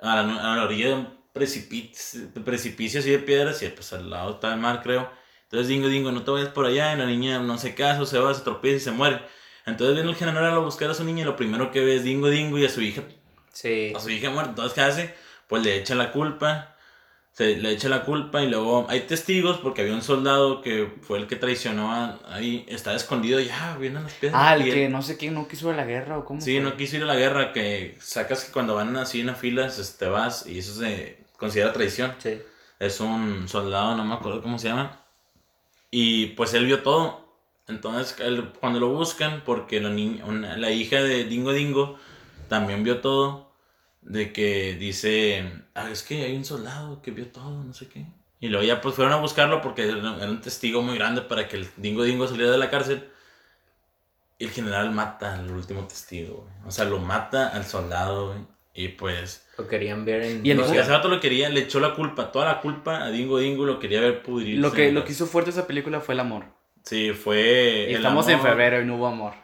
A 0.00 0.16
la, 0.22 0.52
a 0.52 0.56
la 0.56 0.64
orilla 0.64 0.88
de 0.88 0.94
un 0.94 1.18
precipicio, 1.32 2.22
precipicio 2.44 2.98
así 2.98 3.10
de 3.10 3.18
piedras. 3.20 3.62
Y 3.62 3.68
pues 3.68 3.92
al 3.92 4.10
lado 4.10 4.32
está 4.32 4.52
el 4.54 4.58
mar, 4.60 4.80
creo. 4.82 5.08
Entonces 5.44 5.68
Dingo 5.68 5.86
Dingo, 5.86 6.10
no 6.10 6.24
te 6.24 6.32
vayas 6.32 6.48
por 6.48 6.66
allá. 6.66 6.92
Y 6.94 6.98
la 6.98 7.06
niña 7.06 7.38
no 7.38 7.54
hace 7.54 7.76
caso, 7.76 8.06
se 8.06 8.18
va, 8.18 8.34
se 8.34 8.42
tropieza 8.42 8.76
y 8.76 8.80
se 8.80 8.90
muere. 8.90 9.20
Entonces 9.66 9.94
viene 9.94 10.10
el 10.10 10.16
general 10.16 10.52
a 10.52 10.58
buscar 10.58 10.90
a 10.90 10.94
su 10.94 11.04
niña 11.04 11.22
y 11.22 11.26
lo 11.26 11.36
primero 11.36 11.70
que 11.70 11.80
ve 11.84 11.94
es 11.94 12.02
Dingo 12.02 12.28
Dingo 12.28 12.58
y 12.58 12.64
a 12.64 12.68
su 12.68 12.80
hija 12.80 13.02
Sí. 13.52 13.92
a 13.94 14.00
su 14.00 14.10
hija 14.10 14.30
muerta. 14.30 14.50
Entonces, 14.50 14.72
¿qué 14.74 14.80
hace? 14.80 15.14
Pues 15.52 15.64
le 15.64 15.76
echa 15.76 15.94
la 15.94 16.12
culpa. 16.12 16.74
Se 17.32 17.56
le 17.56 17.72
echa 17.72 17.90
la 17.90 18.04
culpa 18.04 18.42
y 18.42 18.48
luego 18.48 18.86
hay 18.88 19.00
testigos 19.00 19.58
porque 19.58 19.82
había 19.82 19.92
un 19.92 20.00
soldado 20.00 20.62
que 20.62 20.90
fue 21.02 21.18
el 21.18 21.26
que 21.26 21.36
traicionó 21.36 21.92
a- 21.92 22.18
ahí. 22.30 22.64
Estaba 22.68 22.96
escondido 22.96 23.38
ya, 23.38 23.76
vienen 23.78 24.02
las 24.04 24.14
piedras. 24.14 24.40
Ah, 24.42 24.54
el 24.54 24.62
y 24.66 24.68
él- 24.70 24.74
que 24.74 24.88
no 24.88 25.02
sé 25.02 25.18
qué, 25.18 25.30
no 25.30 25.46
quiso 25.46 25.68
ir 25.68 25.74
a 25.74 25.76
la 25.76 25.84
guerra 25.84 26.16
o 26.16 26.24
cómo. 26.24 26.40
Sí, 26.40 26.54
fue? 26.54 26.64
no 26.64 26.74
quiso 26.78 26.96
ir 26.96 27.02
a 27.02 27.04
la 27.06 27.16
guerra, 27.16 27.52
que 27.52 27.98
sacas 28.00 28.44
que 28.46 28.52
cuando 28.52 28.76
van 28.76 28.96
así 28.96 29.20
en 29.20 29.36
filas 29.36 29.78
este, 29.78 30.06
te 30.06 30.10
vas 30.10 30.46
y 30.46 30.58
eso 30.60 30.72
se 30.72 31.18
considera 31.36 31.74
traición. 31.74 32.14
Sí. 32.18 32.40
Es 32.78 33.00
un 33.00 33.46
soldado, 33.46 33.94
no 33.94 34.06
me 34.06 34.14
acuerdo 34.14 34.40
cómo 34.40 34.58
se 34.58 34.68
llama. 34.68 35.02
Y 35.90 36.28
pues 36.28 36.54
él 36.54 36.64
vio 36.64 36.80
todo. 36.82 37.28
Entonces, 37.68 38.16
él- 38.20 38.52
cuando 38.58 38.80
lo 38.80 38.88
buscan, 38.88 39.42
porque 39.44 39.80
la, 39.82 39.90
niña, 39.90 40.24
una- 40.24 40.56
la 40.56 40.70
hija 40.70 41.02
de 41.02 41.24
Dingo 41.24 41.52
Dingo 41.52 41.98
también 42.48 42.84
vio 42.84 43.00
todo, 43.02 43.51
de 44.02 44.32
que 44.32 44.74
dice, 44.74 45.50
ah, 45.74 45.90
es 45.90 46.02
que 46.02 46.22
hay 46.24 46.36
un 46.36 46.44
soldado 46.44 47.00
que 47.02 47.10
vio 47.10 47.28
todo, 47.28 47.64
no 47.64 47.72
sé 47.72 47.88
qué. 47.88 48.04
Y 48.40 48.48
luego 48.48 48.64
ya 48.66 48.80
pues 48.80 48.94
fueron 48.96 49.12
a 49.12 49.16
buscarlo 49.16 49.60
porque 49.60 49.88
era 49.88 49.96
un 50.28 50.40
testigo 50.40 50.82
muy 50.82 50.96
grande 50.98 51.22
para 51.22 51.46
que 51.48 51.56
el 51.56 51.68
Dingo 51.76 52.02
Dingo 52.02 52.26
saliera 52.26 52.50
de 52.50 52.58
la 52.58 52.70
cárcel. 52.70 53.08
Y 54.38 54.46
el 54.46 54.50
general 54.50 54.90
mata 54.90 55.34
al 55.34 55.48
último 55.50 55.86
testigo, 55.86 56.38
güey. 56.42 56.66
O 56.66 56.70
sea, 56.72 56.84
lo 56.84 56.98
mata 56.98 57.48
al 57.48 57.64
soldado, 57.64 58.32
güey. 58.32 58.40
Y 58.74 58.88
pues... 58.88 59.46
Lo 59.56 59.68
querían 59.68 60.04
ver 60.04 60.22
en... 60.22 60.44
Y 60.44 60.50
el 60.50 60.58
vato 60.58 61.08
lo 61.08 61.20
quería, 61.20 61.48
le 61.50 61.60
echó 61.60 61.78
la 61.78 61.94
culpa, 61.94 62.32
toda 62.32 62.46
la 62.46 62.60
culpa 62.60 63.04
a 63.04 63.10
Dingo 63.10 63.38
Dingo, 63.38 63.64
lo 63.64 63.78
quería 63.78 64.00
ver 64.00 64.22
pudrirse. 64.22 64.60
Lo 64.60 64.72
que, 64.72 64.90
lo 64.90 65.04
que 65.04 65.12
hizo 65.12 65.26
fuerte 65.26 65.50
esa 65.50 65.66
película 65.68 66.00
fue 66.00 66.14
el 66.14 66.20
amor. 66.20 66.46
Sí, 66.82 67.12
fue. 67.12 67.86
Y 67.88 67.90
el 67.90 67.96
estamos 67.98 68.26
en 68.28 68.40
febrero 68.40 68.80
y 68.80 68.84
no 68.84 68.96
hubo 68.96 69.06
amor. 69.06 69.34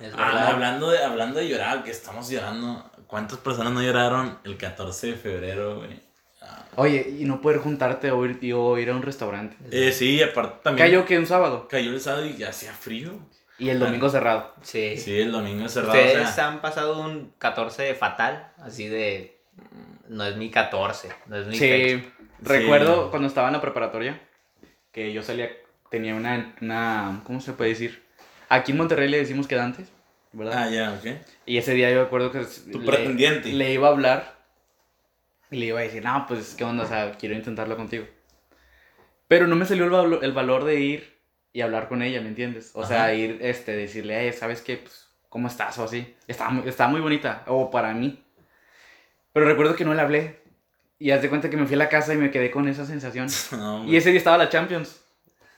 Es 0.00 0.12
Ah, 0.16 0.26
verdad. 0.26 0.46
hablando, 0.48 0.90
de, 0.90 1.04
hablando 1.04 1.38
de 1.38 1.48
llorar, 1.48 1.84
que 1.84 1.92
estamos 1.92 2.28
llorando. 2.28 2.90
¿Cuántas 3.12 3.38
personas 3.40 3.74
no 3.74 3.82
lloraron 3.82 4.38
el 4.44 4.56
14 4.56 5.08
de 5.08 5.12
febrero, 5.16 5.76
güey? 5.80 6.00
Ah. 6.40 6.64
Oye, 6.76 7.14
y 7.20 7.26
no 7.26 7.42
poder 7.42 7.58
juntarte 7.58 8.10
o 8.10 8.24
ir, 8.24 8.54
o 8.54 8.78
ir 8.78 8.88
a 8.88 8.96
un 8.96 9.02
restaurante. 9.02 9.54
Eh, 9.70 9.92
sí, 9.92 10.22
aparte 10.22 10.60
también. 10.62 10.88
Cayó 10.88 11.04
que 11.04 11.18
un 11.18 11.26
sábado 11.26 11.68
Cayó 11.68 11.90
el 11.90 12.00
sábado 12.00 12.24
y 12.24 12.38
ya 12.38 12.48
hacía 12.48 12.72
frío. 12.72 13.10
y 13.58 13.68
el 13.68 13.78
domingo 13.78 14.08
cerrado. 14.08 14.54
Sí. 14.62 14.96
Sí, 14.96 15.20
el 15.20 15.30
domingo 15.30 15.68
cerrado. 15.68 15.92
Ustedes 15.92 16.26
o 16.26 16.32
sea, 16.32 16.48
han 16.48 16.62
pasado 16.62 17.02
un 17.02 17.34
14 17.36 17.94
fatal, 17.96 18.50
así 18.56 18.88
de... 18.88 19.38
mm, 19.56 20.16
No 20.16 20.24
es 20.24 20.36
mi 20.36 20.50
14, 20.50 21.10
no 21.26 21.36
es 21.36 21.46
mi 21.48 21.58
Sí, 21.58 21.68
fecha. 21.68 22.08
recuerdo 22.40 23.10
cuando 23.10 23.28
estaba 23.28 23.48
en 23.48 23.52
la 23.52 23.60
preparatoria 23.60 24.18
que 24.90 25.12
yo 25.12 25.22
salía, 25.22 25.50
tenía 25.90 26.14
una, 26.14 26.54
una, 26.62 27.20
¿cómo 27.24 27.42
se 27.42 27.52
puede 27.52 27.70
decir? 27.70 28.02
Aquí 28.48 28.72
en 28.72 28.78
Monterrey 28.78 29.10
le 29.10 29.18
decimos 29.18 29.46
quedantes, 29.46 29.92
¿verdad? 30.32 30.54
Ah, 30.64 30.70
ya, 30.70 30.92
ok. 30.92 31.20
Y 31.46 31.58
ese 31.58 31.74
día 31.74 31.90
yo 31.90 31.96
me 31.96 32.02
acuerdo 32.06 32.30
que 32.32 32.40
Tu 32.70 32.78
le, 32.80 32.86
pretendiente. 32.86 33.52
le 33.52 33.72
iba 33.72 33.88
a 33.88 33.90
hablar 33.90 34.36
y 35.50 35.56
le 35.58 35.66
iba 35.66 35.80
a 35.80 35.82
decir, 35.82 36.02
no, 36.04 36.24
pues, 36.26 36.54
¿qué 36.54 36.64
onda? 36.64 36.84
O 36.84 36.88
sea, 36.88 37.12
quiero 37.12 37.34
intentarlo 37.34 37.76
contigo. 37.76 38.06
Pero 39.28 39.46
no 39.46 39.56
me 39.56 39.64
salió 39.66 39.84
el, 39.84 39.90
valo- 39.90 40.22
el 40.22 40.32
valor 40.32 40.64
de 40.64 40.80
ir 40.80 41.18
y 41.52 41.60
hablar 41.60 41.88
con 41.88 42.02
ella, 42.02 42.20
¿me 42.20 42.28
entiendes? 42.28 42.70
O 42.74 42.84
sea, 42.86 43.04
Ajá. 43.04 43.14
ir, 43.14 43.38
este, 43.42 43.72
decirle, 43.76 44.26
"Eh, 44.28 44.32
¿sabes 44.32 44.60
qué? 44.62 44.76
Pues, 44.78 45.06
¿cómo 45.28 45.48
estás? 45.48 45.78
O 45.78 45.84
así. 45.84 46.14
Estaba, 46.26 46.50
muy- 46.50 46.68
estaba 46.68 46.90
muy 46.90 47.00
bonita, 47.00 47.44
o 47.46 47.70
para 47.70 47.92
mí. 47.94 48.22
Pero 49.32 49.46
recuerdo 49.46 49.74
que 49.76 49.84
no 49.84 49.94
le 49.94 50.00
hablé. 50.02 50.42
Y 50.98 51.10
haz 51.10 51.20
de 51.20 51.28
cuenta 51.28 51.50
que 51.50 51.56
me 51.56 51.66
fui 51.66 51.74
a 51.74 51.78
la 51.78 51.88
casa 51.88 52.14
y 52.14 52.16
me 52.16 52.30
quedé 52.30 52.50
con 52.50 52.68
esa 52.68 52.86
sensación. 52.86 53.26
No, 53.52 53.84
Y 53.84 53.96
ese 53.96 54.10
día 54.10 54.18
estaba 54.18 54.38
la 54.38 54.48
Champions. 54.48 55.01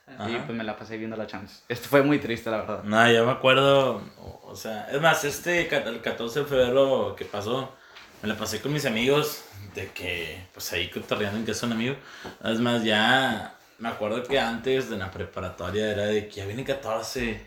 Ajá. 0.07 0.31
Y 0.31 0.37
pues 0.37 0.57
me 0.57 0.65
la 0.65 0.77
pasé 0.77 0.97
viendo 0.99 1.17
la 1.17 1.27
Champions. 1.27 1.63
Esto 1.69 1.89
fue 1.89 2.03
muy 2.03 2.19
triste, 2.19 2.51
la 2.51 2.59
verdad. 2.59 2.83
No, 2.85 3.11
yo 3.11 3.25
me 3.25 3.33
acuerdo, 3.33 4.03
o- 4.43 4.55
sea, 4.57 4.89
es 4.93 5.01
más, 5.01 5.25
este, 5.25 5.63
el 5.75 6.01
14 6.01 6.41
de 6.41 6.47
febrero 6.47 7.15
que 7.17 7.25
pasó, 7.25 7.73
me 8.23 8.29
la 8.29 8.37
pasé 8.37 8.61
con 8.61 8.73
mis 8.73 8.85
amigos, 8.87 9.45
de 9.75 9.89
que, 9.89 10.47
pues 10.53 10.73
ahí 10.73 10.89
cotorreando 10.91 11.39
en 11.39 11.45
que 11.47 11.55
son 11.55 11.73
amigos. 11.73 11.97
Es 12.45 12.61
más, 12.61 12.85
ya, 12.85 13.55
me 13.79 13.89
acuerdo 13.89 14.23
que 14.23 14.39
antes 14.39 14.89
de 14.91 14.97
la 14.99 15.11
preparatoria 15.11 15.91
era 15.91 16.05
de 16.07 16.29
que 16.29 16.35
ya 16.37 16.47
viene 16.47 16.63
14, 16.65 17.41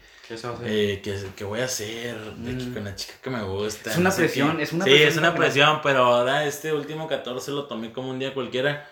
eh, 0.66 1.00
que, 1.02 1.16
que 1.38 1.44
voy 1.46 1.62
a 1.62 1.66
hacer, 1.66 2.18
de 2.20 2.58
que 2.58 2.64
Mm. 2.66 2.74
con 2.74 2.84
la 2.84 2.96
chica 2.96 3.14
que 3.22 3.30
me 3.30 3.42
gusta. 3.44 3.92
Es 3.92 3.98
una 3.98 4.10
no 4.10 4.16
presión, 4.16 4.58
qué. 4.58 4.64
es 4.64 4.74
una 4.74 4.84
Sí, 4.84 4.90
presión 4.92 5.10
es 5.12 5.18
una 5.18 5.32
que 5.32 5.38
presión, 5.38 5.80
pero 5.82 6.04
ahora 6.04 6.44
este 6.46 6.74
último 6.74 7.08
14 7.08 7.52
lo 7.52 7.66
tomé 7.68 7.94
como 7.94 8.10
un 8.10 8.20
día 8.20 8.34
cualquiera. 8.34 8.86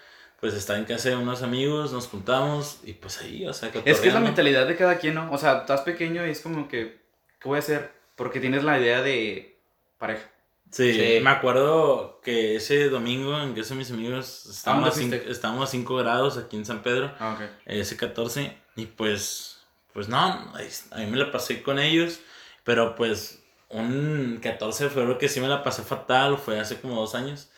Pues 0.45 0.53
estaba 0.53 0.77
en 0.77 0.85
casa 0.85 1.09
de 1.09 1.15
unos 1.15 1.41
amigos, 1.41 1.91
nos 1.91 2.05
juntamos 2.07 2.77
y 2.83 2.93
pues 2.93 3.19
ahí, 3.19 3.47
o 3.47 3.51
sea, 3.51 3.71
Es 3.83 3.99
que 3.99 4.09
es 4.09 4.13
la 4.13 4.19
mentalidad 4.19 4.67
de 4.67 4.75
cada 4.75 4.99
quien, 4.99 5.15
¿no? 5.15 5.31
O 5.31 5.39
sea, 5.39 5.61
estás 5.61 5.81
pequeño 5.81 6.23
y 6.23 6.29
es 6.29 6.39
como 6.41 6.67
que, 6.67 7.01
¿qué 7.39 7.47
voy 7.49 7.55
a 7.55 7.59
hacer? 7.61 7.91
Porque 8.15 8.39
tienes 8.39 8.63
la 8.63 8.79
idea 8.79 9.01
de 9.01 9.57
pareja. 9.97 10.29
Sí, 10.69 10.93
Sí. 10.93 11.19
me 11.23 11.31
acuerdo 11.31 12.21
que 12.23 12.57
ese 12.57 12.89
domingo 12.89 13.41
en 13.41 13.55
que 13.55 13.63
son 13.63 13.79
mis 13.79 13.89
amigos 13.89 14.45
estábamos, 14.45 14.89
a 14.89 14.91
cinco, 14.91 15.15
estábamos 15.15 15.67
a 15.67 15.71
5 15.71 15.95
grados 15.95 16.37
aquí 16.37 16.57
en 16.57 16.65
San 16.67 16.83
Pedro, 16.83 17.11
Ah, 17.17 17.33
ok. 17.39 17.49
ese 17.65 17.97
14, 17.97 18.55
y 18.75 18.85
pues, 18.85 19.61
pues 19.93 20.07
no, 20.09 20.51
ahí- 20.53 20.69
a 20.91 20.97
mí 20.99 21.07
me 21.07 21.17
la 21.17 21.31
pasé 21.31 21.63
con 21.63 21.79
ellos, 21.79 22.19
pero 22.63 22.93
pues 22.93 23.41
un 23.69 24.39
14 24.43 24.83
de 24.83 24.89
febrero 24.91 25.17
que 25.17 25.27
sí 25.27 25.39
me 25.41 25.47
la 25.47 25.63
pasé 25.63 25.81
fatal 25.81 26.37
fue 26.37 26.59
hace 26.59 26.79
como 26.79 26.97
dos 27.01 27.15
años, 27.15 27.49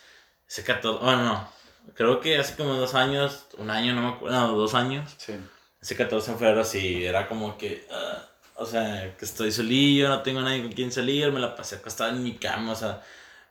ese 0.47 0.63
14, 0.63 1.03
bueno, 1.03 1.23
no, 1.25 1.57
creo 1.95 2.19
que 2.19 2.37
hace 2.37 2.55
como 2.55 2.73
dos 2.75 2.95
años, 2.95 3.47
un 3.57 3.69
año, 3.69 3.93
no 3.93 4.01
me 4.01 4.09
acuerdo, 4.09 4.39
no, 4.39 4.53
dos 4.55 4.73
años, 4.73 5.15
Sí. 5.17 5.33
ese 5.81 5.95
14 5.95 6.31
de 6.31 6.37
febrero 6.37 6.63
sí, 6.63 7.05
era 7.05 7.27
como 7.27 7.57
que, 7.57 7.87
ah, 7.91 8.23
o 8.55 8.65
sea, 8.65 9.15
que 9.17 9.25
estoy 9.25 9.51
solillo, 9.51 10.09
no 10.09 10.21
tengo 10.23 10.41
nadie 10.41 10.61
con 10.63 10.71
quien 10.71 10.91
salir, 10.91 11.31
me 11.31 11.39
la 11.39 11.55
pasé 11.55 11.75
acostada 11.75 12.09
en 12.11 12.23
mi 12.23 12.33
cama, 12.35 12.71
o 12.71 12.75
sea, 12.75 13.01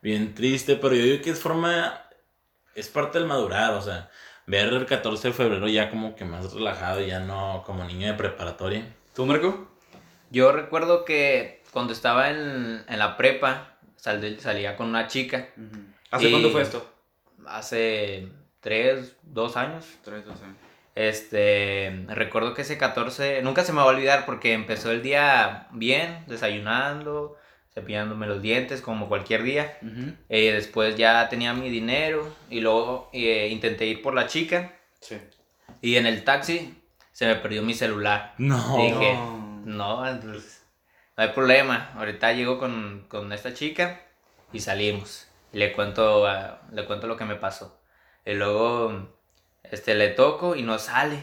bien 0.03 0.35
triste, 0.35 0.77
pero 0.77 0.95
yo 0.95 1.03
digo 1.03 1.23
que 1.23 1.31
es 1.31 1.39
forma, 1.41 2.03
es 2.75 2.89
parte 2.89 3.19
del 3.19 3.27
madurar, 3.29 3.75
o 3.75 3.83
sea, 3.83 4.11
ver 4.47 4.69
el 4.73 4.87
14 4.87 5.29
de 5.29 5.35
febrero 5.35 5.67
ya 5.69 5.91
como 5.91 6.15
que 6.15 6.25
más 6.25 6.53
relajado, 6.53 7.01
ya 7.01 7.21
no 7.21 7.63
como 7.67 7.85
niño 7.85 8.07
de 8.09 8.15
preparatoria. 8.15 8.95
¿Tú, 9.15 9.27
Marco? 9.27 9.69
Yo 10.31 10.53
recuerdo 10.53 11.05
que 11.05 11.63
cuando 11.73 11.93
estaba 11.93 12.31
en, 12.31 12.85
en 12.89 12.99
la 12.99 13.17
prepa, 13.17 13.77
sal- 13.97 14.39
salía 14.41 14.77
con 14.77 14.89
una 14.89 15.07
chica 15.09 15.49
¿Hace 16.11 16.29
Y- 16.29 16.31
cuándo 16.31 16.51
fue 16.51 16.63
esto? 16.63 16.93
Hace 17.49 18.29
tres, 18.61 19.17
dos 19.23 19.57
años. 19.57 19.87
Tres, 20.05 20.25
dos 20.25 20.41
años. 20.43 20.57
Este, 20.95 22.05
recuerdo 22.09 22.55
que 22.55 22.63
ese 22.63 22.79
14, 22.79 23.43
nunca 23.43 23.65
se 23.65 23.73
me 23.73 23.79
va 23.79 23.85
a 23.85 23.89
olvidar 23.95 24.25
porque 24.27 24.53
empezó 24.55 24.91
el 24.91 25.03
día 25.03 25.69
bien, 25.73 26.25
desayunando, 26.27 27.37
cepillándome 27.75 28.27
los 28.27 28.41
dientes 28.41 28.81
como 28.81 29.07
cualquier 29.09 29.43
día. 29.43 29.79
Eh, 30.29 30.53
después 30.53 30.97
ya 30.97 31.29
tenía 31.29 31.53
mi 31.53 31.69
dinero 31.71 32.35
y 32.49 32.61
luego 32.61 33.11
eh, 33.13 33.49
intenté 33.51 33.87
ir 33.87 34.03
por 34.03 34.15
la 34.15 34.27
chica 34.27 34.73
Sí. 35.01 35.19
y 35.83 35.97
en 35.97 36.07
el 36.07 36.25
taxi 36.25 36.75
se 37.13 37.27
me 37.27 37.37
perdió 37.37 37.63
mi 37.63 37.75
celular. 37.75 38.35
No. 38.39 38.79
Dije, 38.79 39.15
No. 39.15 39.63
no, 39.67 40.09
entonces, 40.09 40.65
no 41.17 41.25
hay 41.25 41.31
problema. 41.31 41.93
Ahorita 41.97 42.33
llego 42.33 42.59
con, 42.59 43.05
con 43.09 43.31
esta 43.35 43.53
chica 43.53 44.01
y 44.53 44.61
salimos. 44.61 45.26
Y 45.57 45.59
le 45.59 45.73
cuento, 45.73 46.27
le 46.71 46.85
cuento 46.85 47.07
lo 47.07 47.17
que 47.17 47.25
me 47.25 47.35
pasó. 47.35 47.81
Y 48.27 48.35
luego 48.35 49.09
este, 49.63 49.95
le 49.95 50.09
toco 50.09 50.55
y 50.55 50.63
no 50.63 50.79
sale. 50.79 51.19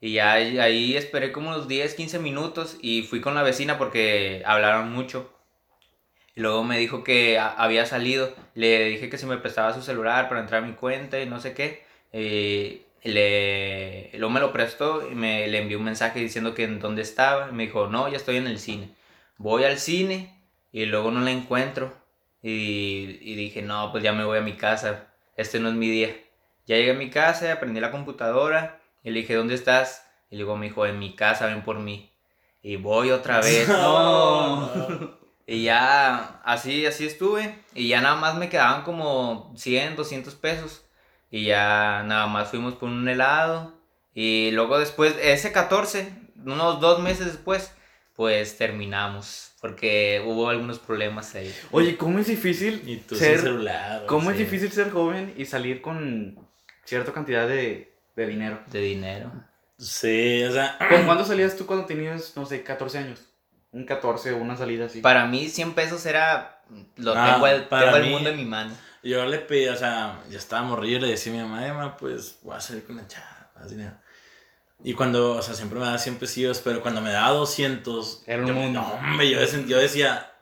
Y 0.00 0.14
ya 0.14 0.32
ahí, 0.32 0.96
esperé 0.96 1.30
como 1.30 1.50
unos 1.50 1.68
10, 1.68 1.94
15 1.94 2.18
minutos 2.18 2.78
y 2.82 3.02
fui 3.04 3.20
con 3.20 3.36
la 3.36 3.44
vecina 3.44 3.78
porque 3.78 4.42
hablaron 4.44 4.90
mucho. 4.92 5.32
Y 6.34 6.40
luego 6.40 6.64
me 6.64 6.78
dijo 6.80 7.04
que 7.04 7.38
había 7.38 7.86
salido. 7.86 8.34
Le 8.54 8.86
dije 8.86 9.08
que 9.08 9.18
si 9.18 9.26
me 9.26 9.38
prestaba 9.38 9.72
su 9.72 9.82
celular 9.82 10.28
para 10.28 10.40
entrar 10.40 10.64
a 10.64 10.66
mi 10.66 10.72
cuenta 10.72 11.20
y 11.20 11.26
no 11.26 11.38
sé 11.38 11.54
qué. 11.54 11.84
Eh, 12.12 12.86
le, 13.04 14.10
luego 14.18 14.30
me 14.30 14.40
lo 14.40 14.52
prestó 14.52 15.08
y 15.08 15.14
me 15.14 15.46
le 15.46 15.58
envió 15.58 15.78
un 15.78 15.84
mensaje 15.84 16.18
diciendo 16.18 16.54
que 16.54 16.64
en 16.64 16.80
dónde 16.80 17.02
estaba. 17.02 17.50
Y 17.50 17.52
me 17.52 17.66
dijo, 17.66 17.86
no, 17.86 18.08
ya 18.08 18.16
estoy 18.16 18.36
en 18.36 18.48
el 18.48 18.58
cine. 18.58 18.96
Voy 19.38 19.62
al 19.62 19.78
cine 19.78 20.42
y 20.72 20.86
luego 20.86 21.12
no 21.12 21.20
la 21.20 21.30
encuentro. 21.30 21.99
Y, 22.42 23.18
y 23.20 23.34
dije, 23.34 23.62
no, 23.62 23.92
pues 23.92 24.02
ya 24.02 24.12
me 24.12 24.24
voy 24.24 24.38
a 24.38 24.42
mi 24.42 24.54
casa. 24.54 25.08
Este 25.36 25.60
no 25.60 25.68
es 25.68 25.74
mi 25.74 25.88
día. 25.88 26.16
Ya 26.66 26.76
llegué 26.76 26.92
a 26.92 26.94
mi 26.94 27.10
casa, 27.10 27.52
aprendí 27.52 27.80
la 27.80 27.90
computadora 27.90 28.80
y 29.02 29.10
le 29.10 29.20
dije, 29.20 29.34
¿dónde 29.34 29.54
estás? 29.54 30.06
Y 30.30 30.36
luego 30.36 30.56
me 30.56 30.66
dijo, 30.66 30.86
en 30.86 30.98
mi 30.98 31.14
casa, 31.14 31.46
ven 31.46 31.62
por 31.62 31.78
mí. 31.78 32.12
Y 32.62 32.76
voy 32.76 33.10
otra 33.10 33.40
vez. 33.42 33.68
No. 33.68 35.18
Y 35.46 35.64
ya 35.64 36.40
así, 36.44 36.86
así 36.86 37.06
estuve. 37.06 37.58
Y 37.74 37.88
ya 37.88 38.00
nada 38.00 38.14
más 38.14 38.36
me 38.36 38.48
quedaban 38.48 38.84
como 38.84 39.52
100, 39.56 39.96
200 39.96 40.36
pesos. 40.36 40.84
Y 41.28 41.46
ya 41.46 42.04
nada 42.06 42.28
más 42.28 42.50
fuimos 42.50 42.74
por 42.74 42.88
un 42.88 43.08
helado. 43.08 43.74
Y 44.14 44.52
luego 44.52 44.78
después, 44.78 45.16
ese 45.20 45.50
14, 45.50 46.12
unos 46.44 46.78
dos 46.78 47.00
meses 47.00 47.26
después, 47.26 47.74
pues 48.20 48.58
terminamos. 48.58 49.52
Porque 49.62 50.22
hubo 50.26 50.50
algunos 50.50 50.78
problemas 50.78 51.34
ahí. 51.34 51.54
Oye, 51.70 51.96
¿cómo 51.96 52.18
es 52.18 52.26
difícil 52.26 52.82
Y 52.86 52.96
tú 52.98 53.14
ser... 53.16 53.40
celular. 53.40 54.04
¿Cómo 54.06 54.30
es 54.30 54.36
difícil 54.36 54.70
ser 54.70 54.90
joven 54.90 55.32
y 55.38 55.46
salir 55.46 55.80
con 55.80 56.38
cierta 56.84 57.14
cantidad 57.14 57.48
de, 57.48 57.94
de 58.16 58.26
dinero? 58.26 58.60
De 58.70 58.80
dinero. 58.82 59.32
Sí, 59.78 60.44
o 60.44 60.52
sea, 60.52 60.76
¿Con 60.90 61.04
cuándo 61.06 61.24
salías 61.24 61.56
tú 61.56 61.64
cuando 61.64 61.86
tenías, 61.86 62.36
no 62.36 62.44
sé, 62.44 62.62
14 62.62 62.98
años? 62.98 63.20
Un 63.72 63.86
14 63.86 64.32
o 64.32 64.36
una 64.36 64.54
salida 64.54 64.84
así. 64.84 65.00
Para 65.00 65.24
mí 65.26 65.48
100 65.48 65.72
pesos 65.72 66.04
era... 66.04 66.62
Lo 66.96 67.14
Ah, 67.16 67.32
tengo, 67.32 67.46
el, 67.46 67.64
para 67.68 67.84
tengo 67.84 67.96
el 67.96 68.02
mí- 68.04 68.10
mundo 68.10 68.28
en 68.28 68.36
mi 68.36 68.44
mano. 68.44 68.74
yo 69.02 69.24
le 69.24 69.38
pedí, 69.38 69.66
o 69.68 69.76
sea, 69.76 70.20
ya 70.28 70.36
estaba 70.36 70.62
morrillo 70.62 70.98
y 70.98 71.00
le 71.00 71.08
decía 71.08 71.32
a 71.32 71.36
mi 71.36 71.42
mamá, 71.42 71.66
mamá, 71.68 71.96
pues 71.96 72.38
voy 72.42 72.54
a 72.54 72.60
salir 72.60 72.84
con 72.84 72.96
la 72.98 73.06
chava, 73.08 73.50
haz 73.56 73.70
dinero. 73.70 73.94
Y 74.82 74.94
cuando, 74.94 75.32
o 75.36 75.42
sea, 75.42 75.54
siempre 75.54 75.78
me 75.78 75.84
daba 75.84 75.98
100 75.98 76.16
pesillos, 76.16 76.60
pero 76.64 76.80
cuando 76.80 77.00
me 77.00 77.10
daba 77.12 77.30
200, 77.30 78.22
Era 78.26 78.42
un 78.42 78.48
yo, 78.48 78.54
mundo. 78.54 78.80
no, 78.80 78.92
hombre, 78.94 79.28
yo, 79.30 79.38
decía- 79.40 79.64
yo 79.66 79.78
decía, 79.78 80.32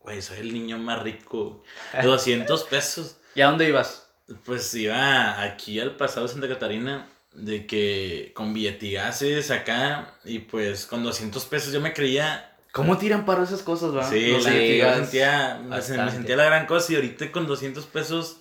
güey, 0.00 0.22
soy 0.22 0.38
el 0.38 0.52
niño 0.52 0.78
más 0.78 1.02
rico, 1.02 1.62
200 2.02 2.64
pesos. 2.70 3.16
¿Y 3.34 3.42
a 3.42 3.46
dónde 3.48 3.68
ibas? 3.68 4.06
Pues 4.44 4.72
iba 4.74 5.42
aquí 5.42 5.78
al 5.78 5.96
pasado 5.96 6.26
de 6.26 6.32
Santa 6.32 6.48
Catarina, 6.48 7.08
de 7.34 7.66
que 7.66 8.32
con 8.34 8.54
billetigases 8.54 9.50
acá, 9.50 10.14
y 10.24 10.40
pues 10.40 10.86
con 10.86 11.02
200 11.02 11.44
pesos 11.46 11.72
yo 11.72 11.80
me 11.80 11.92
creía 11.92 12.48
¿Cómo 12.72 12.96
tiran 12.96 13.26
paro 13.26 13.42
esas 13.42 13.60
cosas, 13.62 13.94
va? 13.94 14.08
Sí, 14.08 14.34
sí, 14.42 14.78
yo 14.78 14.94
sentía, 14.94 15.60
me, 15.62 15.82
sentía 15.82 16.36
la 16.36 16.44
gran 16.44 16.64
cosa 16.66 16.92
y 16.92 16.96
ahorita 16.96 17.30
con 17.30 17.46
200 17.46 17.84
pesos, 17.84 18.38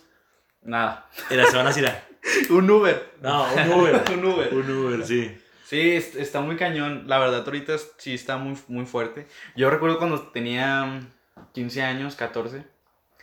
Nada. 0.63 1.09
era, 1.29 1.45
se 1.47 1.57
van 1.57 1.67
a 1.67 1.77
ir 1.79 1.91
Un 2.49 2.69
Uber. 2.69 3.13
No, 3.21 3.51
un 3.53 3.71
Uber. 3.73 4.03
Un 4.13 4.25
Uber. 4.25 4.53
un 4.53 4.69
Uber, 4.71 5.05
sí. 5.05 5.37
Sí, 5.65 5.91
es- 5.91 6.15
está 6.15 6.41
muy 6.41 6.57
cañón. 6.57 7.05
La 7.07 7.17
verdad, 7.17 7.43
ahorita 7.45 7.75
sí 7.97 8.13
está 8.13 8.37
muy, 8.37 8.57
muy 8.67 8.85
fuerte. 8.85 9.27
Yo 9.55 9.69
recuerdo 9.69 9.97
cuando 9.97 10.21
tenía 10.29 10.83
mm, 10.85 11.07
15 11.53 11.81
años, 11.81 12.15
14, 12.15 12.63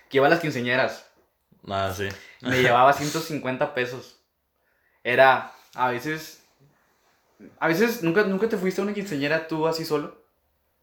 que 0.08 0.16
iba 0.16 0.26
a 0.26 0.30
las 0.30 0.40
quinceañeras. 0.40 1.08
Nada, 1.62 1.94
sí. 1.94 2.08
Me 2.40 2.62
llevaba 2.62 2.92
150 2.92 3.74
pesos. 3.74 4.18
Era, 5.04 5.52
a 5.74 5.90
veces, 5.90 6.42
a 7.60 7.68
veces, 7.68 8.02
¿nunca, 8.02 8.24
¿nunca 8.24 8.48
te 8.48 8.56
fuiste 8.56 8.80
a 8.80 8.84
una 8.84 8.94
quinceañera 8.94 9.46
tú 9.46 9.66
así 9.68 9.84
solo? 9.84 10.22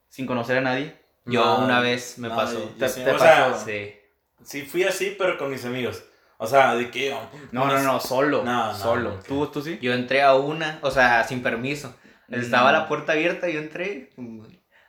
Sin 0.10 0.26
conocer 0.28 0.58
a 0.58 0.62
nadie. 0.62 0.96
Yo 1.26 1.44
No, 1.44 1.66
una 1.66 1.80
vez 1.80 2.18
me 2.20 2.28
no, 2.30 2.36
pasó. 2.36 2.60
Te- 2.78 2.88
sí, 2.90 3.04
te 3.04 3.12
o 3.12 3.18
sea, 3.20 3.50
pasó. 3.52 3.66
Sí. 3.66 3.96
sí 4.44 4.62
fui 4.62 4.84
así, 4.84 5.16
pero 5.18 5.38
con 5.38 5.50
mis 5.52 5.66
amigos. 5.66 6.04
O 6.38 6.48
sea, 6.48 6.76
de 6.76 6.90
que... 6.92 7.16
No, 7.52 7.66
no, 7.68 7.80
no, 7.82 8.00
solo. 8.00 8.44
No, 8.44 8.68
no, 8.74 8.78
solo. 8.78 9.12
no, 9.12 9.20
¿Tú, 9.24 9.48
¿Tú 9.48 9.62
sí? 9.62 9.80
Yo 9.82 9.94
entré 9.94 10.22
a 10.22 10.36
una, 10.36 10.80
o 10.82 10.92
sea, 10.92 11.24
sin 11.24 11.42
permiso. 11.42 11.96
Estaba 12.30 12.70
Mm. 12.72 12.74
la 12.74 12.88
puerta 12.88 13.14
abierta, 13.14 13.48
yo 13.50 13.60
entré. 13.60 14.12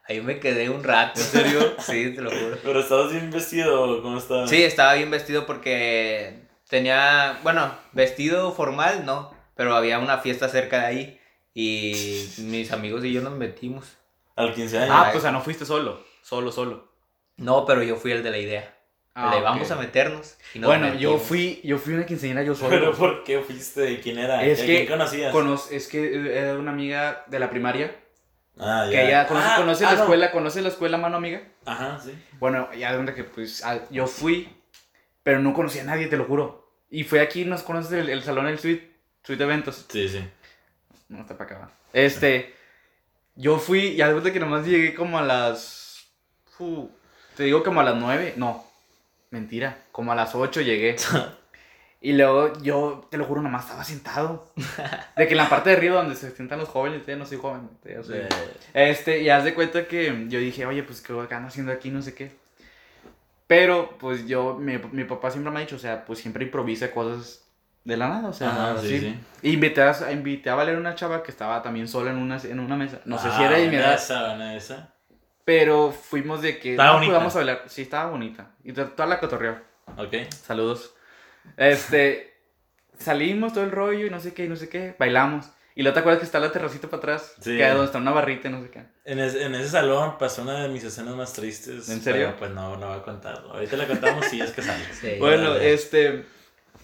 Ahí 0.09 0.21
me 0.21 0.39
quedé 0.41 0.71
un 0.71 0.83
rato. 0.85 1.21
¿En 1.21 1.27
serio? 1.27 1.61
Sí, 1.79 2.13
te 2.15 2.21
lo 2.23 2.31
juro. 2.31 2.59
Pero 2.63 2.81
estabas 2.81 3.13
bien 3.13 3.31
vestido, 3.31 4.03
¿cómo 4.03 4.19
estaba? 4.19 4.47
Sí, 4.47 4.63
estaba 4.63 4.95
bien 4.95 5.11
vestido 5.11 5.47
porque 5.47 6.47
tenía, 6.69 7.39
bueno, 7.43 7.73
vestido 7.93 8.53
formal 8.53 9.05
no, 9.05 9.33
pero 9.55 9.75
había 9.77 9.99
una 9.99 10.19
fiesta 10.19 10.49
cerca 10.49 10.81
de 10.81 10.87
ahí 10.87 11.21
y 11.55 12.27
mis 12.39 12.73
amigos 12.73 13.05
y 13.05 13.13
yo 13.13 13.21
nos 13.23 13.33
metimos. 13.35 13.97
Al 14.37 14.53
15 14.55 14.79
años. 14.79 14.91
Ah, 14.93 15.05
pues 15.07 15.19
o 15.19 15.21
sea, 15.23 15.31
no 15.33 15.41
fuiste 15.41 15.65
solo. 15.65 16.05
Solo, 16.23 16.53
solo. 16.53 16.93
No, 17.37 17.65
pero 17.67 17.83
yo 17.83 17.97
fui 17.97 18.13
el 18.13 18.23
de 18.23 18.31
la 18.31 18.39
idea. 18.39 18.76
Ah, 19.19 19.35
Le 19.35 19.41
vamos 19.41 19.71
a 19.71 19.77
meternos. 19.77 20.37
y 20.53 20.59
nos 20.59 20.69
Bueno, 20.69 20.95
yo 20.95 21.17
fui, 21.19 21.61
yo 21.65 21.79
fui 21.79 21.95
una 21.95 22.05
quinceañera 22.05 22.43
yo 22.43 22.55
solo. 22.55 22.69
¿Pero 22.69 22.93
por 22.95 23.25
qué 23.25 23.41
fuiste? 23.41 23.99
¿Quién 24.01 24.19
era? 24.19 24.45
Es 24.45 24.59
¿A 24.61 24.67
que 24.67 24.75
quién 24.77 24.87
conocías? 24.87 25.33
Conoz- 25.35 25.71
es 25.73 25.89
que 25.89 26.39
era 26.39 26.55
una 26.59 26.71
amiga 26.73 27.25
de 27.27 27.39
la 27.39 27.49
primaria. 27.49 27.97
Ah, 28.59 28.87
Que 28.91 29.07
ella 29.07 29.27
conoce, 29.27 29.47
Ah, 29.49 29.57
conoce 29.57 29.85
ah, 29.87 29.91
la 29.91 29.97
no. 29.97 30.03
escuela, 30.03 30.31
conoce 30.31 30.61
la 30.63 30.69
escuela, 30.69 30.99
mano 30.99 31.17
amiga. 31.17 31.43
Ajá, 31.65 31.99
sí. 31.99 32.13
Bueno, 32.39 32.69
ya 32.75 32.91
de 32.91 32.97
donde 32.99 33.15
que 33.15 33.25
pues 33.25 33.63
yo 33.91 34.07
fui, 34.07 34.49
pero 35.23 35.39
no 35.41 35.55
conocía 35.55 35.81
a 35.83 35.87
nadie, 35.87 36.09
te 36.09 36.17
lo 36.19 36.25
juro. 36.25 36.71
Y 36.91 37.05
fue 37.05 37.21
aquí, 37.21 37.45
nos 37.47 37.63
conoces 37.63 37.93
el, 37.93 38.11
el 38.11 38.23
salón, 38.23 38.47
el 38.49 38.59
suite, 38.59 38.93
suite 39.25 39.43
eventos. 39.43 39.87
Sí, 39.89 40.09
sí. 40.11 40.21
No 41.09 41.23
está 41.23 41.39
para 41.39 41.51
acá. 41.57 41.59
va. 41.67 41.71
Este, 41.95 42.55
yo 43.35 43.59
fui, 43.59 43.81
y 43.81 43.97
después 43.97 44.25
de 44.25 44.33
que 44.33 44.41
nomás 44.41 44.67
llegué 44.67 44.95
como 44.95 45.19
a 45.19 45.23
las, 45.23 46.07
te 47.37 47.45
digo 47.45 47.63
como 47.63 47.81
a 47.81 47.85
las 47.85 47.97
nueve, 47.97 48.35
no, 48.37 48.66
mentira, 49.37 49.85
como 49.93 50.13
a 50.13 50.15
las 50.15 50.35
ocho 50.35 50.61
llegué. 50.61 50.97
Y 51.99 52.13
luego 52.13 52.53
yo, 52.63 53.09
te 53.11 53.17
lo 53.17 53.25
juro, 53.25 53.41
nomás 53.43 53.65
estaba 53.65 53.83
sentado. 53.83 54.53
De 55.17 55.27
que 55.27 55.33
en 55.33 55.39
la 55.39 55.49
parte 55.49 55.71
de 55.71 55.77
arriba 55.77 55.97
donde 55.97 56.15
se 56.15 56.31
sientan 56.31 56.59
los 56.61 56.69
jóvenes, 56.69 57.05
yo 57.07 57.17
no 57.17 57.25
soy 57.27 57.39
joven, 57.39 57.71
yo 57.85 58.05
soy- 58.05 58.19
Eh, 58.19 58.29
este, 58.75 59.23
y 59.23 59.31
haz 59.31 59.43
de 59.45 59.55
cuenta 59.55 59.89
que 59.89 60.27
yo 60.29 60.39
dije, 60.39 60.67
oye, 60.67 60.83
pues, 60.85 61.01
¿qué 61.01 61.13
ando 61.13 61.49
haciendo 61.49 61.73
aquí? 61.73 61.91
No 61.91 62.03
sé 62.03 62.15
qué. 62.15 62.31
Pero, 63.47 63.97
pues, 63.99 64.27
yo, 64.27 64.55
mi, 64.55 64.79
mi 64.93 65.05
papá 65.05 65.31
siempre 65.31 65.51
me 65.51 65.59
ha 65.59 65.63
dicho, 65.63 65.77
o 65.77 65.81
sea, 65.81 66.05
pues, 66.05 66.19
siempre 66.19 66.45
improvisa 66.45 66.91
cosas 66.93 67.45
de 67.85 67.97
la 67.97 68.09
nada, 68.09 68.29
o 68.29 68.33
sea, 68.33 68.51
Ajá, 68.51 68.81
sí, 68.81 68.87
así. 68.87 69.01
sí. 69.01 69.17
Invité, 69.51 69.83
a, 69.83 70.13
invité 70.13 70.51
a 70.51 70.55
Valer 70.55 70.77
una 70.77 70.95
chava 70.95 71.23
que 71.23 71.31
estaba 71.31 71.63
también 71.63 71.89
sola 71.89 72.11
en 72.11 72.19
una, 72.19 72.37
en 72.39 72.61
una 72.61 72.77
mesa. 72.77 73.01
No 73.05 73.19
sé 73.19 73.31
si 73.31 73.43
ah, 73.43 73.47
era 73.47 73.57
de 73.59 73.69
mi 73.69 73.77
edad, 73.77 73.95
Esa, 73.95 74.55
esa. 74.55 74.96
Pero 75.47 75.93
fuimos 75.93 76.43
de 76.43 76.59
que, 76.59 76.73
Estaba 76.73 76.89
no, 76.91 76.95
bonita. 76.97 77.13
pues, 77.13 77.19
vamos 77.21 77.35
a 77.35 77.39
bailar. 77.39 77.63
Sí, 77.69 77.83
estaba 77.83 78.11
bonita. 78.11 78.51
Y 78.65 78.73
to- 78.73 78.89
toda 78.91 79.07
la 79.09 79.19
cotorreó. 79.21 79.57
Ok. 79.97 80.15
Saludos. 80.45 80.93
Este, 81.57 82.35
salimos 82.99 83.53
todo 83.53 83.65
el 83.65 83.71
rollo 83.71 84.07
y 84.07 84.11
no 84.11 84.21
sé 84.21 84.35
qué, 84.35 84.45
y 84.45 84.49
no 84.49 84.57
sé 84.57 84.69
qué, 84.69 84.95
bailamos. 84.99 85.47
Y 85.77 85.83
luego 85.83 85.95
te 85.95 86.01
acuerdas 86.01 86.19
que 86.21 86.27
está 86.27 86.41
la 86.41 86.51
terracita 86.51 86.89
para 86.89 86.99
atrás, 86.99 87.35
Sí. 87.41 87.57
que 87.57 87.63
es 87.63 87.71
donde 87.71 87.85
está 87.87 87.99
una 87.99 88.11
barrita 88.11 88.49
y 88.49 88.53
no 88.53 88.61
sé 88.63 88.71
qué. 88.71 88.83
En, 89.05 89.19
es- 89.21 89.35
en 89.37 89.55
ese 89.55 89.69
salón 89.69 90.19
pasó 90.19 90.43
una 90.43 90.63
de 90.63 90.69
mis 90.69 90.83
escenas 90.83 91.15
más 91.15 91.33
tristes. 91.33 91.89
¿En 91.91 92.01
serio? 92.03 92.27
pero, 92.27 92.37
pues 92.39 92.51
no, 92.51 92.77
no 92.77 92.89
voy 92.89 92.97
a 92.99 93.03
contarlo. 93.03 93.53
Ahorita 93.53 93.77
la 93.77 93.87
contamos 93.87 94.27
si 94.27 94.41
es 94.41 94.51
que 94.51 94.63
sale. 94.63 94.85
Sí. 95.01 95.17
Bueno, 95.21 95.55
este. 95.55 96.25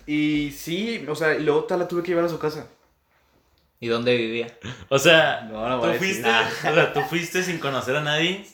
Y 0.07 0.51
sí, 0.53 1.05
o 1.09 1.15
sea, 1.17 1.35
y 1.35 1.43
luego 1.43 1.65
tal 1.65 1.81
la 1.81 1.89
tuve 1.89 2.03
que 2.03 2.09
llevar 2.13 2.25
a 2.27 2.29
su 2.29 2.39
casa. 2.39 2.67
¿Y 3.83 3.89
dónde 3.89 4.17
vivía? 4.17 4.47
O 4.89 4.99
sea, 4.99 5.49
No, 5.51 5.69
no 5.69 5.81
tú 5.81 5.89
fuiste, 5.99 6.29
o 6.31 6.75
sea, 6.75 6.93
tú 6.93 7.01
fuiste 7.03 7.43
sin 7.43 7.59
conocer 7.59 7.97
a 7.97 8.01
nadie. 8.01 8.45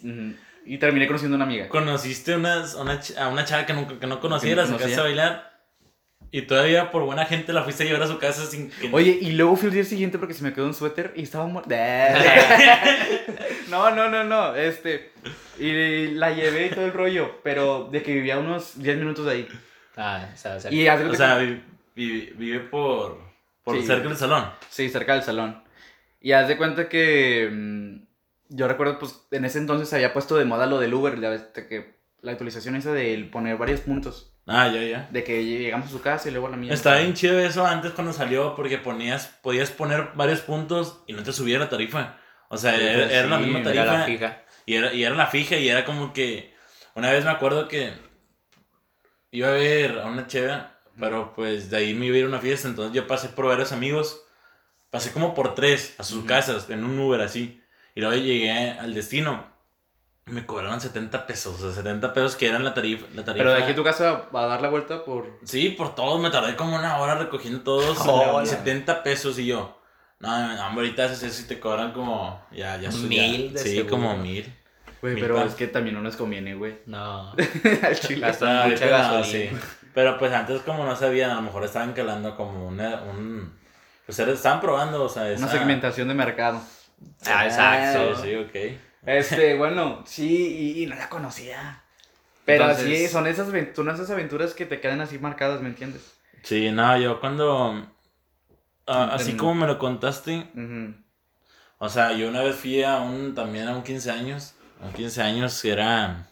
Y 0.64 0.78
terminé 0.78 1.06
conociendo 1.06 1.34
a 1.34 1.38
una 1.38 1.44
amiga. 1.44 1.68
Conociste 1.68 2.34
unas- 2.34 2.74
una 2.74 2.98
a 3.18 3.28
una 3.28 3.44
chava 3.44 3.66
que, 3.66 3.74
nunca, 3.74 3.98
que 4.00 4.06
no 4.06 4.20
conocieras, 4.20 4.66
Que 4.66 4.72
no 4.72 4.78
sacaste 4.78 4.96
conocía. 4.96 5.22
a 5.22 5.26
bailar. 5.26 5.58
Y 6.30 6.42
todavía 6.42 6.90
por 6.90 7.02
buena 7.04 7.24
gente 7.26 7.52
la 7.52 7.62
fuiste 7.62 7.84
a 7.84 7.86
llevar 7.86 8.02
a 8.02 8.06
su 8.06 8.18
casa 8.18 8.44
sin 8.46 8.70
que. 8.70 8.88
Oye, 8.92 9.18
y 9.20 9.32
luego 9.32 9.56
fui 9.56 9.68
el 9.68 9.74
día 9.74 9.84
siguiente 9.84 10.18
porque 10.18 10.34
se 10.34 10.42
me 10.44 10.52
quedó 10.52 10.66
un 10.66 10.74
suéter 10.74 11.12
y 11.16 11.22
estaba 11.22 11.46
muerto. 11.46 11.68
no, 13.70 13.90
no, 13.94 14.08
no, 14.08 14.24
no. 14.24 14.54
Este. 14.54 15.12
Y 15.58 16.08
la 16.12 16.30
llevé 16.32 16.66
y 16.66 16.70
todo 16.70 16.84
el 16.86 16.92
rollo, 16.92 17.40
pero 17.42 17.88
de 17.90 18.02
que 18.02 18.14
vivía 18.14 18.38
unos 18.38 18.78
10 18.80 18.96
minutos 18.98 19.26
de 19.26 19.32
ahí. 19.32 19.48
Ah, 19.96 20.28
o 20.32 20.36
sea, 20.36 20.56
o 20.56 20.60
sea, 20.60 20.72
Y 20.72 20.86
haz 20.86 21.00
de 21.00 21.04
o 21.06 21.08
cuenta 21.08 21.26
sea, 21.34 21.38
vi- 21.38 21.62
vi- 21.96 22.32
vive 22.36 22.60
por, 22.60 23.18
por 23.72 23.80
Sí. 23.80 23.86
cerca 23.86 24.08
del 24.08 24.16
salón. 24.16 24.50
Sí, 24.70 24.88
cerca 24.88 25.14
del 25.14 25.22
salón. 25.22 25.62
Y 26.20 26.32
haz 26.32 26.48
de 26.48 26.56
cuenta 26.56 26.88
que 26.88 27.48
mm, 27.52 28.06
yo 28.56 28.66
recuerdo, 28.68 28.98
pues, 28.98 29.26
en 29.30 29.44
ese 29.44 29.58
entonces 29.58 29.88
se 29.88 29.96
había 29.96 30.12
puesto 30.12 30.36
de 30.36 30.44
moda 30.44 30.66
lo 30.66 30.78
del 30.80 30.94
Uber, 30.94 31.18
de 31.20 31.66
que 31.68 31.98
la 32.20 32.32
actualización 32.32 32.74
esa 32.76 32.92
de 32.92 33.28
poner 33.30 33.56
varios 33.56 33.80
puntos. 33.80 34.34
Ah, 34.46 34.66
ya, 34.68 34.82
ya. 34.82 35.08
De 35.12 35.22
que 35.24 35.44
llegamos 35.44 35.88
a 35.88 35.90
su 35.90 36.00
casa 36.00 36.28
y 36.28 36.32
luego 36.32 36.46
a 36.46 36.50
la 36.50 36.56
mía. 36.56 36.72
Estaba 36.72 36.96
bien 36.98 37.12
chido 37.14 37.38
eso 37.38 37.66
antes 37.66 37.92
cuando 37.92 38.12
salió 38.14 38.54
porque 38.56 38.78
ponías, 38.78 39.26
podías 39.42 39.70
poner 39.70 40.08
varios 40.14 40.40
puntos 40.40 41.02
y 41.06 41.12
no 41.12 41.22
te 41.22 41.32
subía 41.34 41.58
la 41.58 41.68
tarifa. 41.68 42.16
O 42.48 42.56
sea, 42.56 42.74
Sí, 42.74 42.82
era, 42.82 43.12
era 43.12 43.28
la 43.28 43.36
sí, 43.38 43.44
misma 43.44 43.58
era 43.60 43.68
tarifa. 43.84 43.98
la 43.98 44.04
fija. 44.06 44.42
Y 44.64 44.74
era, 44.74 44.92
y 44.94 45.04
era 45.04 45.14
la 45.14 45.26
fija 45.26 45.56
y 45.56 45.68
era 45.68 45.84
como 45.84 46.12
que... 46.14 46.54
Una 46.94 47.12
vez 47.12 47.24
me 47.24 47.30
acuerdo 47.30 47.68
que 47.68 47.92
iba 49.30 49.48
a 49.48 49.52
ver 49.52 49.98
a 49.98 50.06
una 50.06 50.26
cheva, 50.26 50.77
pero 50.98 51.32
pues 51.34 51.70
de 51.70 51.76
ahí 51.78 51.94
me 51.94 52.06
iba 52.06 52.16
a 52.16 52.18
ir 52.18 52.24
a 52.24 52.28
una 52.28 52.40
fiesta, 52.40 52.68
entonces 52.68 52.94
yo 52.94 53.06
pasé 53.06 53.28
por 53.28 53.46
varios 53.46 53.72
amigos, 53.72 54.22
pasé 54.90 55.12
como 55.12 55.34
por 55.34 55.54
tres 55.54 55.94
a 55.98 56.02
sus 56.04 56.18
Ujú. 56.18 56.26
casas 56.26 56.68
en 56.70 56.84
un 56.84 56.98
Uber 56.98 57.20
así, 57.20 57.62
y 57.94 58.00
luego 58.00 58.16
llegué 58.16 58.70
al 58.70 58.94
destino, 58.94 59.46
me 60.26 60.44
cobraron 60.44 60.80
70 60.80 61.26
pesos, 61.26 61.54
o 61.60 61.72
sea, 61.72 61.82
70 61.82 62.12
pesos 62.12 62.36
que 62.36 62.46
eran 62.46 62.62
la 62.62 62.74
tarifa. 62.74 63.06
La 63.14 63.24
tarifa 63.24 63.44
Pero 63.44 63.54
de 63.56 63.62
aquí 63.62 63.72
a 63.72 63.74
tu 63.74 63.82
casa 63.84 64.28
va 64.34 64.44
a 64.44 64.46
dar 64.46 64.60
la 64.60 64.68
vuelta 64.68 65.02
por. 65.04 65.38
Sí, 65.44 65.70
por 65.70 65.94
todos, 65.94 66.20
me 66.20 66.28
tardé 66.30 66.54
como 66.54 66.76
una 66.76 66.98
hora 66.98 67.14
recogiendo 67.14 67.60
todos, 67.62 67.96
Hola. 68.06 68.44
70 68.44 69.02
pesos 69.02 69.38
y 69.38 69.46
yo... 69.46 69.74
No, 70.20 70.28
no, 70.56 70.60
ahorita 70.62 71.04
eso 71.06 71.28
sí 71.30 71.44
te 71.46 71.60
cobran 71.60 71.92
como... 71.92 72.44
Ya, 72.50 72.76
ya 72.76 72.90
su- 72.92 73.02
ya- 73.08 73.22
Mil 73.22 73.52
de 73.54 73.60
Sí, 73.60 73.76
seguro. 73.76 73.88
como 73.90 74.16
mil. 74.18 74.52
Güey, 75.00 75.14
pero 75.20 75.36
pan. 75.36 75.46
es 75.46 75.54
que 75.54 75.68
también 75.68 75.94
no 75.94 76.02
les 76.02 76.16
conviene, 76.16 76.56
güey. 76.56 76.78
No. 76.86 77.30
Al 77.82 77.98
chile. 78.00 78.20
Gasta 78.26 78.64
Ah, 78.64 78.68
mucha 78.68 78.86
gasolina. 78.86 79.24
sí. 79.24 79.50
Pero 79.98 80.16
pues 80.16 80.32
antes 80.32 80.62
como 80.62 80.84
no 80.84 80.94
sabían, 80.94 81.32
a 81.32 81.34
lo 81.34 81.42
mejor 81.42 81.64
estaban 81.64 81.92
calando 81.92 82.36
como 82.36 82.68
una, 82.68 83.02
un... 83.02 83.52
Pues 84.06 84.16
estaban 84.20 84.60
probando, 84.60 85.02
o 85.02 85.08
sea, 85.08 85.24
Una 85.36 85.48
segmentación 85.48 86.06
de 86.06 86.14
mercado. 86.14 86.62
Ah, 87.26 87.46
exacto. 87.46 88.14
Sí, 88.14 88.22
sí, 88.22 88.36
ok. 88.36 88.80
Este, 89.04 89.54
bueno, 89.58 90.04
sí, 90.06 90.76
y, 90.76 90.84
y 90.84 90.86
no 90.86 90.94
la 90.94 91.08
conocía. 91.08 91.82
Pero 92.44 92.70
Entonces- 92.70 92.96
sí, 92.96 93.08
son 93.08 93.26
esas, 93.26 93.48
son 93.74 93.90
esas 93.90 94.08
aventuras 94.10 94.54
que 94.54 94.66
te 94.66 94.80
quedan 94.80 95.00
así 95.00 95.18
marcadas, 95.18 95.60
¿me 95.62 95.68
entiendes? 95.68 96.16
Sí, 96.44 96.70
no, 96.70 96.96
yo 96.96 97.18
cuando... 97.18 97.84
ah, 98.86 99.10
así 99.14 99.36
como 99.36 99.56
me 99.56 99.66
lo 99.66 99.80
contaste, 99.80 100.46
o 101.78 101.88
sea, 101.88 102.12
yo 102.12 102.28
una 102.28 102.44
vez 102.44 102.54
fui 102.54 102.84
a 102.84 102.98
un, 102.98 103.34
también 103.34 103.66
a 103.66 103.74
un 103.74 103.82
15 103.82 104.12
años, 104.12 104.54
a 104.80 104.86
un 104.86 104.92
15 104.92 105.22
años 105.22 105.60
que 105.60 105.72
era... 105.72 106.27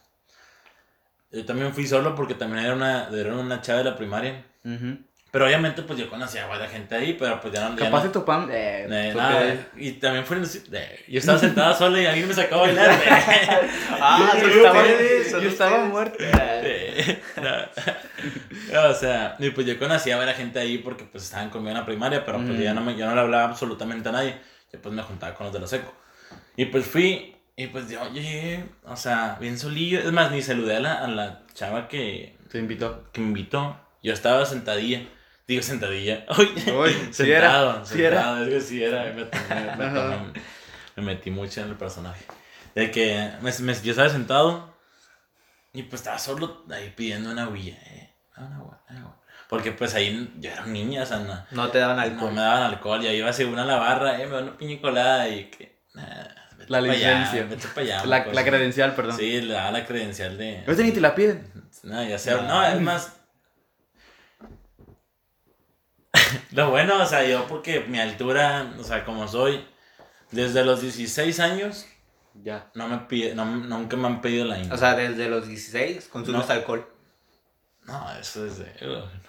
Yo 1.37 1.45
también 1.45 1.73
fui 1.75 1.87
solo 1.87 2.15
porque 2.15 2.35
también 2.35 2.65
era 2.65 2.75
una, 2.75 3.09
era 3.13 3.35
una 3.35 3.61
chava 3.61 3.79
de 3.79 3.85
la 3.85 3.97
primaria. 3.97 4.45
Ujú. 4.65 4.99
Pero 5.33 5.45
obviamente 5.45 5.83
pues 5.83 5.99
yo 5.99 6.09
conocía 6.09 6.45
a 6.45 6.47
varias 6.47 6.71
gente 6.71 6.95
ahí, 6.95 7.13
pero 7.19 7.39
pues 7.43 7.53
ya 7.53 7.69
no... 7.69 7.77
Capaz 7.77 7.99
no- 7.99 8.05
de 8.05 8.09
topam. 8.11 8.49
Eh, 8.51 8.87
Eh, 8.91 9.11
¿tú 9.13 9.19
nada, 9.19 9.41
qué? 9.41 9.59
y 9.85 9.93
también 9.93 10.25
fue 10.25 10.39
yo 10.41 11.19
estaba 11.19 11.39
sentada 11.39 11.75
sola 11.79 12.01
y 12.01 12.07
alguien 12.07 12.27
me 12.29 12.33
sacó 12.35 12.55
a 12.55 12.61
bailar. 12.63 12.91
Ah, 14.01 14.33
yo, 14.41 14.49
estaba, 14.49 14.87
yo 15.43 15.49
estaba. 15.49 15.91
Eh, 16.19 17.23
no. 18.73 18.91
o 18.91 18.95
sea, 18.95 19.37
y 19.39 19.51
pues 19.51 19.67
yo 19.67 19.79
conocía 19.79 20.15
a 20.15 20.19
varias 20.19 20.37
gente 20.37 20.59
ahí 20.59 20.79
porque 20.79 21.05
pues 21.05 21.25
estaban 21.25 21.51
conmigo 21.51 21.71
en 21.73 21.79
la 21.79 21.87
primaria, 21.87 22.25
pero 22.25 22.39
pues 22.39 22.51
Mm. 22.51 22.63
ya 22.63 22.73
no, 22.75 22.81
me, 22.81 22.97
yo 22.97 23.07
no 23.07 23.15
le 23.15 23.21
hablaba 23.21 23.45
absolutamente 23.45 24.09
a 24.09 24.13
nadie. 24.13 24.37
Yo 24.73 24.81
pues 24.81 24.95
me 24.95 25.03
juntaba 25.03 25.35
con 25.35 25.47
los 25.47 25.53
de 25.53 25.61
la 25.61 25.67
seco. 25.67 25.93
Y 26.57 26.67
pues 26.67 26.87
fui, 26.87 27.36
y 27.57 27.69
pues 27.69 27.89
yo 27.89 28.07
llegué, 28.13 28.65
o 28.85 28.97
sea, 28.97 29.37
bien 29.41 29.59
solillo. 29.59 29.99
Es 30.01 30.13
más, 30.13 30.31
ni 30.31 30.43
saludé 30.43 30.77
a 30.77 30.81
la, 30.81 30.95
a 31.05 31.09
la 31.09 31.43
chava 31.55 31.89
que, 31.89 32.37
Te 32.51 32.59
invitó. 32.59 33.11
que 33.13 33.21
me 33.21 33.29
invitó. 33.29 33.81
Yo 34.03 34.13
estaba 34.13 34.45
sentadilla. 34.47 35.03
Digo 35.49 35.63
sentadilla. 35.63 36.27
Uy, 36.39 36.47
Uy, 36.73 36.91
sí 37.13 37.13
sentado, 37.25 37.85
sí 37.85 38.03
era. 38.03 38.17
sentado. 38.23 38.45
Es 38.45 38.49
que 38.51 38.61
sí 38.61 38.83
era. 38.85 39.05
Me, 40.97 41.03
metí 41.03 41.31
mucho 41.31 41.61
en 41.63 41.69
el 41.69 41.77
personaje. 41.77 42.25
De 42.75 42.91
que 42.91 43.31
me, 43.41 43.51
me- 43.61 43.83
yo 43.83 43.91
estaba 43.91 44.09
sentado 44.09 44.75
y 45.73 45.83
pues 45.85 46.01
estaba 46.03 46.19
solo 46.19 46.65
ahí 46.71 46.93
pidiendo 46.97 47.31
una 47.31 47.49
huilla. 47.49 47.75
Eh, 47.87 48.15
una 48.37 48.57
agua, 48.57 48.81
una 48.91 49.01
agua. 49.01 49.23
Porque 49.49 49.73
pues 49.73 49.95
ahí 49.95 50.33
yo 50.41 50.51
era 50.51 50.65
un 50.65 50.73
niño, 50.73 51.03
o 51.03 51.07
sea, 51.07 51.19
no, 51.19 51.47
No 51.53 51.69
te 51.71 51.79
daban 51.79 51.97
no 51.97 52.03
alcohol. 52.03 52.33
me 52.33 52.41
daban 52.41 52.63
alcohol. 52.65 53.03
Y 53.03 53.07
ahí 53.07 53.17
iba 53.19 53.33
según 53.33 53.59
a 53.59 53.65
la 53.65 53.77
barra, 53.77 54.21
eh, 54.21 54.27
me 54.27 54.33
da 54.37 54.43
una 54.43 54.59
piña 54.59 54.81
colada 54.81 55.29
y 55.29 55.45
que. 55.51 55.77
La 56.69 56.81
licencia. 56.81 57.47
allá, 57.77 58.05
La, 58.07 58.27
la 58.27 58.45
credencial, 58.45 58.95
perdón. 58.95 59.17
Sí, 59.17 59.47
daba 59.47 59.71
la 59.71 59.87
credencial 59.87 60.37
de. 60.39 60.59
Ahorita 60.67 60.83
ni 60.83 60.93
te 60.93 61.01
la 61.01 61.15
piden. 61.15 61.51
No, 61.83 62.03
ya 62.05 62.19
sé. 62.19 62.33
No, 62.33 62.67
es 62.67 62.81
más. 62.81 63.13
Lo 66.53 66.71
bueno, 66.71 67.03
o 67.03 67.07
sea, 67.07 67.25
yo 67.25 67.47
porque 67.47 67.81
mi 67.81 67.99
altura, 68.01 68.73
o 68.79 68.83
sea, 68.85 69.05
como 69.05 69.29
soy, 69.29 69.65
desde 70.31 70.65
los 70.65 70.81
16 70.81 71.39
años, 71.41 71.87
Ya. 72.43 72.71
no 72.75 72.89
me 72.89 72.99
pide, 73.01 73.35
no, 73.35 73.45
nunca 73.45 73.97
me 73.97 74.07
han 74.09 74.21
pedido 74.21 74.45
la 74.47 74.59
INE. 74.59 74.73
O 74.73 74.77
sea, 74.77 74.95
desde 74.95 75.29
los 75.29 75.47
16 75.47 76.09
consumes 76.09 76.47
No. 76.49 76.53
alcohol. 76.55 76.89
no, 77.85 78.13
eso 78.19 78.47
es 78.47 78.59
de. 78.59 78.67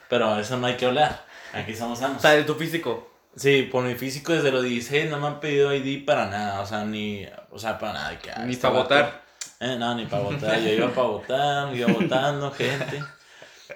Pero 0.09 0.39
eso 0.39 0.57
no 0.57 0.67
hay 0.67 0.75
que 0.77 0.85
hablar. 0.85 1.25
Aquí 1.53 1.75
somos 1.75 1.99
O 1.99 2.01
sanos. 2.01 2.21
sea, 2.21 2.31
de 2.31 2.43
tu 2.43 2.55
físico. 2.55 3.11
Sí, 3.37 3.63
por 3.71 3.83
mi 3.83 3.93
físico 3.95 4.33
desde 4.33 4.51
los 4.51 4.63
16 4.63 5.09
no 5.11 5.19
me 5.19 5.27
han 5.27 5.39
pedido 5.39 5.73
ID 5.73 6.05
para 6.05 6.25
nada, 6.25 6.59
o 6.61 6.65
sea, 6.65 6.83
ni, 6.85 7.25
o 7.51 7.59
sea, 7.59 7.77
para 7.77 7.93
nada. 7.93 8.19
Que, 8.19 8.31
ah, 8.31 8.43
Ni 8.43 8.53
este 8.53 8.67
para 8.67 8.79
votar. 8.81 9.23
Eh, 9.59 9.75
no, 9.77 9.93
ni 9.95 10.05
para 10.05 10.23
votar, 10.23 10.59
yo 10.59 10.69
iba 10.73 10.89
para 10.89 11.07
votar, 11.07 11.75
iba 11.75 11.87
votando 11.91 12.51
gente. 12.51 13.03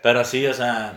Pero 0.02 0.26
sí, 0.26 0.46
o 0.48 0.54
sea, 0.54 0.94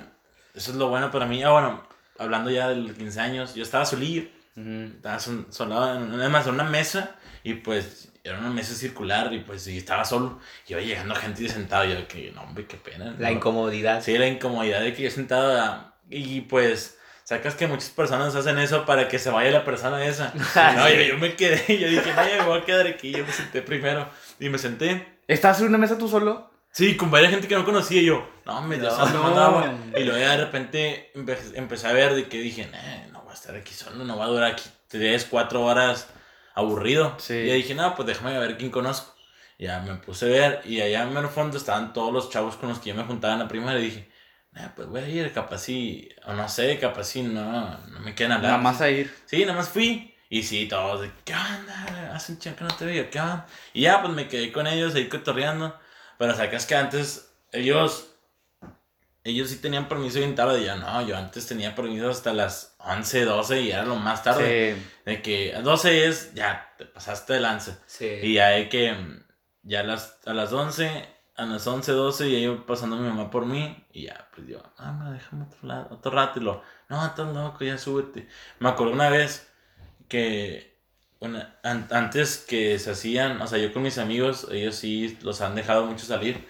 eso 0.54 0.70
es 0.70 0.76
lo 0.76 0.88
bueno 0.88 1.10
para 1.10 1.26
mí. 1.26 1.42
Ah, 1.42 1.50
bueno, 1.50 1.82
hablando 2.18 2.50
ya 2.50 2.68
de 2.68 2.76
los 2.76 2.92
15 2.92 3.20
años, 3.20 3.54
yo 3.54 3.62
estaba 3.62 3.84
solillo, 3.84 4.22
Ujú. 4.56 4.92
estaba 4.96 5.18
sol- 5.18 5.46
solado, 5.50 5.96
en, 5.96 6.12
además 6.18 6.46
en 6.46 6.54
una 6.54 6.64
mesa, 6.64 7.16
y 7.42 7.54
pues 7.54 8.08
era 8.24 8.38
una 8.38 8.48
mesa 8.50 8.74
circular, 8.74 9.32
y 9.34 9.40
pues 9.40 9.62
sí, 9.62 9.76
estaba 9.76 10.04
solo, 10.06 10.40
iba 10.68 10.80
llegando 10.80 11.14
gente 11.14 11.44
y 11.44 11.48
sentado, 11.50 11.84
y 11.84 11.92
yo 11.92 12.08
que, 12.08 12.32
no, 12.32 12.42
hombre, 12.42 12.66
qué 12.66 12.78
pena. 12.78 13.14
La 13.18 13.28
¿no? 13.28 13.36
incomodidad. 13.36 14.02
Sí, 14.02 14.16
la 14.16 14.26
incomodidad 14.26 14.80
de 14.80 14.94
que 14.94 15.02
yo 15.02 15.10
sentado 15.10 15.92
y 16.08 16.42
pues 16.42 16.98
sacas 17.24 17.54
que 17.54 17.66
muchas 17.66 17.90
personas 17.90 18.34
hacen 18.34 18.58
eso 18.58 18.84
para 18.86 19.08
que 19.08 19.18
se 19.18 19.30
vaya 19.30 19.50
la 19.50 19.64
persona 19.64 20.04
esa. 20.06 20.32
No, 20.76 20.88
yo, 20.88 21.00
yo 21.02 21.18
me 21.18 21.34
quedé, 21.34 21.58
yo 21.78 21.88
dije, 21.88 22.12
no, 22.14 22.28
yo 22.28 22.36
me 22.42 22.44
voy 22.48 22.58
a 22.60 22.64
quedar 22.64 22.86
aquí, 22.86 23.10
yo 23.12 23.24
me 23.24 23.32
senté 23.32 23.62
primero 23.62 24.08
y 24.38 24.48
me 24.48 24.58
senté. 24.58 25.18
¿Estás 25.26 25.60
en 25.60 25.68
una 25.68 25.78
mesa 25.78 25.98
tú 25.98 26.08
solo? 26.08 26.50
Sí, 26.70 26.96
con 26.96 27.10
varias 27.10 27.30
gente 27.30 27.46
que 27.48 27.54
no 27.54 27.64
conocía 27.64 28.02
yo, 28.02 28.28
no, 28.44 28.60
me 28.62 28.76
No. 28.78 28.88
agua. 28.90 29.74
Y 29.96 30.02
luego 30.02 30.18
de 30.18 30.36
repente 30.36 31.10
empe- 31.14 31.52
empecé 31.54 31.86
a 31.86 31.92
ver 31.92 32.14
de 32.14 32.26
que 32.28 32.38
dije, 32.38 32.66
"Nah, 32.66 33.12
no 33.12 33.22
voy 33.22 33.30
a 33.30 33.34
estar 33.34 33.54
aquí 33.54 33.72
solo, 33.72 34.04
no 34.04 34.18
va 34.18 34.24
a 34.24 34.28
durar 34.28 34.50
aquí 34.52 34.64
3, 34.88 35.24
4 35.30 35.62
horas 35.64 36.08
aburrido. 36.54 37.14
Sí. 37.18 37.34
Y 37.34 37.52
dije, 37.52 37.74
no, 37.74 37.94
pues 37.94 38.06
déjame 38.08 38.38
ver 38.38 38.56
quién 38.58 38.70
conozco. 38.70 39.14
Ya 39.58 39.80
me 39.80 39.94
puse 39.94 40.26
a 40.26 40.28
ver 40.28 40.60
y 40.64 40.80
allá 40.80 41.04
en 41.04 41.16
el 41.16 41.28
fondo 41.28 41.56
estaban 41.56 41.92
todos 41.92 42.12
los 42.12 42.28
chavos 42.30 42.56
con 42.56 42.68
los 42.68 42.80
que 42.80 42.90
yo 42.90 42.94
me 42.96 43.04
juntaba 43.04 43.34
en 43.34 43.38
la 43.40 43.48
primaria 43.48 43.80
y 43.80 43.84
dije, 43.84 44.10
nah, 44.54 44.68
pues 44.74 44.88
voy 44.88 45.00
a 45.02 45.08
ir, 45.08 45.32
capaz 45.32 45.58
sí, 45.58 46.08
o 46.26 46.32
no 46.32 46.48
sé, 46.48 46.78
capaz 46.78 47.04
sí, 47.04 47.22
no, 47.22 47.78
no 47.88 48.00
me 48.00 48.14
quieren 48.14 48.32
hablar. 48.32 48.52
Nada 48.52 48.62
más 48.62 48.80
a 48.80 48.88
ir. 48.88 49.14
Sí, 49.26 49.44
nada 49.44 49.58
más 49.58 49.68
fui. 49.68 50.14
Y 50.30 50.42
sí, 50.42 50.66
todos 50.66 51.02
de, 51.02 51.12
¿qué 51.24 51.34
onda? 51.34 52.12
Hace 52.14 52.32
un 52.32 52.38
chingo 52.38 52.56
que 52.56 52.64
no 52.64 52.74
te 52.74 52.86
veo, 52.86 53.10
¿qué 53.10 53.20
onda? 53.20 53.46
Y 53.72 53.82
ya, 53.82 54.00
pues 54.02 54.14
me 54.14 54.26
quedé 54.26 54.50
con 54.52 54.66
ellos 54.66 54.94
ahí 54.94 55.08
cotorreando. 55.08 55.78
Pero 56.18 56.34
sacas 56.34 56.66
que 56.66 56.74
antes, 56.74 57.30
ellos, 57.52 58.08
ellos 59.22 59.50
sí 59.50 59.56
tenían 59.56 59.88
permiso 59.88 60.18
bien 60.18 60.34
tarde. 60.34 60.64
Ya 60.64 60.76
no, 60.76 61.06
yo 61.06 61.16
antes 61.16 61.46
tenía 61.46 61.74
permiso 61.74 62.10
hasta 62.10 62.32
las 62.32 62.74
11, 62.78 63.24
12 63.24 63.60
y 63.60 63.70
era 63.70 63.84
lo 63.84 63.96
más 63.96 64.22
tarde. 64.22 64.74
Sí. 64.74 64.86
De 65.04 65.22
que 65.22 65.54
a 65.54 65.60
12 65.60 66.06
es, 66.06 66.34
ya, 66.34 66.72
te 66.78 66.86
pasaste 66.86 67.34
de 67.34 67.40
lance. 67.40 67.76
Sí. 67.86 68.06
Y 68.22 68.34
ya 68.34 68.48
hay 68.48 68.68
que, 68.68 68.96
ya 69.62 69.80
a 69.80 69.84
las, 69.84 70.18
a 70.24 70.32
las 70.32 70.52
11, 70.52 71.13
a 71.36 71.44
las 71.46 71.66
11, 71.66 71.92
12, 71.92 72.28
y 72.28 72.36
iba 72.44 72.64
pasando 72.66 72.96
mi 72.96 73.08
mamá 73.08 73.30
por 73.30 73.46
mí. 73.46 73.84
Y 73.92 74.04
ya, 74.04 74.28
pues 74.34 74.46
yo, 74.46 74.62
mamá, 74.78 75.12
déjame 75.12 75.44
otro, 75.44 75.58
lado, 75.68 75.88
otro 75.90 76.10
rato. 76.12 76.40
Y 76.40 76.42
lo, 76.44 76.62
no, 76.88 77.04
estás 77.04 77.34
loco, 77.34 77.64
ya 77.64 77.76
súbete. 77.78 78.28
Me 78.60 78.68
acuerdo 78.68 78.92
una 78.92 79.08
vez 79.10 79.50
que, 80.08 80.78
una, 81.20 81.58
an- 81.62 81.88
antes 81.90 82.38
que 82.38 82.78
se 82.78 82.90
hacían, 82.92 83.40
o 83.40 83.46
sea, 83.46 83.58
yo 83.58 83.72
con 83.72 83.82
mis 83.82 83.98
amigos, 83.98 84.46
ellos 84.50 84.74
sí 84.76 85.18
los 85.22 85.40
han 85.40 85.54
dejado 85.54 85.86
mucho 85.86 86.04
salir. 86.06 86.46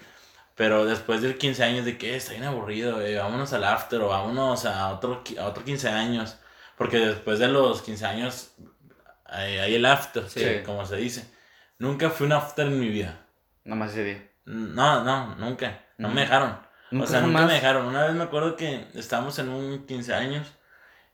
Pero 0.55 0.85
después 0.85 1.21
del 1.21 1.37
15 1.37 1.63
años, 1.63 1.83
de 1.85 1.97
que 1.97 2.15
está 2.15 2.31
bien 2.31 2.45
aburrido, 2.45 3.01
eh, 3.01 3.17
vámonos 3.17 3.51
al 3.53 3.65
after 3.65 3.99
o 4.01 4.07
vámonos 4.09 4.65
a 4.65 4.89
otro, 4.93 5.21
a 5.39 5.45
otro 5.45 5.63
15 5.65 5.89
años. 5.89 6.37
Porque 6.77 6.97
después 6.99 7.39
de 7.39 7.47
los 7.49 7.81
15 7.81 8.05
años 8.05 8.51
hay, 9.25 9.57
hay 9.57 9.75
el 9.75 9.85
after, 9.85 10.29
Sí. 10.29 10.39
que- 10.39 10.63
como 10.63 10.85
se 10.85 10.95
dice. 10.97 11.29
Nunca 11.77 12.09
fui 12.09 12.25
un 12.27 12.33
after 12.33 12.67
en 12.67 12.79
mi 12.79 12.87
vida. 12.87 13.25
Nada 13.65 13.75
más 13.79 13.91
ese 13.91 14.03
día. 14.05 14.31
No, 14.45 15.03
no, 15.03 15.35
nunca. 15.35 15.83
No 15.97 16.07
Ujú. 16.09 16.15
me 16.15 16.21
dejaron. 16.21 16.49
o 16.51 16.59
Nunca 16.91 17.07
sea, 17.07 17.21
nunca 17.21 17.33
jamás. 17.39 17.47
me 17.47 17.53
dejaron. 17.55 17.85
Una 17.87 18.05
vez 18.05 18.15
me 18.15 18.23
acuerdo 18.23 18.55
que 18.55 18.87
estábamos 18.93 19.37
en 19.39 19.49
un 19.49 19.85
15 19.85 20.13
años 20.13 20.47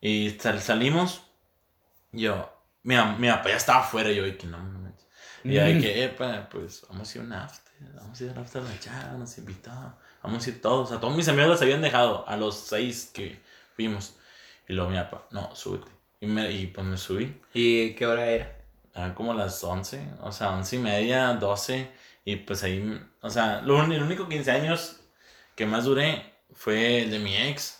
y 0.01 0.31
sal- 0.31 0.61
salimos. 0.61 1.23
Yo, 2.11 2.51
mi, 2.83 2.95
mi 3.17 3.29
papá 3.29 3.49
ya 3.49 3.55
estaba 3.57 3.79
afuera. 3.79 4.11
Yo, 4.11 4.25
y 4.25 4.37
que 4.37 4.47
no, 4.47 4.57
no. 4.57 4.91
Y 5.43 5.53
yo, 5.53 5.63
de 5.63 5.79
que, 5.79 6.03
epa, 6.03 6.47
pues 6.51 6.85
vamos 6.89 7.09
a 7.09 7.17
ir 7.17 7.21
a 7.23 7.25
un 7.25 7.33
after. 7.33 7.73
Vamos 7.95 8.19
a 8.19 8.23
ir 8.23 8.29
al 8.31 8.37
after 8.39 8.61
de 8.61 8.73
allá, 8.73 9.11
nos 9.17 9.37
invitó. 9.37 9.71
Vamos 10.21 10.45
a 10.45 10.49
ir 10.49 10.61
todos. 10.61 10.91
A 10.91 10.99
todos 10.99 11.15
mis 11.15 11.27
amigos 11.29 11.49
los 11.49 11.61
habían 11.61 11.81
dejado. 11.81 12.27
A 12.27 12.35
los 12.37 12.55
seis 12.55 13.09
que 13.13 13.41
fuimos. 13.75 14.15
Y 14.67 14.73
luego 14.73 14.91
mi 14.91 14.97
papá, 14.97 15.25
no, 15.31 15.55
súbete. 15.55 15.89
Y, 16.19 16.27
me, 16.27 16.51
y 16.51 16.67
pues 16.67 16.85
me 16.85 16.97
subí. 16.97 17.41
¿Y 17.53 17.95
qué 17.95 18.05
hora 18.05 18.25
era? 18.27 18.55
Eran 18.93 19.13
como 19.15 19.33
las 19.33 19.63
11, 19.63 20.05
o 20.21 20.31
sea, 20.31 20.49
11 20.51 20.75
y 20.75 20.79
media, 20.79 21.33
12. 21.33 21.89
Y 22.23 22.35
pues 22.37 22.63
ahí, 22.63 23.01
o 23.21 23.29
sea, 23.29 23.61
lo, 23.61 23.81
el 23.83 24.03
único 24.03 24.27
15 24.29 24.51
años 24.51 25.01
que 25.55 25.65
más 25.65 25.85
duré 25.85 26.23
fue 26.53 27.03
el 27.03 27.11
de 27.11 27.19
mi 27.19 27.35
ex. 27.35 27.79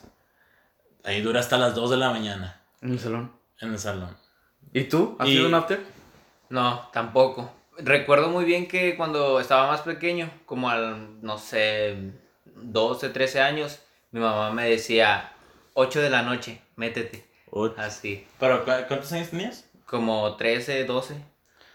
Ahí 1.04 1.22
dura 1.22 1.39
hasta 1.39 1.58
las 1.58 1.74
2 1.76 1.92
de 1.92 1.98
la 1.98 2.12
mañana 2.12 2.62
En 2.82 2.92
el 2.92 3.00
salón. 3.00 3.32
en 3.60 3.72
el 3.74 3.80
salón. 3.80 4.18
¿Y 4.74 4.84
tú? 4.86 5.16
¿Has 5.20 5.28
Y- 5.28 5.34
sido 5.34 5.48
un 5.48 5.54
after? 5.54 5.80
No, 6.50 6.89
tampoco. 6.94 7.54
Recuerdo 7.78 8.30
muy 8.30 8.46
bien 8.46 8.68
que 8.68 8.96
cuando 8.98 9.39
estaba 9.39 9.68
más 9.68 9.82
pequeño, 9.82 10.30
como 10.46 10.70
al, 10.70 11.22
no 11.24 11.38
sé, 11.38 12.12
12, 12.46 13.10
13 13.10 13.42
años, 13.42 13.80
mi 14.12 14.20
mamá 14.20 14.52
me 14.52 14.70
decía, 14.70 15.32
8 15.74 16.02
de 16.02 16.10
la 16.10 16.22
noche, 16.22 16.62
métete. 16.76 17.26
Así, 17.78 18.28
¿Pero 18.39 18.64
cu- 18.64 18.72
cuántos 18.88 19.12
años 19.14 19.30
tenías? 19.30 19.70
como 19.86 20.36
13, 20.38 20.86
12. 20.86 21.16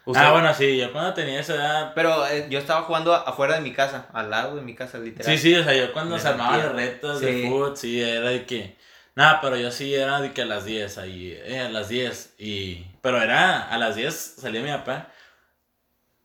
Usted- 0.07 0.23
Ah, 0.23 0.33
bueno, 0.33 0.55
sí, 0.55 0.77
yo 0.79 0.93
cuando 0.93 1.13
tenía 1.15 1.41
esa 1.41 1.55
edad. 1.57 1.93
Pero 1.95 2.27
eh, 2.29 2.47
yo 2.49 2.59
estaba 2.59 2.83
jugando 2.83 3.13
afuera 3.15 3.57
de 3.57 3.61
mi 3.61 3.73
casa, 3.73 4.09
al 4.13 4.31
lado 4.31 4.57
de 4.57 4.63
mi 4.63 4.75
casa, 4.75 4.99
literal. 4.99 5.37
Sí, 5.37 5.39
sí, 5.43 5.55
o 5.55 5.63
sea, 5.65 5.75
yo 5.75 5.93
cuando 5.93 6.15
Me 6.15 6.21
se 6.23 6.29
armaban 6.29 6.59
las 6.61 6.73
retas 6.73 7.21
de 7.21 7.33
Sí. 7.43 7.49
fútbol, 7.49 7.77
sí, 7.77 8.01
era 8.01 8.31
de 8.31 8.47
que. 8.47 8.77
Nada, 9.17 9.41
pero 9.41 9.57
yo 9.57 9.71
sí 9.71 9.95
era 9.95 10.21
de 10.21 10.33
que 10.33 10.43
a 10.43 10.47
las 10.47 10.65
10 10.65 10.97
ahí, 10.99 11.33
eh, 11.45 11.59
a 11.61 11.69
las 11.69 11.89
10. 11.89 12.35
Y. 12.39 12.87
Pero 13.03 13.21
era 13.21 13.69
a 13.69 13.79
las 13.79 13.97
10 13.97 14.15
salía 14.39 14.63
mi 14.63 14.71
papá. 14.71 15.09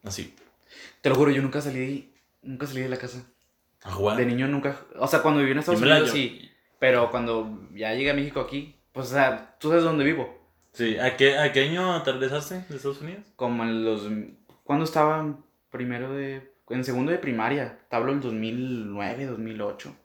Así, 0.03 0.35
Te 1.01 1.09
lo 1.09 1.15
juro, 1.15 1.31
yo 1.31 1.41
nunca 1.41 1.61
salí, 1.61 2.13
nunca 2.43 2.67
salí 2.67 2.81
de 2.81 2.89
la 2.89 2.97
casa. 2.97 3.23
a 3.83 3.89
jugar. 3.91 4.15
De 4.17 4.25
niño 4.27 4.47
nunca, 4.47 4.75
o 4.99 5.07
sea, 5.07 5.23
cuando 5.23 5.39
viví 5.39 5.53
en 5.53 5.57
Estados 5.59 5.81
Unidos 5.81 6.07
yo- 6.09 6.13
sí, 6.13 6.51
pero 6.77 7.09
cuando 7.09 7.67
ya 7.73 7.93
llegué 7.95 8.11
a 8.11 8.13
México 8.13 8.39
aquí, 8.39 8.75
pues 8.91 9.07
o 9.07 9.13
sea, 9.13 9.55
tú 9.59 9.69
sabes 9.69 9.83
dónde 9.83 10.03
vivo. 10.03 10.40
Sí, 10.73 10.97
¿a 10.97 11.17
qué, 11.17 11.37
¿a 11.37 11.51
qué 11.51 11.63
año 11.69 12.01
te 12.03 12.11
regresaste 12.13 12.63
de 12.69 12.75
Estados 12.75 13.01
Unidos? 13.01 13.23
Como 13.35 13.63
en 13.63 13.83
los, 13.83 14.07
cuando 14.63 14.85
estaba 14.85 15.35
primero 15.69 16.13
de, 16.13 16.51
en 16.69 16.85
segundo 16.85 17.11
de 17.11 17.17
primaria, 17.17 17.79
te 17.89 17.95
hablo 17.95 18.11
del 18.11 18.21
2009, 18.21 19.25
2008. 19.25 19.95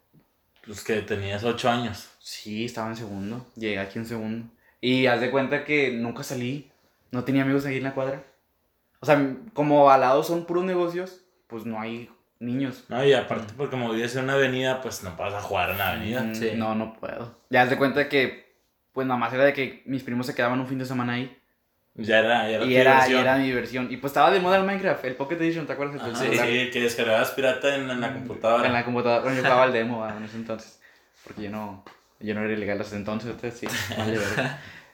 Pues 0.67 0.83
que 0.83 1.03
tenías 1.03 1.45
8 1.45 1.71
años. 1.71 2.11
Sí, 2.19 2.65
estaba 2.65 2.89
en 2.89 2.97
segundo, 2.97 3.47
llegué 3.55 3.79
aquí 3.79 3.99
en 3.99 4.07
segundo. 4.07 4.49
Y 4.81 5.07
haz 5.07 5.21
de 5.21 5.31
cuenta 5.31 5.65
que 5.65 5.93
nunca 5.93 6.23
salí, 6.25 6.71
no 7.13 7.23
tenía 7.25 7.43
amigos 7.43 7.65
aquí 7.65 7.77
en 7.77 7.85
la 7.85 7.95
cuadra. 7.95 8.25
O 9.01 9.07
sea, 9.07 9.37
como 9.53 9.91
al 9.91 10.01
lado 10.01 10.25
son 10.25 10.47
puros 10.47 10.65
negocios, 10.65 11.21
pues 11.47 11.65
no 11.65 11.81
hay 11.81 12.11
niños. 12.41 12.85
No, 12.89 13.05
y 13.05 13.13
aparte, 13.13 13.55
porque 13.57 13.71
como 13.71 13.93
vives 13.93 14.17
en 14.17 14.25
una 14.25 14.35
avenida, 14.35 14.81
pues 14.83 15.03
no 15.05 15.15
vas 15.17 15.35
a 15.35 15.41
jugar 15.41 15.71
en 15.71 15.79
la 15.79 15.93
avenida. 15.93 16.23
Mm, 16.23 16.35
Sí. 16.35 16.51
No, 16.57 16.75
no 16.75 16.95
puedo. 16.95 17.37
Ya 17.51 17.63
haz 17.63 17.71
de 17.71 17.79
cuenta 17.79 18.09
que, 18.09 18.46
pues 18.97 19.07
nada 19.07 19.21
más 19.21 19.31
era 19.35 19.45
de 19.45 19.53
que 19.53 19.83
mis 19.85 20.03
primos 20.03 20.25
se 20.25 20.35
quedaban 20.35 20.59
un 20.59 20.67
fin 20.67 20.79
de 20.79 20.87
semana 20.87 21.13
ahí. 21.13 21.39
Ya 21.97 22.21
era, 22.21 22.49
ya 22.49 22.57
era 22.57 22.65
y, 22.65 22.69
tu 22.69 22.75
era, 22.77 23.09
y 23.11 23.13
era 23.15 23.37
mi 23.37 23.45
diversión. 23.45 23.89
Y 23.93 23.99
pues 23.99 24.13
estaba 24.13 24.31
de 24.31 24.41
moda 24.41 24.57
el 24.57 24.65
Minecraft, 24.65 25.05
el 25.05 25.17
Pocket 25.17 25.37
Edition, 25.37 25.67
¿te 25.67 25.75
acuerdas? 25.75 26.01
Ajá, 26.01 26.15
sí, 26.15 26.31
sí, 26.31 26.71
que 26.71 26.81
descargabas 26.81 27.33
pirata 27.33 27.77
en, 27.77 27.91
en 27.91 28.01
la 28.01 28.15
computadora. 28.15 28.67
En 28.67 28.73
la 28.73 28.87
computadora. 28.87 29.21
Bueno, 29.21 29.37
yo 29.37 29.43
jugaba 29.43 29.67
el 29.67 29.73
demo 29.75 30.03
ah, 30.03 30.15
en 30.17 30.25
ese 30.25 30.37
entonces. 30.39 30.81
Porque 31.25 31.43
yo 31.43 31.51
no, 31.51 31.85
yo 32.21 32.35
no 32.35 32.43
era 32.43 32.55
ilegal 32.55 32.81
hasta 32.81 32.97
entonces, 32.97 33.33
entonces 33.33 33.61
sí. 33.61 33.95
vale, 33.99 34.19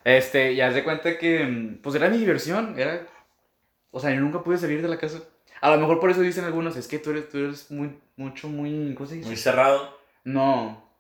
este, 0.03 0.57
ya 0.57 0.66
haz 0.66 0.74
de 0.74 0.82
cuenta 0.82 1.16
que, 1.16 1.44
mm, 1.44 1.76
pues 1.80 1.94
era 1.94 2.09
mi 2.09 2.18
diversión. 2.18 2.74
Era, 2.76 3.07
o 3.92 4.00
sea, 4.00 4.11
yo 4.11 4.20
nunca 4.20 4.42
pude 4.42 4.59
salir 4.59 4.82
de 4.82 4.88
la 4.88 4.98
casa. 4.98 5.20
A 5.61 5.70
lo 5.70 5.78
mejor 5.78 6.00
por 6.00 6.11
eso 6.11 6.22
dicen 6.22 6.44
algunos, 6.44 6.74
es 6.74 6.88
que 6.88 6.98
tú 6.98 7.11
eres, 7.11 7.28
tú 7.28 7.38
eres 7.38 7.70
muy, 7.70 7.96
mucho, 8.16 8.48
muy, 8.48 8.94
¿cómo 8.96 9.09
se 9.09 9.14
dice? 9.14 9.28
Muy 9.28 9.36
cerrado. 9.36 9.96
No, 10.24 10.90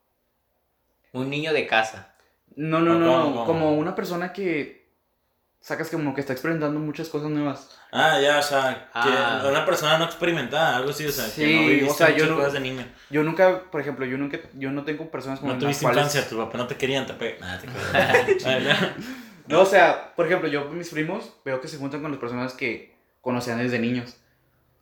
Un 1.10 1.30
niño 1.30 1.52
de 1.52 1.66
casa. 1.66 2.11
No, 2.56 2.80
no, 2.80 2.92
¿O 2.92 2.98
no, 2.98 3.06
cómo, 3.22 3.32
cómo? 3.34 3.46
como 3.46 3.74
una 3.74 3.94
persona 3.94 4.32
que, 4.32 4.82
sacas 5.60 5.90
como 5.90 6.12
que 6.14 6.20
está 6.20 6.32
experimentando 6.32 6.80
muchas 6.80 7.08
cosas 7.08 7.30
nuevas. 7.30 7.78
Ah, 7.92 8.18
ya, 8.20 8.38
o 8.38 8.42
sea, 8.42 8.90
que 8.92 8.98
Ah. 9.10 9.44
una 9.48 9.64
persona 9.64 9.96
no 9.98 10.04
experimentada, 10.06 10.76
algo 10.76 10.90
así, 10.90 11.06
o 11.06 11.12
sea, 11.12 11.26
que 11.26 11.30
Sí, 11.30 11.54
no 11.54 11.60
viviste 11.68 11.90
o 11.90 11.94
sea, 11.94 12.16
yo 12.16 12.26
no- 12.26 12.50
de 12.50 12.60
niño. 12.60 12.84
Yo 13.10 13.22
nunca, 13.22 13.64
por 13.70 13.80
ejemplo, 13.80 14.04
yo 14.06 14.18
nunca, 14.18 14.38
yo 14.54 14.70
no 14.72 14.82
tengo 14.84 15.10
personas 15.10 15.38
como 15.40 15.52
No 15.52 15.58
tuviste 15.58 15.84
infancia, 15.84 16.28
tu 16.28 16.36
papá 16.36 16.58
no 16.58 16.66
te 16.66 16.76
querían, 16.76 17.06
te 17.06 17.14
pe... 17.14 17.36
Nada, 17.40 17.60
te 17.60 17.66
no. 17.66 17.72
No, 19.48 19.60
o 19.60 19.66
sea, 19.66 20.14
por 20.14 20.26
ejemplo, 20.26 20.48
yo 20.48 20.64
mis 20.70 20.88
primos 20.90 21.32
veo 21.44 21.60
que 21.60 21.66
se 21.68 21.76
juntan 21.76 22.00
con 22.00 22.10
las 22.12 22.20
personas 22.20 22.54
que 22.54 22.96
conocían 23.20 23.58
desde 23.58 23.78
niños. 23.78 24.16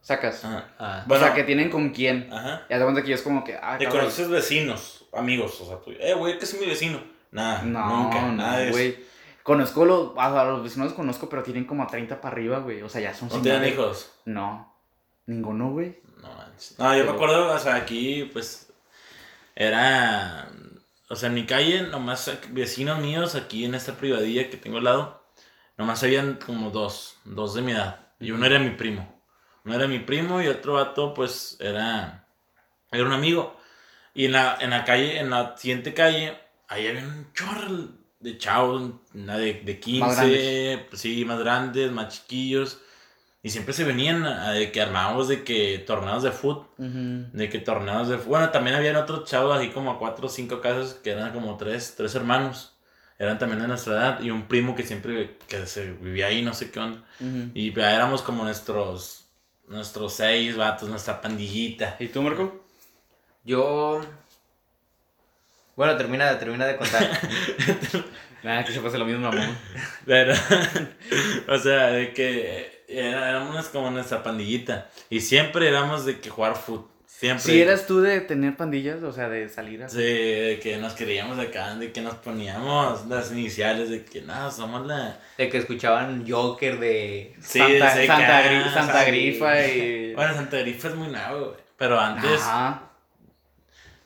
Sacas. 0.03 0.45
Ajá. 0.45 0.68
Ah. 0.79 1.05
Bueno, 1.07 1.25
o 1.25 1.27
sea, 1.27 1.35
que 1.35 1.45
tienen 1.45 1.71
con 1.71 1.91
quién. 1.91 2.33
Ajá. 2.33 2.62
Y 2.68 2.73
haz 2.75 2.79
de 2.79 2.85
cuenta 2.85 3.03
que 3.03 3.09
yo 3.09 3.14
es 3.14 3.23
como 3.23 3.43
que, 3.45 3.55
ah, 3.57 3.77
Te 3.79 3.85
cabrón. 3.85 4.03
conoces 4.03 4.29
vecinos, 4.29 5.07
amigos, 5.12 5.61
o 5.61 5.66
sea, 5.66 5.77
tú, 5.79 5.91
eh, 5.99 6.14
güey, 6.14 6.39
que 6.39 6.45
es 6.45 6.59
mi 6.61 6.66
vecino. 6.66 7.03
Nada, 7.31 7.62
No, 7.62 8.05
nunca, 8.05 8.22
nada 8.33 8.59
de 8.59 8.70
eso. 8.70 9.01
Conozco 9.43 9.85
los, 9.85 10.12
a 10.16 10.45
los 10.45 10.62
vecinos 10.62 10.89
los 10.89 10.95
conozco, 10.95 11.28
pero 11.28 11.43
tienen 11.43 11.64
como 11.64 11.83
a 11.83 11.87
30 11.87 12.20
para 12.20 12.35
arriba, 12.35 12.59
güey. 12.59 12.83
O 12.83 12.89
sea, 12.89 13.01
ya 13.01 13.14
son 13.14 13.28
¿No 13.28 13.41
tienen 13.41 13.72
hijos? 13.72 14.12
No. 14.24 14.76
Ninguno, 15.26 15.70
güey. 15.70 16.01
No 16.20 16.35
manches. 16.35 16.78
No, 16.78 16.97
yo 16.97 17.05
me 17.05 17.11
acuerdo, 17.11 17.53
o 17.53 17.59
sea, 17.59 17.76
aquí, 17.76 18.28
pues, 18.33 18.72
era, 19.55 20.51
o 21.09 21.16
sea, 21.16 21.28
en 21.28 21.35
mi 21.35 21.47
calle, 21.47 21.83
nomás 21.83 22.31
vecinos 22.51 23.01
míos, 23.01 23.35
aquí 23.35 23.64
en 23.64 23.74
esta 23.74 23.95
privadilla 23.95 24.51
que 24.51 24.57
tengo 24.57 24.78
al 24.78 24.85
lado, 24.85 25.24
nomás 25.78 26.03
habían 26.03 26.35
como 26.35 26.70
dos, 26.70 27.18
dos 27.24 27.55
de 27.55 27.62
mi 27.62 27.72
edad. 27.72 28.09
Y 28.18 28.33
uno 28.33 28.45
era 28.45 28.59
mi 28.59 28.70
primo. 28.70 29.22
Uno 29.64 29.74
era 29.74 29.89
mi 29.89 30.01
primo 30.01 30.43
y 30.43 30.49
otro 30.49 30.74
vato, 30.74 31.14
pues, 31.14 31.57
era, 31.61 32.28
era 32.93 33.05
un 33.05 33.12
amigo. 33.12 33.57
Y 34.12 34.26
en 34.26 34.33
la, 34.33 34.59
en 34.61 34.70
la 34.70 34.85
calle, 34.85 35.18
en 35.18 35.31
la 35.31 35.57
siguiente 35.57 35.95
calle, 35.95 36.39
ahí 36.71 36.87
había 36.87 37.03
un 37.03 37.27
chorro 37.35 37.89
de 38.21 38.39
chavos, 38.39 38.93
una 39.14 39.37
de, 39.37 39.61
de 39.64 39.81
15, 39.81 40.01
Más 40.01 40.18
pues, 40.89 41.01
sí, 41.01 41.25
más 41.25 41.39
grandes, 41.41 41.91
más 41.93 42.14
chiquillos. 42.14 42.81
Y 43.43 43.51
siempre 43.51 43.73
se 43.73 43.85
venían 43.85 44.25
a, 44.25 44.53
de 44.53 44.71
que 44.71 44.83
armábamos 44.83 45.29
de 45.29 45.45
que 45.45 45.79
torneos 45.79 46.23
de 46.23 46.31
fútbol. 46.31 46.66
De 46.77 47.49
que 47.49 47.59
torneos 47.59 48.09
de... 48.09 48.16
Bueno, 48.16 48.51
también 48.51 48.77
habían 48.77 48.97
otros 48.97 49.29
chavos 49.29 49.57
así 49.57 49.71
como 49.71 49.93
a 49.93 49.99
cuatro 49.99 50.27
o 50.27 50.31
cinco 50.31 50.61
casas 50.61 50.95
que 50.95 51.11
eran 51.11 51.33
como 51.33 51.57
tres, 51.57 51.95
tres 51.97 52.14
hermanos. 52.14 52.77
Eran 53.18 53.39
también 53.39 53.62
de 53.62 53.68
nuestra 53.68 53.95
edad. 53.95 54.21
Y 54.21 54.31
un 54.31 54.47
primo 54.47 54.75
que 54.75 54.83
siempre 54.83 55.39
que 55.49 55.66
se 55.66 55.93
vivía 55.93 56.27
ahí, 56.27 56.43
no 56.43 56.53
sé 56.53 56.71
qué 56.71 56.81
onda. 56.81 57.03
Ujú. 57.18 57.51
Y 57.55 57.73
ya 57.73 57.95
éramos 57.95 58.23
como 58.23 58.45
nuestros... 58.45 59.27
Nuestros 59.66 60.14
seis 60.14 60.57
vatos, 60.57 60.89
nuestra 60.89 61.21
pandillita. 61.21 61.97
¿Y 62.01 62.09
tú, 62.09 62.23
Marco? 62.23 62.64
Yo. 63.45 64.01
Bueno, 65.77 65.97
termina, 65.97 66.39
termina 66.39 66.66
de 66.66 66.77
contar. 66.77 67.09
Nada, 68.43 68.64
que 68.64 68.73
se 68.73 68.81
pase 68.81 68.99
lo 68.99 69.05
mismo, 69.05 69.31
mamón. 69.31 69.57
Pero, 70.07 70.35
o 71.49 71.59
sea, 71.59 71.89
de 71.89 72.12
que 72.12 72.85
era- 72.89 73.29
éramos 73.31 73.68
como 73.68 73.91
nuestra 73.91 74.23
pandillita. 74.23 74.89
Y 75.11 75.21
siempre 75.21 75.68
éramos 75.68 76.05
de 76.07 76.21
que 76.21 76.31
jugar 76.31 76.57
fútbol. 76.57 76.89
Siempre. 77.07 77.45
Si 77.45 77.61
eras 77.61 77.87
tú 77.87 78.01
de 78.01 78.23
tener 78.23 78.57
pandillas, 78.57 79.03
o 79.03 79.12
sea, 79.12 79.29
de 79.29 79.51
salir 79.51 79.83
así. 79.83 79.99
Sí, 79.99 80.03
de 80.03 80.59
que 80.62 80.79
nos 80.79 80.95
queríamos 80.95 81.39
acá, 81.39 81.75
de 81.75 81.93
que 81.93 82.01
nos 82.01 82.14
poníamos 82.14 83.07
las 83.09 83.31
iniciales, 83.31 83.91
de 83.91 84.07
que 84.07 84.23
no, 84.23 84.51
somos 84.51 84.87
la... 84.87 85.18
De 85.37 85.51
que 85.51 85.59
escuchaban 85.59 86.25
Joker 86.27 86.81
de. 86.81 87.35
Sí, 87.43 87.59
Santa, 87.59 87.95
de 87.95 88.07
Santa, 88.07 88.39
ah, 88.39 88.71
Santa 88.73 89.05
sí. 89.05 89.11
Grifa 89.11 89.66
y... 89.66 90.14
Bueno, 90.14 90.33
Santa 90.33 90.59
Grifa 90.61 90.89
es 90.89 90.95
muy 90.95 91.09
nuevo, 91.09 91.39
güey. 91.51 91.61
Pero 91.77 92.01
antes, 92.01 92.41
Ajá. 92.41 92.89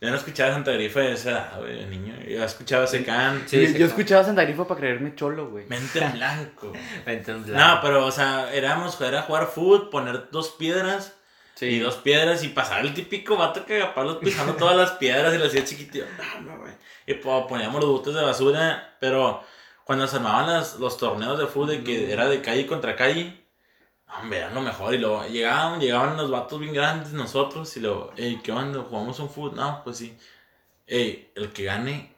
Yo 0.05 0.11
no 0.11 0.17
escuchaba 0.17 0.53
Santa 0.53 0.73
Grifa 0.73 1.01
de 1.01 1.13
esa 1.13 1.31
edad, 1.31 1.59
güey, 1.61 1.79
de 1.79 1.87
niño. 1.87 2.15
Yo 2.29 2.45
escuchaba 2.45 2.87
Secán, 2.87 3.43
Sí, 3.47 3.61
yo, 3.61 3.69
sí, 3.69 3.79
yo 3.79 3.87
escuchaba 3.87 4.25
Santa 4.25 4.45
Grifa 4.45 4.67
para 4.67 4.79
creerme 4.81 5.15
cholo, 5.15 5.49
güey. 5.51 5.67
Mente 5.67 5.99
en 5.99 6.13
Blanco. 6.13 6.73
Entonces, 7.07 7.55
No, 7.55 7.79
pero, 7.83 8.07
o 8.07 8.11
sea, 8.11 8.53
éramos, 8.53 9.01
era 9.01 9.23
jugar 9.23 9.47
fútbol, 9.49 9.91
poner 9.91 10.29
dos 10.31 10.51
piedras 10.51 11.15
Sí. 11.57 11.67
y 11.67 11.79
dos 11.79 11.95
piedras 11.97 12.43
y 12.43 12.49
pasar 12.49 12.81
el 12.85 12.93
típico 12.95 13.37
vato 13.37 13.65
que 13.65 13.81
Palos 13.95 14.17
pisando 14.17 14.55
todas 14.59 14.77
las 14.77 14.91
piedras 14.93 15.33
y 15.35 15.39
lo 15.39 15.47
hacía 15.47 15.65
chiquitito. 15.65 16.05
No, 16.43 16.51
no, 16.53 16.59
güey. 16.59 16.73
Y 17.07 17.15
pues, 17.15 17.45
poníamos 17.49 17.81
los 17.81 17.91
botes 17.93 18.15
de 18.15 18.23
basura, 18.23 18.97
pero 18.99 19.41
cuando 19.85 20.07
se 20.09 20.17
armaban 20.17 20.49
las, 20.53 20.81
los 20.81 20.97
torneos 20.97 21.39
de 21.39 21.47
fútbol 21.47 21.85
que 21.85 22.13
era 22.13 22.27
de 22.27 22.41
calle 22.41 22.67
contra 22.67 22.97
calle, 22.97 23.44
hombre, 24.21 24.39
eran 24.39 24.55
lo 24.55 24.61
mejor. 24.61 24.95
Y 24.95 24.99
luego 24.99 25.27
llegaban, 25.27 25.81
llegaban 25.81 26.17
los 26.17 26.31
vatos 26.31 26.59
bien 26.61 26.73
grandes 26.73 27.13
nosotros 27.13 27.77
y 27.77 27.81
luego, 27.81 28.13
ey, 28.17 28.41
¿qué 28.43 28.53
onda? 28.53 28.81
¿Jugamos 28.89 29.19
un 29.21 29.31
fútbol? 29.31 29.57
No, 29.57 29.83
pues 29.85 29.99
sí. 29.99 30.17
Ey, 30.87 31.31
el 31.35 31.53
que 31.53 31.65
gane, 31.65 32.15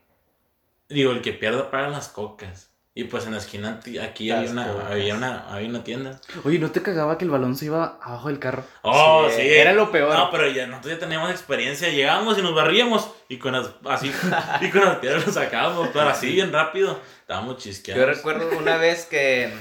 digo, 0.88 1.12
el 1.12 1.22
que 1.22 1.32
pierda 1.32 1.70
paga 1.70 1.88
las 1.88 2.08
cocas. 2.08 2.70
Y 2.98 3.04
pues 3.04 3.26
en 3.26 3.32
la 3.32 3.38
esquina 3.38 3.78
aquí 4.02 4.30
había 4.30 4.50
una, 4.50 4.88
había, 4.88 5.14
una, 5.14 5.52
había 5.52 5.68
una 5.68 5.84
tienda. 5.84 6.18
Oye, 6.44 6.58
¿no 6.58 6.70
te 6.70 6.80
cagaba 6.80 7.18
que 7.18 7.26
el 7.26 7.30
balón 7.30 7.54
se 7.54 7.66
iba 7.66 7.98
abajo 8.02 8.28
del 8.28 8.38
carro? 8.38 8.64
Oh, 8.80 9.26
Sí, 9.28 9.42
sí. 9.42 9.48
era 9.52 9.74
lo 9.74 9.92
peor. 9.92 10.14
No, 10.16 10.30
pero 10.30 10.48
ya 10.50 10.66
nosotros 10.66 10.94
ya 10.94 10.98
teníamos 10.98 11.30
experiencia. 11.30 11.90
Llegábamos 11.90 12.38
y 12.38 12.42
nos 12.42 12.54
barríamos. 12.54 13.10
Y 13.28 13.36
con 13.38 13.52
las, 13.52 13.68
así, 13.84 14.10
y 14.62 14.70
con 14.70 14.80
las 14.82 14.96
piedras 14.96 15.26
lo 15.26 15.30
sacábamos. 15.32 15.90
Pero 15.92 16.08
así, 16.08 16.32
bien 16.32 16.50
rápido. 16.50 16.98
Estábamos 17.20 17.58
chisqueados. 17.58 18.00
Yo 18.00 18.06
recuerdo 18.06 18.56
una 18.56 18.78
vez 18.78 19.04
que 19.04 19.52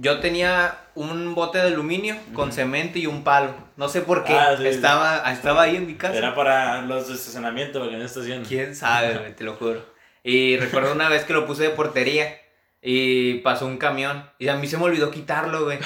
yo 0.00 0.20
tenía 0.20 0.78
un 0.94 1.34
bote 1.34 1.58
de 1.58 1.68
aluminio 1.68 2.16
con 2.34 2.52
cemento 2.52 2.98
y 2.98 3.06
un 3.06 3.24
palo. 3.24 3.54
No 3.76 3.88
sé 3.88 4.00
por 4.00 4.24
qué. 4.24 4.32
Ah, 4.34 4.54
sí. 4.56 4.66
estaba, 4.66 5.30
estaba 5.32 5.62
ahí 5.62 5.76
en 5.76 5.86
mi 5.86 5.94
casa. 5.94 6.16
Era 6.16 6.34
para 6.34 6.82
los 6.82 7.08
de 7.08 7.14
estacionamiento, 7.14 7.80
porque 7.80 7.96
no 7.96 8.04
estación. 8.04 8.44
¿Quién 8.44 8.74
sabe? 8.76 9.14
Te 9.36 9.44
lo 9.44 9.54
juro. 9.54 9.84
Y 10.22 10.56
recuerdo 10.56 10.92
una 10.92 11.08
vez 11.08 11.24
que 11.24 11.32
lo 11.32 11.46
puse 11.46 11.64
de 11.64 11.70
portería 11.70 12.38
y 12.86 13.34
pasó 13.38 13.66
un 13.66 13.78
camión 13.78 14.28
y 14.38 14.48
a 14.48 14.56
mí 14.56 14.66
se 14.66 14.76
me 14.76 14.84
olvidó 14.84 15.10
quitarlo, 15.10 15.64
güey. 15.64 15.78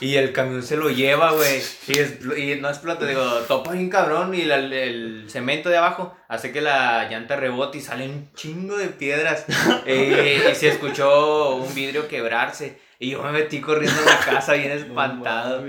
Y 0.00 0.16
el 0.16 0.32
camión 0.32 0.62
se 0.62 0.76
lo 0.76 0.90
lleva, 0.90 1.32
güey. 1.32 1.62
Y, 1.88 1.98
es- 1.98 2.18
y 2.36 2.58
no 2.60 2.68
explota, 2.68 3.06
digo, 3.06 3.22
topa 3.48 3.72
bien 3.72 3.88
cabrón 3.88 4.34
y 4.34 4.44
la- 4.44 4.56
el 4.56 5.24
cemento 5.28 5.68
de 5.70 5.78
abajo 5.78 6.14
hace 6.28 6.52
que 6.52 6.60
la 6.60 7.08
llanta 7.08 7.36
rebote 7.36 7.78
y 7.78 7.80
sale 7.80 8.06
un 8.06 8.30
chingo 8.34 8.76
de 8.76 8.88
piedras. 8.88 9.44
Eh, 9.86 10.46
y 10.50 10.54
se 10.54 10.68
escuchó 10.68 11.56
un 11.56 11.74
vidrio 11.74 12.06
quebrarse. 12.08 12.78
Y 13.02 13.10
yo 13.10 13.22
me 13.22 13.32
metí 13.32 13.60
corriendo 13.60 14.00
a 14.00 14.04
la 14.04 14.18
casa 14.20 14.52
bien 14.52 14.70
espantado. 14.78 15.66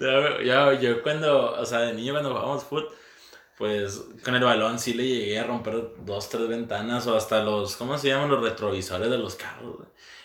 Yo, 0.00 0.40
yo, 0.40 0.72
yo 0.74 1.02
cuando, 1.02 1.52
o 1.52 1.66
sea, 1.66 1.80
de 1.80 1.94
niño 1.94 2.12
cuando 2.12 2.30
jugábamos 2.30 2.64
fútbol, 2.64 2.88
pues 3.58 4.02
con 4.24 4.36
el 4.36 4.44
balón 4.44 4.78
sí 4.78 4.94
le 4.94 5.04
llegué 5.06 5.40
a 5.40 5.44
romper 5.44 5.94
dos, 5.98 6.28
tres 6.28 6.46
ventanas 6.48 7.06
o 7.08 7.16
hasta 7.16 7.42
los, 7.42 7.74
¿cómo 7.76 7.98
se 7.98 8.08
llaman? 8.08 8.30
Los 8.30 8.40
retrovisores 8.42 9.10
de 9.10 9.18
los 9.18 9.34
carros. 9.34 9.78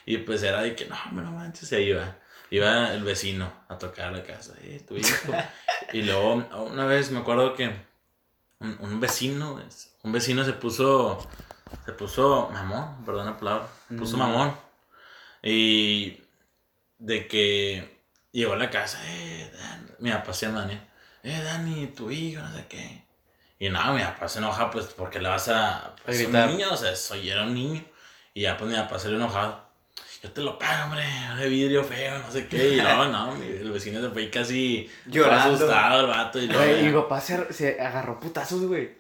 Y 0.05 0.17
pues 0.19 0.43
era 0.43 0.61
de 0.61 0.75
que, 0.75 0.85
no, 0.85 0.95
hombre, 1.09 1.25
no 1.25 1.31
manches, 1.31 1.71
y 1.71 1.75
ahí 1.75 1.89
iba. 1.89 2.15
Iba 2.51 2.93
el 2.93 3.03
vecino 3.03 3.51
a 3.67 3.77
tocar 3.79 4.13
la 4.13 4.21
casa, 4.23 4.53
eh, 4.61 4.85
tu 4.87 4.95
hijo. 4.95 5.33
y 5.93 6.03
luego, 6.03 6.45
una 6.71 6.85
vez 6.85 7.09
me 7.09 7.19
acuerdo 7.19 7.55
que 7.55 7.75
un, 8.59 8.77
un 8.81 8.99
vecino, 8.99 9.59
es- 9.67 9.95
un 10.03 10.11
vecino 10.11 10.45
se 10.45 10.53
puso, 10.53 11.27
se 11.87 11.91
puso 11.93 12.49
mamón, 12.53 13.03
perdón 13.03 13.25
la 13.25 13.35
palabra, 13.37 13.67
se 13.89 13.95
puso 13.95 14.15
Mm. 14.15 14.19
mamón. 14.19 14.55
Y 15.41 16.21
de 16.97 17.27
que 17.27 17.99
llegó 18.31 18.53
a 18.53 18.57
la 18.57 18.69
casa, 18.69 18.99
eh, 19.05 19.51
Dan, 19.57 19.89
mi 19.99 20.11
papá 20.11 20.33
se 20.33 20.45
llama 20.47 20.61
Dani, 20.61 20.79
eh, 21.23 21.41
Dani, 21.43 21.87
tu 21.87 22.11
hijo, 22.11 22.41
no 22.41 22.55
sé 22.55 22.65
qué. 22.67 23.03
Y 23.59 23.69
nada, 23.69 23.93
mi 23.93 24.01
papá 24.01 24.27
se 24.27 24.39
enoja, 24.39 24.69
pues, 24.69 24.87
porque 24.87 25.19
le 25.19 25.29
vas 25.29 25.47
a, 25.49 25.95
pues, 26.03 26.23
A 26.25 26.27
un 26.45 26.51
niño, 26.51 26.71
o 26.71 26.77
sea, 26.77 26.95
soy, 26.95 27.29
era 27.29 27.43
un 27.43 27.53
niño. 27.53 27.81
Y 28.33 28.41
ya, 28.41 28.57
pues, 28.57 28.69
mi 28.69 28.75
papá 28.75 28.99
se 28.99 29.09
le 29.09 29.15
enojado. 29.15 29.65
Yo 30.21 30.31
te 30.31 30.41
lo 30.41 30.57
pago, 30.57 30.85
hombre, 30.85 31.05
de 31.37 31.49
vidrio 31.49 31.83
feo, 31.83 32.19
no 32.19 32.31
sé 32.31 32.47
qué. 32.47 32.75
Y 32.75 32.77
no, 32.77 33.07
no, 33.09 33.35
el 33.35 33.71
vecino 33.71 34.01
se 34.01 34.09
fue 34.09 34.29
casi 34.29 34.89
Llorando. 35.05 35.55
asustado 35.55 36.01
el 36.01 36.07
vato. 36.07 36.39
Y 36.39 36.47
luego 36.47 36.81
mi 36.81 36.91
papá 36.91 37.21
se, 37.21 37.53
se 37.53 37.79
agarró 37.79 38.19
putazos, 38.19 38.61
güey. 38.65 38.97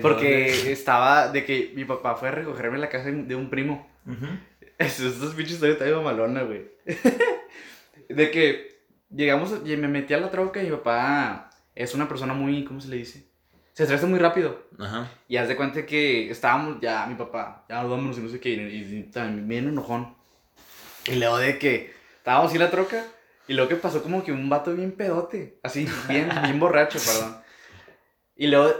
Porque 0.00 0.72
estaba 0.72 1.28
de 1.28 1.44
que 1.44 1.72
mi 1.74 1.84
papá 1.84 2.14
fue 2.14 2.28
a 2.28 2.32
recogerme 2.32 2.76
en 2.76 2.80
la 2.82 2.88
casa 2.88 3.10
de 3.10 3.34
un 3.34 3.50
primo. 3.50 3.90
Ujú. 4.06 4.26
Estos, 4.26 4.51
estos 4.86 5.34
pinches 5.34 5.54
historias 5.54 5.80
están 5.80 6.04
malona, 6.04 6.42
güey. 6.42 6.70
de 8.08 8.30
que 8.30 8.82
llegamos, 9.10 9.52
y 9.64 9.76
me 9.76 9.88
metí 9.88 10.14
a 10.14 10.18
la 10.18 10.30
troca 10.30 10.60
y 10.62 10.66
mi 10.66 10.72
papá 10.76 11.50
es 11.74 11.94
una 11.94 12.08
persona 12.08 12.34
muy, 12.34 12.64
¿cómo 12.64 12.80
se 12.80 12.88
le 12.88 12.96
dice? 12.96 13.26
Se 13.74 13.84
estresa 13.84 14.06
muy 14.06 14.18
rápido. 14.18 14.62
Ajá. 14.78 15.08
Y 15.28 15.36
haz 15.38 15.48
de 15.48 15.56
cuenta 15.56 15.86
que 15.86 16.30
estábamos, 16.30 16.78
ya 16.80 17.06
mi 17.06 17.14
papá, 17.14 17.64
ya 17.68 17.80
nos 17.82 17.90
vámonos 17.90 18.18
y 18.18 18.20
no 18.20 18.28
sé 18.28 18.38
qué, 18.40 18.50
y, 18.50 18.98
y 18.98 19.02
también 19.04 19.48
bien 19.48 19.68
enojón. 19.68 20.14
Y 21.06 21.14
luego 21.16 21.38
de 21.38 21.58
que 21.58 21.92
estábamos 22.18 22.48
así 22.48 22.56
en 22.56 22.62
la 22.64 22.70
troca, 22.70 23.04
y 23.48 23.54
luego 23.54 23.68
que 23.70 23.76
pasó 23.76 24.02
como 24.02 24.22
que 24.22 24.30
un 24.32 24.48
vato 24.48 24.74
bien 24.74 24.92
pedote, 24.92 25.58
así, 25.62 25.88
bien, 26.08 26.28
bien 26.42 26.60
borracho, 26.60 26.98
perdón. 27.04 27.38
Y 28.36 28.46
luego 28.48 28.72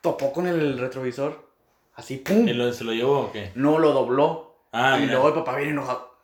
topó 0.00 0.32
con 0.32 0.46
el 0.46 0.78
retrovisor, 0.78 1.48
así, 1.94 2.18
¡pum! 2.18 2.46
¿Y 2.48 2.52
lo- 2.54 2.72
se 2.72 2.84
lo 2.84 2.92
llevó 2.92 3.20
o 3.22 3.32
qué? 3.32 3.50
No, 3.56 3.78
lo 3.78 3.92
dobló. 3.92 4.47
Ah, 4.72 4.96
y 4.98 5.02
mira. 5.02 5.12
luego 5.14 5.28
el 5.28 5.34
papá 5.34 5.56
viene 5.56 5.72
enojado. 5.72 6.18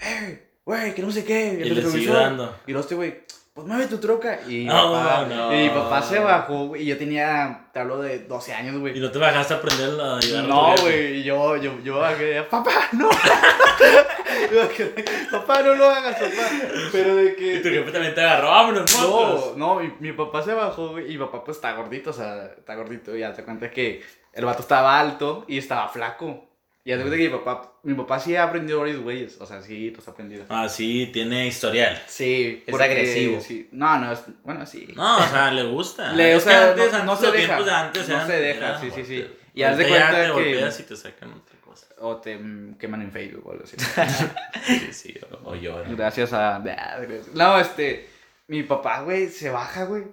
¡Eh! 0.00 0.46
Güey, 0.64 0.94
que 0.94 1.02
no 1.02 1.10
sé 1.10 1.24
qué. 1.24 1.54
Y 1.54 1.56
le 1.58 1.64
sigue 1.64 1.74
retrovisor". 1.82 2.14
dando. 2.16 2.56
Y 2.66 2.72
luego 2.72 2.82
este 2.82 2.94
güey, 2.94 3.24
pues 3.52 3.66
mueve 3.66 3.86
tu 3.86 3.98
troca. 3.98 4.40
Y, 4.48 4.64
No, 4.64 4.92
papá, 4.92 5.26
no. 5.28 5.52
y 5.54 5.64
mi 5.64 5.70
papá 5.70 6.02
se 6.02 6.18
bajó, 6.18 6.68
güey. 6.68 6.82
Y 6.82 6.86
yo 6.86 6.96
tenía, 6.98 7.68
te 7.72 7.80
hablo 7.80 8.00
de 8.00 8.20
12 8.20 8.54
años, 8.54 8.76
¿Y 8.76 8.78
güey. 8.78 9.00
no 9.00 9.10
te 9.10 9.18
bajaste 9.18 9.54
a 9.54 9.56
aprender 9.58 10.00
a 10.00 10.16
ayudar 10.18 10.44
No, 10.44 10.74
güey. 10.80 11.18
Y 11.18 11.22
yo, 11.24 11.56
yo, 11.56 11.78
yo 11.82 11.98
bajé, 11.98 12.42
papá, 12.44 12.70
no. 12.92 13.10
papá, 15.30 15.62
no 15.62 15.74
lo 15.74 15.88
hagas, 15.90 16.14
papá. 16.16 16.50
Pero 16.92 17.16
de 17.16 17.32
Y 17.32 17.36
que. 17.36 17.58
tu 17.60 17.68
jefe 17.68 17.92
también 17.92 18.14
te 18.14 18.20
agarró, 18.20 18.48
vámonos, 18.48 18.98
No, 19.00 19.54
no, 19.56 19.74
mi, 19.80 19.92
mi 20.00 20.12
papá 20.12 20.42
se 20.42 20.54
bajó, 20.54 20.90
güey, 20.90 21.06
y 21.12 21.18
mi 21.18 21.24
papá 21.24 21.44
pues 21.44 21.56
está 21.56 21.72
gordito, 21.72 22.10
o 22.10 22.12
sea, 22.12 22.46
está 22.56 22.74
gordito, 22.76 23.16
y 23.16 23.20
ya 23.20 23.32
te 23.32 23.44
cuenta 23.44 23.70
que 23.70 24.02
el 24.32 24.44
vato 24.44 24.62
estaba 24.62 24.98
alto 24.98 25.44
y 25.48 25.58
estaba 25.58 25.88
flaco. 25.88 26.46
Y 26.82 26.90
ya 26.90 26.96
te 26.96 27.02
cuenta 27.02 27.16
que 27.18 27.28
mi 27.28 27.36
papá, 27.38 27.72
mi 27.82 27.94
papá 27.94 28.18
sí 28.18 28.34
ha 28.36 28.44
aprendido 28.44 28.80
varios 28.80 29.00
güeyes, 29.02 29.38
o 29.40 29.44
sea, 29.46 29.60
sí, 29.60 29.90
los 29.90 30.08
ha 30.08 30.12
aprendido. 30.12 30.46
Ah, 30.48 30.66
sí, 30.68 31.10
tiene 31.12 31.46
historial. 31.46 32.02
Sí, 32.06 32.64
Es 32.66 32.80
agresivo. 32.80 33.40
sí. 33.40 33.68
No, 33.72 33.98
no, 33.98 34.12
es, 34.12 34.20
bueno, 34.42 34.64
sí. 34.64 34.88
No, 34.96 35.18
o 35.18 35.22
sea, 35.28 35.50
le 35.50 35.64
gusta. 35.64 36.12
Le- 36.12 36.34
o 36.36 36.40
sea, 36.40 36.70
antes, 36.70 36.92
no- 37.04 37.16
se 37.16 37.30
deja. 37.32 37.62
de 37.62 37.70
antes 37.70 38.08
No 38.08 38.14
eran- 38.14 38.26
se 38.26 38.40
deja, 38.40 38.80
sí, 38.80 38.90
sí, 38.94 39.04
sí. 39.04 39.26
Y 39.52 39.62
haz 39.62 39.76
de 39.76 39.88
cuenta 39.88 40.10
te 40.34 40.42
que- 40.42 40.60
y 40.80 40.82
te 40.84 40.96
sacan 40.96 41.32
otra 41.32 41.58
cosa. 41.60 41.86
O 41.98 42.16
te 42.16 42.38
queman 42.78 43.02
en 43.02 43.12
Facebook 43.12 43.46
o 43.46 43.52
algo 43.52 43.64
así. 43.64 43.76
Sí, 44.64 44.92
sí, 44.92 45.14
o, 45.44 45.50
o 45.50 45.54
lloran. 45.54 45.94
Gracias 45.96 46.32
a. 46.32 46.62
No, 47.34 47.58
este. 47.58 48.08
Mi 48.48 48.62
papá, 48.62 49.02
güey, 49.02 49.28
se 49.28 49.50
baja, 49.50 49.84
güey. 49.84 50.04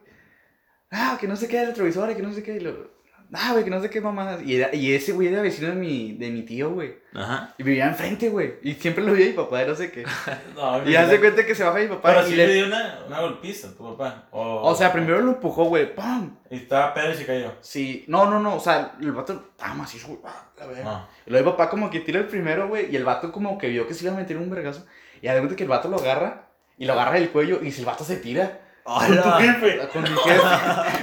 Ah, 0.91 1.17
que 1.19 1.27
no 1.27 1.35
sé 1.35 1.47
qué 1.47 1.61
el 1.61 1.67
retrovisor, 1.67 2.13
que 2.15 2.21
no 2.21 2.33
qué. 2.43 2.57
Y 2.57 2.59
lo... 2.59 2.96
Ah, 3.33 3.51
güey, 3.51 3.65
que 3.65 3.69
no 3.69 3.81
sé 3.81 3.89
qué 3.89 3.99
mamá. 3.99 4.37
Y, 4.45 4.55
era- 4.55 4.73
y 4.73 4.93
ese 4.93 5.11
güey 5.11 5.27
era 5.27 5.41
vecino 5.41 5.67
de 5.67 5.75
mi, 5.75 6.13
de 6.13 6.29
mi 6.29 6.43
tío, 6.43 6.71
güey. 6.71 6.95
Ajá. 7.13 7.53
Y 7.57 7.63
vivía 7.63 7.87
enfrente, 7.87 8.29
güey. 8.29 8.53
Y 8.63 8.75
siempre 8.75 9.03
lo 9.03 9.11
veía 9.11 9.27
mi 9.27 9.33
papá, 9.33 9.63
no 9.65 9.75
sé 9.75 9.91
qué. 9.91 10.05
No, 10.55 10.87
Y 10.89 10.95
haz 10.95 11.09
de 11.09 11.19
cuenta 11.19 11.45
que 11.45 11.53
se 11.53 11.63
baja 11.63 11.79
mi 11.79 11.87
papá. 11.87 12.09
Pero 12.13 12.27
y 12.27 12.29
sí 12.31 12.35
le- 12.37 12.53
dio 12.53 12.65
una, 12.67 12.99
una 13.05 13.19
golpiza 13.19 13.67
a 13.67 13.71
tu 13.71 13.83
papá. 13.97 14.27
O, 14.31 14.61
O 14.69 14.75
sea, 14.75 14.93
primero 14.93 15.19
lo 15.19 15.31
empujó, 15.31 15.65
güey. 15.65 15.93
¡Pam! 15.93 16.37
Y 16.49 16.55
estaba 16.57 16.93
pedo 16.93 17.11
y 17.11 17.15
se 17.15 17.25
cayó. 17.25 17.51
Sí. 17.61 18.05
No, 18.07 18.29
no, 18.29 18.39
no. 18.39 18.55
O 18.55 18.59
sea, 18.61 18.95
el 19.01 19.11
vato 19.11 19.33
estaba 19.51 19.73
macizo, 19.73 20.07
güey. 20.07 20.19
Ah, 20.25 20.45
la 20.59 20.65
verga. 20.67 20.83
Ah. 20.85 21.09
Y 21.25 21.31
luego 21.31 21.49
el 21.49 21.55
papá 21.57 21.69
como 21.69 21.89
que 21.89 21.99
tira 21.99 22.19
el 22.19 22.27
primero, 22.27 22.69
güey, 22.69 22.89
y 22.91 22.95
el 22.95 23.03
vato 23.03 23.31
como 23.33 23.57
que 23.57 23.67
vio 23.67 23.87
que 23.87 23.93
se 23.93 24.05
iba 24.05 24.13
a 24.13 24.17
meter 24.17 24.37
un 24.37 24.49
vergazo. 24.49 24.85
Y 25.21 25.27
de 25.27 25.33
cuenta 25.37 25.55
que 25.55 25.63
el 25.63 25.69
vato 25.69 25.89
lo 25.89 25.97
agarra, 25.97 26.47
y 26.77 26.85
lo 26.85 26.93
agarra 26.93 27.13
del 27.15 27.29
cuello, 27.29 27.59
y 27.61 27.71
si 27.71 27.81
el 27.81 27.85
vato 27.87 28.03
se 28.05 28.15
tira. 28.17 28.61
Con 28.87 29.21
tu 29.21 29.29
jefe. 29.31 29.87
Con 29.91 30.01
mi 30.03 30.09
jefe. 30.09 30.41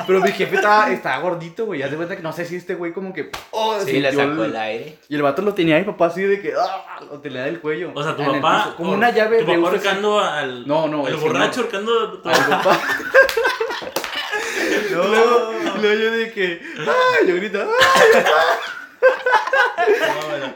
Pero 0.07 0.21
mi 0.21 0.33
jefe 0.33 0.57
estaba, 0.57 0.91
estaba 0.91 1.19
gordito, 1.19 1.67
güey. 1.67 1.81
Ya 1.81 1.89
de 1.89 1.97
cuenta 1.97 2.17
que 2.17 2.23
no 2.23 2.33
sé 2.33 2.47
si 2.47 2.57
este 2.57 2.75
güey 2.75 2.93
como 2.95 3.13
que... 3.13 3.31
Oh, 3.51 3.79
Sí, 3.81 4.01
le 4.01 4.11
sacó 4.11 4.45
el 4.45 4.57
aire. 4.57 4.99
Y 5.09 5.17
el 5.17 5.23
vato 5.23 5.43
lo 5.43 5.53
tenía 5.53 5.77
a 5.77 5.81
mi 5.81 5.85
papá 5.85 6.07
así 6.07 6.23
de 6.23 6.41
que... 6.41 6.55
Ah, 6.59 6.99
lo 7.11 7.21
tenía 7.21 7.43
del 7.43 7.61
cuello. 7.61 7.93
O 7.95 8.03
sea, 8.03 8.17
tu 8.17 8.23
en 8.23 8.41
papá. 8.41 8.65
piso, 8.65 8.77
Como 8.77 8.93
una 8.93 9.11
llave 9.11 9.41
Tu 9.41 9.47
de 9.51 9.57
papá 9.59 9.69
ahorcando 9.69 10.19
al. 10.19 10.67
No, 10.67 10.89
no, 10.89 11.07
El 11.07 11.15
el 11.15 11.21
borracho 11.21 11.61
ahorcando 11.61 12.01
a 12.01 12.23
tu 12.23 12.29
Al 12.29 12.47
papá. 12.49 12.81
Y 14.89 14.91
luego, 14.95 15.53
y 15.77 15.81
luego 15.83 16.01
yo 16.03 16.11
de 16.13 16.33
que... 16.33 16.63
¡Ay! 16.79 17.29
Yo 17.29 17.37
grito... 17.37 17.61
¡Ay! 17.61 18.25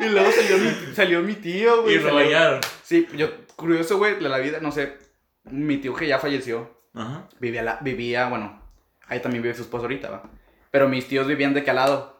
No, 0.00 0.06
Y 0.06 0.08
luego 0.08 0.30
salió 0.32 0.58
mi, 0.58 0.94
salió 0.94 1.20
mi 1.20 1.34
tío, 1.34 1.82
güey. 1.82 1.96
Y 1.96 1.98
lo 1.98 2.14
bañaron. 2.14 2.60
Sí, 2.82 3.06
yo, 3.14 3.28
curioso, 3.56 3.98
güey, 3.98 4.18
la 4.20 4.38
vida, 4.38 4.58
no 4.62 4.72
sé. 4.72 4.96
Mi 5.44 5.76
tío 5.78 5.94
que 5.94 6.06
ya 6.06 6.18
falleció, 6.18 6.77
Ajá. 6.98 7.28
vivía, 7.38 7.62
la, 7.62 7.78
vivía, 7.80 8.28
bueno, 8.28 8.60
ahí 9.06 9.20
también 9.20 9.42
vive 9.42 9.54
su 9.54 9.62
esposo 9.62 9.84
ahorita, 9.84 10.10
va. 10.10 10.22
Pero 10.70 10.88
mis 10.88 11.06
tíos 11.08 11.26
vivían 11.26 11.54
de 11.54 11.64
calado. 11.64 12.18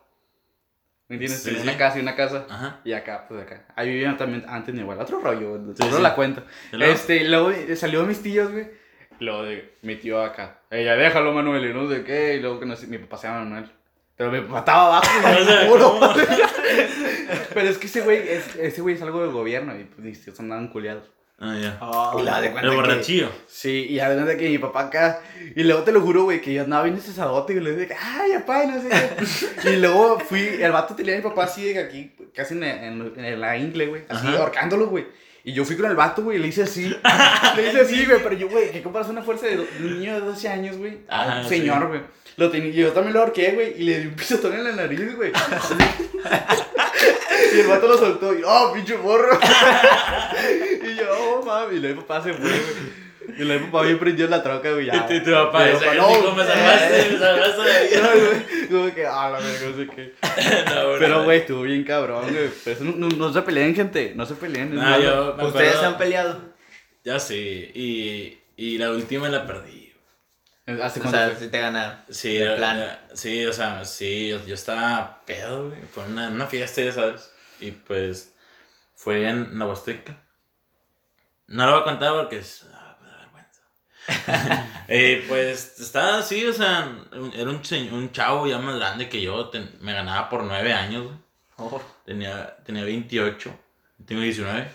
¿Me 1.08 1.16
entiendes? 1.16 1.42
Sí, 1.42 1.54
sí. 1.54 1.62
una 1.62 1.76
casa 1.76 1.98
y 1.98 2.02
una 2.02 2.14
casa. 2.14 2.46
Ajá. 2.48 2.80
Y 2.84 2.92
acá, 2.92 3.24
pues 3.28 3.42
acá. 3.42 3.66
Ahí 3.76 3.88
vivían 3.88 4.16
también 4.16 4.44
antes 4.46 4.78
abuela. 4.78 5.02
Otro 5.02 5.20
rollo, 5.20 5.58
Sí, 5.74 5.82
solo 5.82 6.00
la 6.00 6.14
cuento. 6.14 6.44
¿Y 6.72 6.76
luego? 6.76 6.92
Este, 6.92 7.24
luego 7.24 7.52
salió 7.76 8.04
mis 8.04 8.22
tíos, 8.22 8.52
güey. 8.52 8.68
Luego 9.20 9.42
de 9.44 9.74
mi 9.82 9.96
tío 9.96 10.22
acá. 10.22 10.60
Ella, 10.70 10.96
déjalo, 10.96 11.32
Manuel, 11.32 11.70
y 11.70 11.74
no 11.74 11.88
sé 11.88 12.04
qué. 12.04 12.36
Y 12.36 12.40
luego 12.40 12.60
que 12.60 12.66
no 12.66 12.76
sé, 12.76 12.86
mi 12.86 12.98
papá 12.98 13.16
se 13.16 13.26
llama 13.26 13.44
Manuel. 13.44 13.70
Pero 14.16 14.30
mi 14.30 14.40
papá 14.40 14.58
estaba 14.58 14.98
abajo. 14.98 15.08
Pero 17.54 17.68
es 17.68 17.78
que 17.78 17.86
ese 17.86 18.02
güey, 18.02 18.28
es, 18.28 18.56
ese 18.56 18.82
güey 18.82 18.94
es 18.96 19.02
algo 19.02 19.22
del 19.22 19.30
gobierno 19.30 19.78
y 19.78 19.84
pues 19.84 20.00
mis 20.00 20.22
tíos 20.22 20.38
andaban 20.40 20.68
culiados. 20.68 21.10
Ah, 21.40 21.54
ya. 21.56 21.78
Y 22.18 22.22
la 22.24 22.40
de 22.40 22.50
cuenta 22.50 22.68
El 22.68 22.74
borrachillo. 22.76 23.30
Sí, 23.46 23.86
y 23.88 24.00
además 24.00 24.26
de 24.26 24.36
que 24.36 24.48
mi 24.48 24.58
papá 24.58 24.86
acá. 24.86 25.20
Y 25.54 25.62
luego 25.62 25.82
te 25.82 25.92
lo 25.92 26.00
juro, 26.00 26.24
güey, 26.24 26.40
que 26.40 26.52
yo 26.52 26.64
andaba 26.64 26.82
bien 26.82 27.00
cesadote 27.00 27.52
y 27.52 27.60
le 27.60 27.76
dije, 27.76 27.94
ay, 28.00 28.32
papá, 28.40 28.64
y 28.64 28.66
no 28.66 28.82
sé 28.82 28.88
qué. 29.62 29.68
y 29.70 29.76
luego 29.76 30.18
fui, 30.18 30.40
el 30.60 30.72
vato 30.72 30.96
tenía 30.96 31.14
a 31.14 31.18
mi 31.18 31.22
papá 31.22 31.44
así, 31.44 31.72
de 31.72 31.78
aquí, 31.78 32.12
casi 32.34 32.54
en, 32.54 32.64
en, 32.64 33.12
en 33.24 33.40
la 33.40 33.56
ingle, 33.56 33.86
güey, 33.86 34.02
así, 34.08 34.26
Ajá. 34.26 34.38
ahorcándolo, 34.38 34.88
güey. 34.88 35.06
Y 35.44 35.52
yo 35.52 35.64
fui 35.64 35.76
con 35.76 35.86
el 35.86 35.94
vato, 35.96 36.22
güey, 36.24 36.38
y 36.38 36.40
le 36.40 36.48
hice 36.48 36.64
así. 36.64 36.92
le 37.56 37.68
hice 37.68 37.80
así, 37.82 38.04
güey, 38.04 38.20
pero 38.20 38.34
yo, 38.34 38.48
güey, 38.48 38.72
que 38.72 38.82
comparas 38.82 39.08
una 39.08 39.22
fuerza 39.22 39.46
de, 39.46 39.56
do- 39.58 39.66
de 39.78 39.86
un 39.86 40.00
niño 40.00 40.14
de 40.14 40.20
12 40.20 40.48
años, 40.48 40.76
güey. 40.76 40.98
a 41.08 41.22
Ajá, 41.22 41.36
un 41.38 41.42
sí. 41.44 41.50
señor, 41.50 41.86
güey. 41.86 42.00
Lo 42.36 42.50
tenía, 42.50 42.72
yo 42.72 42.90
también 42.92 43.14
lo 43.14 43.20
ahorqué, 43.20 43.52
güey, 43.52 43.80
y 43.80 43.84
le 43.84 44.00
di 44.00 44.06
un 44.08 44.14
pisotón 44.14 44.54
en 44.54 44.64
la 44.64 44.72
nariz, 44.72 45.14
güey. 45.16 45.30
y 47.54 47.60
el 47.60 47.66
vato 47.68 47.86
lo 47.88 47.96
soltó, 47.96 48.34
y 48.36 48.42
oh, 48.44 48.72
pinche 48.74 48.96
morro. 48.98 49.38
Oh, 51.10 51.42
mami, 51.44 51.76
y 51.76 51.80
luego 51.80 51.96
mi 51.96 52.02
papá 52.02 52.22
se 52.22 52.32
fue, 52.34 52.48
güey. 52.48 53.08
Y 53.38 53.44
luego 53.44 53.66
mi 53.66 53.70
papá 53.70 53.84
bien 53.84 53.98
prendió 53.98 54.26
la 54.28 54.42
troca, 54.42 54.72
güey, 54.72 54.86
ya. 54.86 55.06
Y 55.10 55.22
tu, 55.22 55.30
papá, 55.32 55.66
no, 55.96 56.22
no, 56.22 56.32
me 56.34 56.44
salvaste, 56.44 57.10
me 57.12 57.18
salvaste 57.18 58.00
la 58.02 58.14
vida. 58.14 58.44
Como 58.70 58.94
que, 58.94 59.06
ah, 59.06 59.30
la 59.30 59.38
verga, 59.38 59.68
no 59.70 59.76
sé 59.76 59.86
qué. 59.94 60.14
No. 60.74 60.98
Pero, 60.98 61.24
güey, 61.24 61.38
estuvo 61.40 61.62
bien 61.62 61.84
cabrón, 61.84 62.22
güey. 62.32 62.50
Pero 62.64 62.76
eso 62.76 62.84
no, 62.84 62.92
no, 62.96 63.08
no 63.08 63.32
se 63.32 63.42
peleen, 63.42 63.74
gente. 63.74 64.12
No 64.16 64.24
se 64.24 64.34
peleen. 64.34 64.74
No, 64.74 65.00
yo 65.00 65.34
me 65.36 65.44
¿Ustedes 65.46 65.72
acuerdo- 65.74 65.86
han 65.88 65.98
peleado? 65.98 66.40
Ya 67.04 67.18
sí. 67.20 67.70
Y, 67.74 68.38
y 68.56 68.78
la 68.78 68.90
última 68.90 69.28
la 69.28 69.46
perdí. 69.46 69.92
¿Hace 70.82 71.00
O 71.00 71.02
cuánto 71.02 71.18
sea, 71.18 71.30
fue? 71.30 71.40
si 71.44 71.48
te 71.50 71.60
ganaron. 71.60 71.98
Sí, 72.10 72.34
De 72.36 72.56
plan. 72.56 72.98
sí, 73.14 73.46
o 73.46 73.52
sea, 73.52 73.84
sí, 73.84 74.28
yo, 74.28 74.44
yo 74.46 74.54
estaba 74.54 75.22
pedo, 75.26 75.68
güey. 75.68 75.80
Fue 75.92 76.04
una, 76.04 76.28
una 76.28 76.46
fiesta, 76.46 76.82
ya 76.82 76.92
sabes. 76.92 77.30
Y 77.60 77.70
pues 77.72 78.34
fue 78.94 79.26
en 79.28 79.58
la 79.58 79.66
Huasteca. 79.66 80.22
No 81.48 81.66
lo 81.66 81.72
voy 81.72 81.80
a 81.80 81.84
contar 81.84 82.12
porque 82.14 82.38
es. 82.38 82.66
ah, 82.74 82.96
me 83.02 83.08
da 83.08 83.18
vergüenza. 83.18 83.62
Eh, 84.88 85.24
pues 85.28 85.80
estaba 85.80 86.18
así, 86.18 86.46
o 86.46 86.52
sea, 86.52 86.88
un- 87.12 87.32
era 87.34 87.50
un, 87.50 87.60
un 87.92 88.12
chavo 88.12 88.46
ya 88.46 88.58
más 88.58 88.76
grande 88.76 89.08
que 89.08 89.20
yo. 89.20 89.48
ten- 89.50 89.76
me 89.80 89.92
ganaba 89.92 90.28
por 90.30 90.44
nueve 90.44 90.72
años. 90.72 91.06
Oh, 91.58 91.80
Tenía, 92.06 92.56
tenía 92.64 92.84
28, 92.84 93.58
tengo 94.06 94.22
19. 94.22 94.70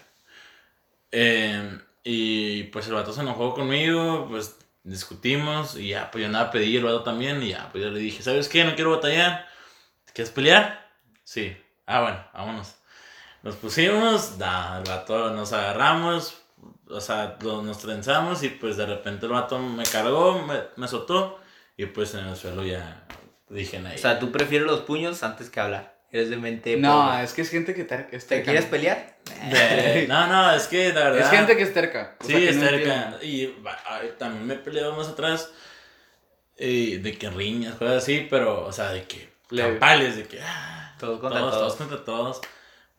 Eh, 1.11 1.80
y 2.03 2.63
pues 2.65 2.88
el 2.88 2.93
vato 2.93 3.13
se 3.13 3.21
enojó 3.21 3.53
conmigo, 3.53 4.28
pues 4.30 4.57
discutimos 4.84 5.78
y 5.78 5.89
ya, 5.89 6.11
pues 6.11 6.21
yo 6.21 6.26
andaba 6.28 6.47
a 6.47 6.51
pedir 6.51 6.80
el 6.80 6.86
vato 6.86 7.03
también 7.03 7.41
y 7.43 7.49
ya, 7.49 7.69
pues 7.71 7.84
yo 7.84 7.89
le 7.91 7.99
dije, 7.99 8.21
¿sabes 8.24 8.49
qué? 8.49 8.63
No 8.63 8.76
quiero 8.76 8.91
batallar. 8.91 9.47
¿Quieres 10.13 10.32
pelear? 10.34 10.91
Sí. 11.24 11.55
Ah, 11.86 12.01
bueno, 12.01 12.26
vámonos. 12.34 12.76
Nos 13.43 13.55
pusimos, 13.57 14.38
da, 14.39 14.80
el 14.80 14.86
vato 14.89 15.32
nos 15.32 15.53
agarramos, 15.53 16.43
o 16.94 17.02
sea, 17.02 17.38
lo- 17.41 17.62
nos 17.62 17.80
trenzamos 17.80 18.44
y 18.44 18.50
pues 18.50 18.78
de 18.78 18.86
repente 18.86 19.26
el 19.26 19.32
vato 19.32 19.60
me 19.60 19.84
cargó, 19.84 20.41
me, 20.41 20.56
me 20.76 20.88
soltó 20.88 21.39
y 21.78 21.86
pues 21.88 22.14
en 22.14 22.26
el 22.28 22.36
suelo 22.36 22.64
ya 22.64 23.04
dije, 23.50 23.82
O 23.84 23.88
ahí. 23.88 23.98
sea, 23.98 24.20
tú 24.20 24.32
prefieres 24.32 24.68
los 24.68 24.82
puños 24.82 25.22
antes 25.24 25.50
que 25.50 25.60
hablar. 25.60 25.94
Eres 26.12 26.30
de 26.30 26.38
mente. 26.38 26.78
No, 26.78 27.08
pobre. 27.10 27.24
es 27.24 27.34
que 27.34 27.41
es 27.41 27.50
gente 27.50 27.74
que 27.74 27.84
ter- 27.86 28.08
es 28.12 28.28
¿Te 28.28 28.36
terca. 28.36 28.52
quieres 28.52 28.66
pelear? 28.70 29.18
De- 29.50 30.06
no, 30.10 30.28
no, 30.28 30.52
es 30.54 30.68
que 30.68 30.94
la 30.94 31.06
verdad. 31.10 31.22
Es 31.22 31.30
gente 31.30 31.58
que 31.58 31.64
es 31.64 31.74
terca. 31.74 32.16
o 32.22 32.24
Sí, 32.26 32.36
es 32.48 32.56
no 32.56 32.62
cerca. 32.68 32.94
entiende. 33.16 33.26
Y 33.26 33.56
ay, 33.88 34.12
también 34.20 34.46
me 34.46 34.54
he 34.54 34.58
peleado 34.58 34.96
más 34.96 35.08
atrás. 35.08 35.50
de 36.58 37.18
que 37.20 37.30
riñas, 37.32 37.76
cosas 37.76 38.04
así, 38.04 38.28
pero, 38.30 38.66
o 38.66 38.72
sea, 38.72 38.91
de 38.91 39.04
que. 39.06 39.34
Campales, 39.56 40.16
de 40.18 40.24
que. 40.26 40.39
ah, 40.41 40.96
Todos 41.00 41.20
contra 41.20 41.39
todos, 41.39 41.54
todos. 41.54 41.78
todos 41.78 41.89
contra 41.89 42.06
todos. 42.06 42.41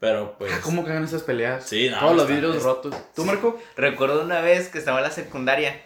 Pero 0.05 0.37
pues. 0.39 0.53
Ah, 0.55 0.61
¿Cómo 0.63 0.85
cagan 0.85 1.05
esas 1.05 1.23
peleas? 1.23 1.65
Sí, 1.67 1.89
no, 1.89 1.99
Todos 1.99 2.17
los 2.17 2.29
vidrios 2.29 2.63
rotos. 2.63 2.95
¿Tú, 3.15 3.25
Marco? 3.25 3.59
Recuerdo 3.75 4.23
una 4.23 4.43
vez 4.43 4.69
que 4.69 4.77
estaba 4.79 4.99
en 4.99 5.05
la 5.05 5.11
secundaria. 5.11 5.81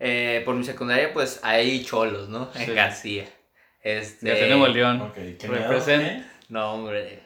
eh, 0.00 0.42
por 0.44 0.54
mi 0.54 0.64
secundaria, 0.64 1.12
pues 1.14 1.40
hay 1.42 1.82
cholos, 1.84 2.28
¿no? 2.28 2.50
En 2.54 2.66
Sí. 2.66 2.72
García. 2.72 3.24
Este. 3.82 4.26
Ya 4.28 4.34
tenemos 4.34 4.68
León. 4.72 5.00
Ok, 5.00 5.14
¿qué 5.14 5.46
Represent. 5.48 6.02
miedo, 6.02 6.16
eh? 6.18 6.26
No, 6.50 6.72
hombre. 6.74 7.20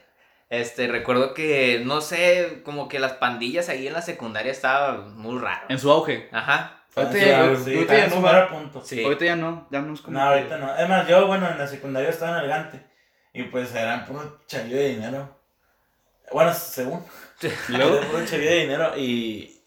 Este, 0.48 0.86
recuerdo 0.86 1.34
que, 1.34 1.82
no 1.84 2.00
sé, 2.00 2.62
como 2.64 2.88
que 2.88 2.98
las 2.98 3.12
pandillas 3.14 3.68
ahí 3.68 3.86
en 3.86 3.92
la 3.94 4.00
secundaria 4.02 4.50
estaba 4.52 4.92
muy 5.08 5.38
raro. 5.40 5.66
En 5.68 5.78
su 5.78 5.90
auge. 5.90 6.28
Ajá. 6.32 6.82
Ahorita 6.94 7.14
Sí, 7.18 7.26
ya- 7.26 7.38
ah, 7.40 7.44
ahorita 7.44 7.64
sí, 7.64 8.00
ya 8.00 8.06
no 8.08 8.20
mero 8.20 8.48
punto. 8.48 8.82
Sí. 8.84 9.04
Ahorita 9.04 9.24
ya 9.26 9.36
no. 9.36 9.68
Ya 9.70 9.80
no 9.80 9.92
es 9.94 10.00
como. 10.00 10.18
No, 10.18 10.24
ahorita 10.24 10.56
no. 10.58 10.76
Es 10.76 10.88
más, 10.88 11.06
yo, 11.08 11.26
bueno, 11.26 11.48
en 11.50 11.58
la 11.58 11.66
secundaria 11.66 12.08
estaba 12.10 12.38
en 12.38 12.44
el 12.44 12.50
Gante. 12.50 12.80
Y 13.34 13.42
pues 13.44 13.74
eran 13.74 14.04
puro 14.06 14.40
chavillo 14.46 14.76
de 14.76 14.88
dinero. 14.90 15.37
Bueno, 16.32 16.52
según. 16.54 17.04
¿Y 17.68 17.72
luego? 17.76 18.00
De 18.00 18.60
dinero 18.60 18.96
y. 18.96 19.60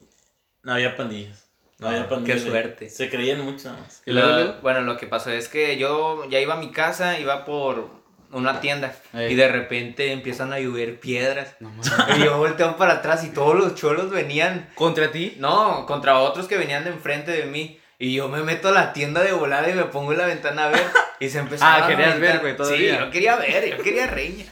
No 0.64 0.74
había 0.74 0.96
pandillas. 0.96 1.48
No 1.80 1.88
había 1.88 2.02
Ah, 2.04 2.10
pandillas. 2.10 2.44
qué 2.44 2.50
suerte. 2.50 2.90
Se 2.90 3.10
creían 3.10 3.42
mucho 3.42 3.70
nada 3.70 3.82
más. 3.82 4.04
¿Y 4.06 4.12
luego, 4.12 4.54
bueno, 4.62 4.82
lo 4.82 4.98
que 4.98 5.08
pasó 5.08 5.32
es 5.32 5.48
que 5.48 5.78
yo 5.78 6.26
ya 6.30 6.40
iba 6.40 6.54
a 6.54 6.58
mi 6.58 6.72
casa, 6.72 7.18
iba 7.20 7.44
por 7.44 7.90
una 8.32 8.62
tienda 8.62 8.96
Ey. 9.14 9.34
y 9.34 9.36
de 9.36 9.48
repente 9.50 10.12
empiezan 10.12 10.54
a 10.54 10.60
llover 10.60 11.00
piedras. 11.00 11.56
No. 11.60 11.72
Y 12.18 12.24
yo 12.24 12.38
volteo 12.38 12.78
para 12.78 12.94
atrás 12.94 13.24
y 13.24 13.30
todos 13.30 13.56
los 13.56 13.74
cholos 13.76 14.12
venían, 14.12 14.70
¿Contra 14.76 15.12
ti? 15.12 15.36
no, 15.40 15.86
contra 15.88 16.20
otros 16.20 16.48
que 16.48 16.58
venían 16.58 16.84
de 16.84 16.92
enfrente 16.92 17.32
de 17.32 17.46
mí. 17.46 17.80
Y 18.04 18.14
yo 18.16 18.28
me 18.30 18.42
meto 18.42 18.70
a 18.70 18.72
la 18.72 18.94
tienda 18.94 19.22
de 19.22 19.32
volada 19.32 19.70
y 19.70 19.74
me 19.74 19.84
pongo 19.86 20.12
en 20.12 20.18
la 20.18 20.26
ventana 20.26 20.66
a 20.66 20.70
ver. 20.70 20.84
Y 21.20 21.30
se 21.30 21.38
empezaron 21.46 21.84
Ah, 21.84 21.88
querías 21.88 22.16
a 22.16 22.18
ver, 22.18 22.32
aventar- 22.32 22.42
güey, 22.42 22.58
todavía. 22.58 22.94
Sí, 22.96 23.00
yo 23.00 23.12
quería 23.12 23.36
ver, 23.36 23.70
yo 23.78 23.84
quería 23.84 24.08
reña. 24.08 24.46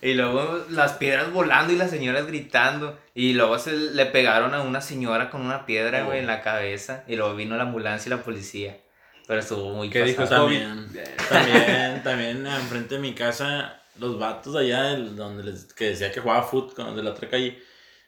Y 0.00 0.14
luego 0.14 0.64
las 0.70 0.92
piedras 0.92 1.32
volando 1.32 1.72
y 1.72 1.76
las 1.76 1.90
señoras 1.90 2.26
gritando. 2.26 2.96
Y 3.14 3.32
luego 3.32 3.58
se 3.58 3.72
le 3.72 4.06
pegaron 4.06 4.54
a 4.54 4.62
una 4.62 4.80
señora 4.80 5.30
con 5.30 5.40
una 5.40 5.66
piedra, 5.66 6.04
güey, 6.04 6.20
en 6.20 6.28
la 6.28 6.42
cabeza. 6.42 7.02
Y 7.08 7.16
luego 7.16 7.34
vino 7.34 7.56
la 7.56 7.64
ambulancia 7.64 8.08
y 8.08 8.10
la 8.16 8.22
policía. 8.22 8.78
Pero 9.26 9.40
estuvo 9.40 9.74
muy 9.74 9.90
¿Qué 9.90 10.04
dijo? 10.04 10.24
También, 10.28 10.88
también, 11.28 12.02
también 12.04 12.46
enfrente 12.46 12.96
de 12.96 13.00
mi 13.00 13.14
casa, 13.14 13.80
los 13.98 14.18
vatos 14.18 14.54
allá 14.56 14.82
del- 14.84 15.16
donde 15.16 15.42
les, 15.44 15.64
que 15.74 15.86
decía 15.90 16.12
que 16.12 16.20
jugaba 16.20 16.42
fútbol 16.44 16.94
de 16.94 17.02
la 17.02 17.10
otra 17.10 17.28
calle, 17.28 17.60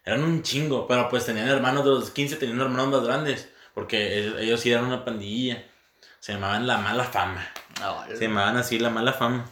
eran 0.05 0.23
un 0.23 0.43
chingo, 0.43 0.87
pero 0.87 1.09
pues 1.09 1.25
tenían 1.27 1.49
hermanos 1.49 1.85
de 1.85 1.91
los 1.91 2.11
15, 2.11 2.37
tenían 2.37 2.61
hermanos 2.61 2.89
más 2.89 3.05
grandes, 3.05 3.49
porque 3.75 4.19
ellos, 4.19 4.37
ellos 4.41 4.61
sí 4.61 4.71
eran 4.73 4.85
una 4.85 5.05
pandilla, 5.05 5.65
se 6.21 6.33
llamaban 6.33 6.67
la 6.67 6.79
mala 6.79 7.05
fama, 7.05 7.47
No, 7.81 8.05
se 8.07 8.27
llamaban 8.29 8.57
así 8.57 8.79
la 8.79 8.91
mala 8.91 9.13
fama. 9.13 9.45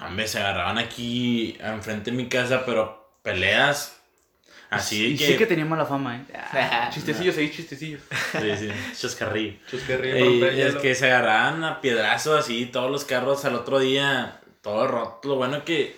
Hombre, 0.00 0.26
se 0.28 0.38
agarraban 0.38 0.78
aquí 0.78 1.58
enfrente 1.60 2.10
de 2.10 2.16
mi 2.16 2.28
casa, 2.28 2.64
pero 2.64 3.18
peleas 3.22 4.00
así 4.70 5.04
Y 5.04 5.12
de 5.12 5.18
que... 5.18 5.26
sí 5.26 5.36
que 5.36 5.46
tenía 5.46 5.64
mala 5.66 5.84
fama, 5.84 6.16
eh. 6.16 6.24
Ah, 6.32 6.88
chistecillos 6.92 7.36
ahí, 7.36 7.50
chistecillos. 7.50 8.02
Sí, 8.32 8.56
sí, 8.56 8.70
chascarrillo. 8.96 9.58
Chuscarrillo 9.68 10.52
Y 10.52 10.60
es 10.60 10.76
que 10.76 10.94
se 10.94 11.06
agarraban 11.06 11.64
a 11.64 11.80
piedrazos 11.80 12.38
así, 12.38 12.66
todos 12.66 12.90
los 12.90 13.04
carros 13.04 13.44
al 13.44 13.56
otro 13.56 13.78
día, 13.78 14.40
todo 14.62 14.86
roto. 14.86 15.28
Lo 15.28 15.36
bueno 15.36 15.64
que 15.64 15.96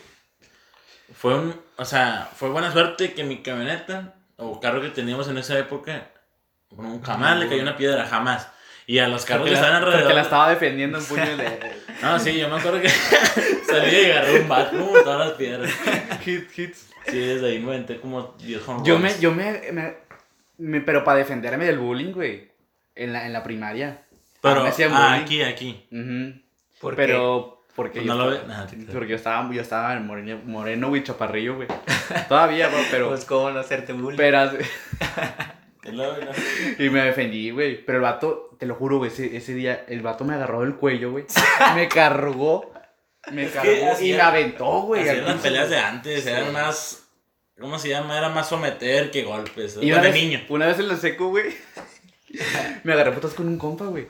fue 1.14 1.34
un, 1.34 1.60
o 1.76 1.84
sea, 1.84 2.28
fue 2.34 2.48
buena 2.48 2.72
suerte 2.72 3.12
que 3.12 3.24
mi 3.24 3.42
camioneta 3.42 4.14
o 4.36 4.58
carro 4.60 4.80
que 4.80 4.88
teníamos 4.88 5.28
en 5.28 5.38
esa 5.38 5.58
época, 5.58 6.10
bueno, 6.76 7.00
jamás 7.04 7.38
le 7.38 7.48
cayó 7.48 7.62
una 7.62 7.76
piedra, 7.76 8.06
jamás. 8.06 8.48
Y 8.86 8.98
a 8.98 9.06
los 9.08 9.24
carros 9.24 9.42
Porque 9.42 9.54
que 9.54 9.60
la, 9.60 9.60
estaban 9.60 9.76
alrededor. 9.82 10.00
porque 10.02 10.14
la 10.14 10.22
estaba 10.22 10.50
defendiendo 10.50 10.98
en 10.98 11.04
puño 11.04 11.36
de... 11.36 11.72
No, 12.02 12.18
sí, 12.18 12.36
yo 12.36 12.48
me 12.48 12.56
acuerdo 12.56 12.80
que 12.80 12.88
salí 13.68 13.96
y 13.96 14.10
agarré 14.10 14.40
un 14.40 14.48
bat, 14.48 14.70
como 14.70 14.90
todas 15.02 15.28
las 15.28 15.36
piedras. 15.38 15.70
Hit, 16.24 16.58
hits. 16.58 16.88
Sí, 17.06 17.18
desde 17.18 17.46
ahí 17.50 17.58
me 17.60 17.68
aventé 17.68 18.00
como 18.00 18.34
10 18.38 18.68
home 18.68 18.80
Yo 18.84 18.98
me, 18.98 19.16
yo 19.20 19.32
me, 19.32 19.60
me, 19.72 19.94
me- 20.58 20.80
pero 20.80 21.04
para 21.04 21.18
defenderme 21.18 21.64
del 21.64 21.78
bullying, 21.78 22.12
güey, 22.12 22.50
en 22.96 23.12
la, 23.12 23.24
en 23.26 23.32
la 23.32 23.42
primaria. 23.44 24.02
Pero, 24.40 24.64
ah, 24.66 24.70
bullying. 24.70 25.22
aquí, 25.22 25.42
aquí. 25.42 25.86
Ujú. 25.92 26.40
¿Por 26.80 26.96
Pero, 26.96 27.64
porque 27.76 28.00
Pues 28.00 28.06
yo, 28.06 28.14
no 28.16 28.24
lo 28.24 28.32
estaba, 28.32 28.52
nada, 28.52 28.66
te- 28.66 28.76
porque 28.92 29.08
yo 29.10 29.16
estaba, 29.16 29.52
yo 29.52 29.62
estaba 29.62 29.94
en 29.94 30.04
moreno, 30.06 30.40
moreno, 30.44 30.88
güey, 30.88 31.04
chaparrillo, 31.04 31.54
güey. 31.54 31.68
Todavía, 32.28 32.68
güey, 32.68 32.84
pero, 32.90 33.08
Pues 33.10 33.24
cómo 33.24 33.50
no 33.52 33.60
hacerte 33.60 33.92
bullying. 33.92 34.16
pero, 34.16 34.38
así- 34.40 34.56
Y 36.78 36.88
me 36.90 37.02
defendí, 37.02 37.50
güey. 37.50 37.84
Pero 37.84 37.98
el 37.98 38.02
vato, 38.02 38.50
te 38.58 38.66
lo 38.66 38.74
juro, 38.76 38.98
güey, 38.98 39.10
ese, 39.10 39.36
ese 39.36 39.54
día, 39.54 39.84
el 39.88 40.00
vato 40.00 40.24
me 40.24 40.34
agarró 40.34 40.60
del 40.62 40.76
cuello, 40.76 41.10
güey. 41.10 41.24
Me 41.74 41.88
cargó, 41.88 42.72
me 43.32 43.46
que 43.46 43.50
cargó 43.52 44.00
y 44.00 44.12
me 44.12 44.20
aventó, 44.20 44.82
güey. 44.82 45.02
Hacían 45.02 45.18
al 45.20 45.26
las 45.26 45.40
peleas 45.40 45.70
de 45.70 45.78
antes, 45.78 46.26
eran 46.26 46.52
más. 46.52 46.98
¿Cómo 47.60 47.78
se 47.78 47.88
llama? 47.90 48.16
Era 48.18 48.28
más 48.28 48.48
someter 48.48 49.10
que 49.10 49.22
golpes. 49.22 49.78
Y 49.80 49.92
una 49.92 50.02
de 50.02 50.10
vez, 50.10 50.22
niño. 50.22 50.40
una 50.48 50.66
vez 50.66 50.78
en 50.78 50.88
la 50.88 50.96
seco, 50.96 51.28
güey, 51.28 51.54
me 52.84 52.92
agarré 52.92 53.12
putas 53.12 53.34
con 53.34 53.46
un 53.48 53.58
compa, 53.58 53.84
güey. 53.86 54.08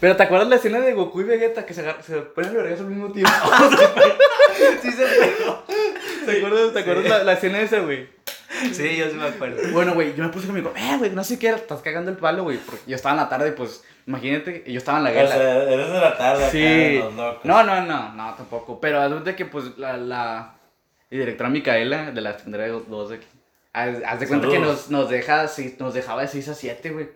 Pero 0.00 0.16
¿te 0.16 0.22
acuerdas 0.24 0.48
la 0.48 0.56
escena 0.56 0.80
de 0.80 0.92
Goku 0.92 1.20
y 1.22 1.24
Vegeta 1.24 1.64
que 1.64 1.72
se, 1.72 1.80
agar- 1.80 2.02
se 2.02 2.16
ponen 2.16 2.52
los 2.52 2.62
vergas 2.62 2.80
al 2.80 2.86
mismo 2.86 3.12
tiempo? 3.12 3.30
Sí 4.82 4.92
se 4.92 5.04
pegó. 5.06 5.64
¿Te 6.26 6.38
acuerdas, 6.38 6.72
¿te 6.72 6.78
acuerdas 6.80 7.04
la, 7.08 7.24
la 7.24 7.32
escena 7.32 7.60
esa, 7.60 7.80
güey? 7.80 8.08
Sí, 8.72 8.96
yo 8.96 9.08
sí 9.10 9.16
me 9.16 9.26
acuerdo. 9.26 9.60
Bueno, 9.72 9.94
güey, 9.94 10.14
yo 10.14 10.24
me 10.24 10.30
puse 10.30 10.46
conmigo, 10.46 10.72
eh, 10.76 10.96
güey, 10.98 11.10
no 11.10 11.24
sé 11.24 11.38
qué, 11.38 11.48
estás 11.50 11.80
cagando 11.82 12.10
el 12.10 12.16
palo, 12.16 12.44
güey. 12.44 12.58
Porque 12.58 12.80
yo 12.86 12.96
estaba 12.96 13.14
en 13.14 13.20
la 13.20 13.28
tarde, 13.28 13.52
pues, 13.52 13.84
imagínate, 14.06 14.64
yo 14.66 14.78
estaba 14.78 14.98
en 14.98 15.04
la 15.04 15.10
O 15.10 15.12
guerra. 15.14 15.28
sea, 15.28 15.62
eres 15.64 15.88
de 15.92 16.00
la 16.00 16.16
tarde 16.16 16.50
Sí. 16.50 16.96
acá, 16.98 17.04
los 17.06 17.14
locos. 17.14 17.44
No, 17.44 17.62
no, 17.64 17.80
no, 17.82 18.12
no, 18.14 18.34
tampoco. 18.34 18.80
Pero 18.80 19.00
adulto 19.00 19.34
que, 19.36 19.44
pues, 19.46 19.76
la, 19.78 19.96
la 19.96 20.54
directora 21.10 21.50
Micaela, 21.50 22.10
de 22.10 22.20
la 22.20 22.36
tendré 22.36 22.68
dos 22.68 23.10
de 23.10 23.16
aquí, 23.16 23.26
haz, 23.72 23.96
haz 24.06 24.20
de 24.20 24.28
cuenta 24.28 24.48
que 24.48 24.58
nos, 24.58 24.90
nos, 24.90 25.08
deja, 25.10 25.48
sí, 25.48 25.76
nos 25.78 25.94
dejaba 25.94 26.22
de 26.22 26.28
6 26.28 26.48
a 26.48 26.54
7, 26.54 26.90
güey. 26.90 27.08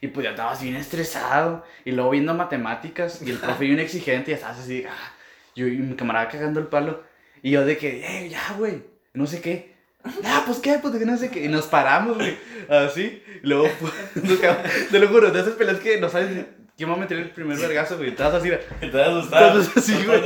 Y 0.00 0.06
pues 0.08 0.22
ya 0.24 0.30
estabas 0.30 0.62
bien 0.62 0.76
estresado. 0.76 1.64
Y 1.84 1.90
luego 1.90 2.10
viendo 2.10 2.32
matemáticas. 2.32 3.20
Y 3.20 3.30
el 3.30 3.38
profe 3.38 3.64
bien 3.64 3.80
exigente. 3.80 4.30
Y 4.30 4.34
estabas 4.34 4.60
así, 4.60 4.84
ah, 4.88 5.12
yo 5.56 5.66
y 5.66 5.72
mi 5.78 5.96
camarada 5.96 6.28
cagando 6.28 6.60
el 6.60 6.68
palo. 6.68 7.02
Y 7.42 7.50
yo 7.50 7.64
de 7.64 7.76
que, 7.76 8.04
eh, 8.06 8.28
ya, 8.28 8.54
güey. 8.56 8.84
No 9.12 9.26
sé 9.26 9.40
qué. 9.40 9.74
Ah, 10.24 10.42
pues 10.46 10.58
qué, 10.58 10.78
pues 10.80 10.92
de 10.94 11.00
que 11.00 11.06
no 11.06 11.16
sé 11.16 11.30
qué. 11.30 11.44
Y 11.44 11.48
nos 11.48 11.66
paramos, 11.66 12.16
güey. 12.16 12.36
Así. 12.68 13.22
Y 13.42 13.46
luego, 13.46 13.68
pues, 13.80 13.92
te 14.90 14.98
lo 14.98 15.08
juro, 15.08 15.30
de 15.30 15.40
esas 15.40 15.54
peleas 15.54 15.78
que 15.80 16.00
no 16.00 16.08
sabes 16.08 16.46
quién 16.76 16.88
va 16.90 16.94
a 16.94 16.98
meter 16.98 17.18
el 17.18 17.30
primer 17.30 17.58
vergazo, 17.58 17.96
güey. 17.96 18.10
Estabas 18.10 18.34
así, 18.42 18.50
Que 18.80 18.86
te 18.88 18.96
vas 18.96 19.08
a 19.08 19.18
asustar. 19.18 19.42
Entonces, 19.48 19.76
así, 19.76 20.04
güey. 20.04 20.20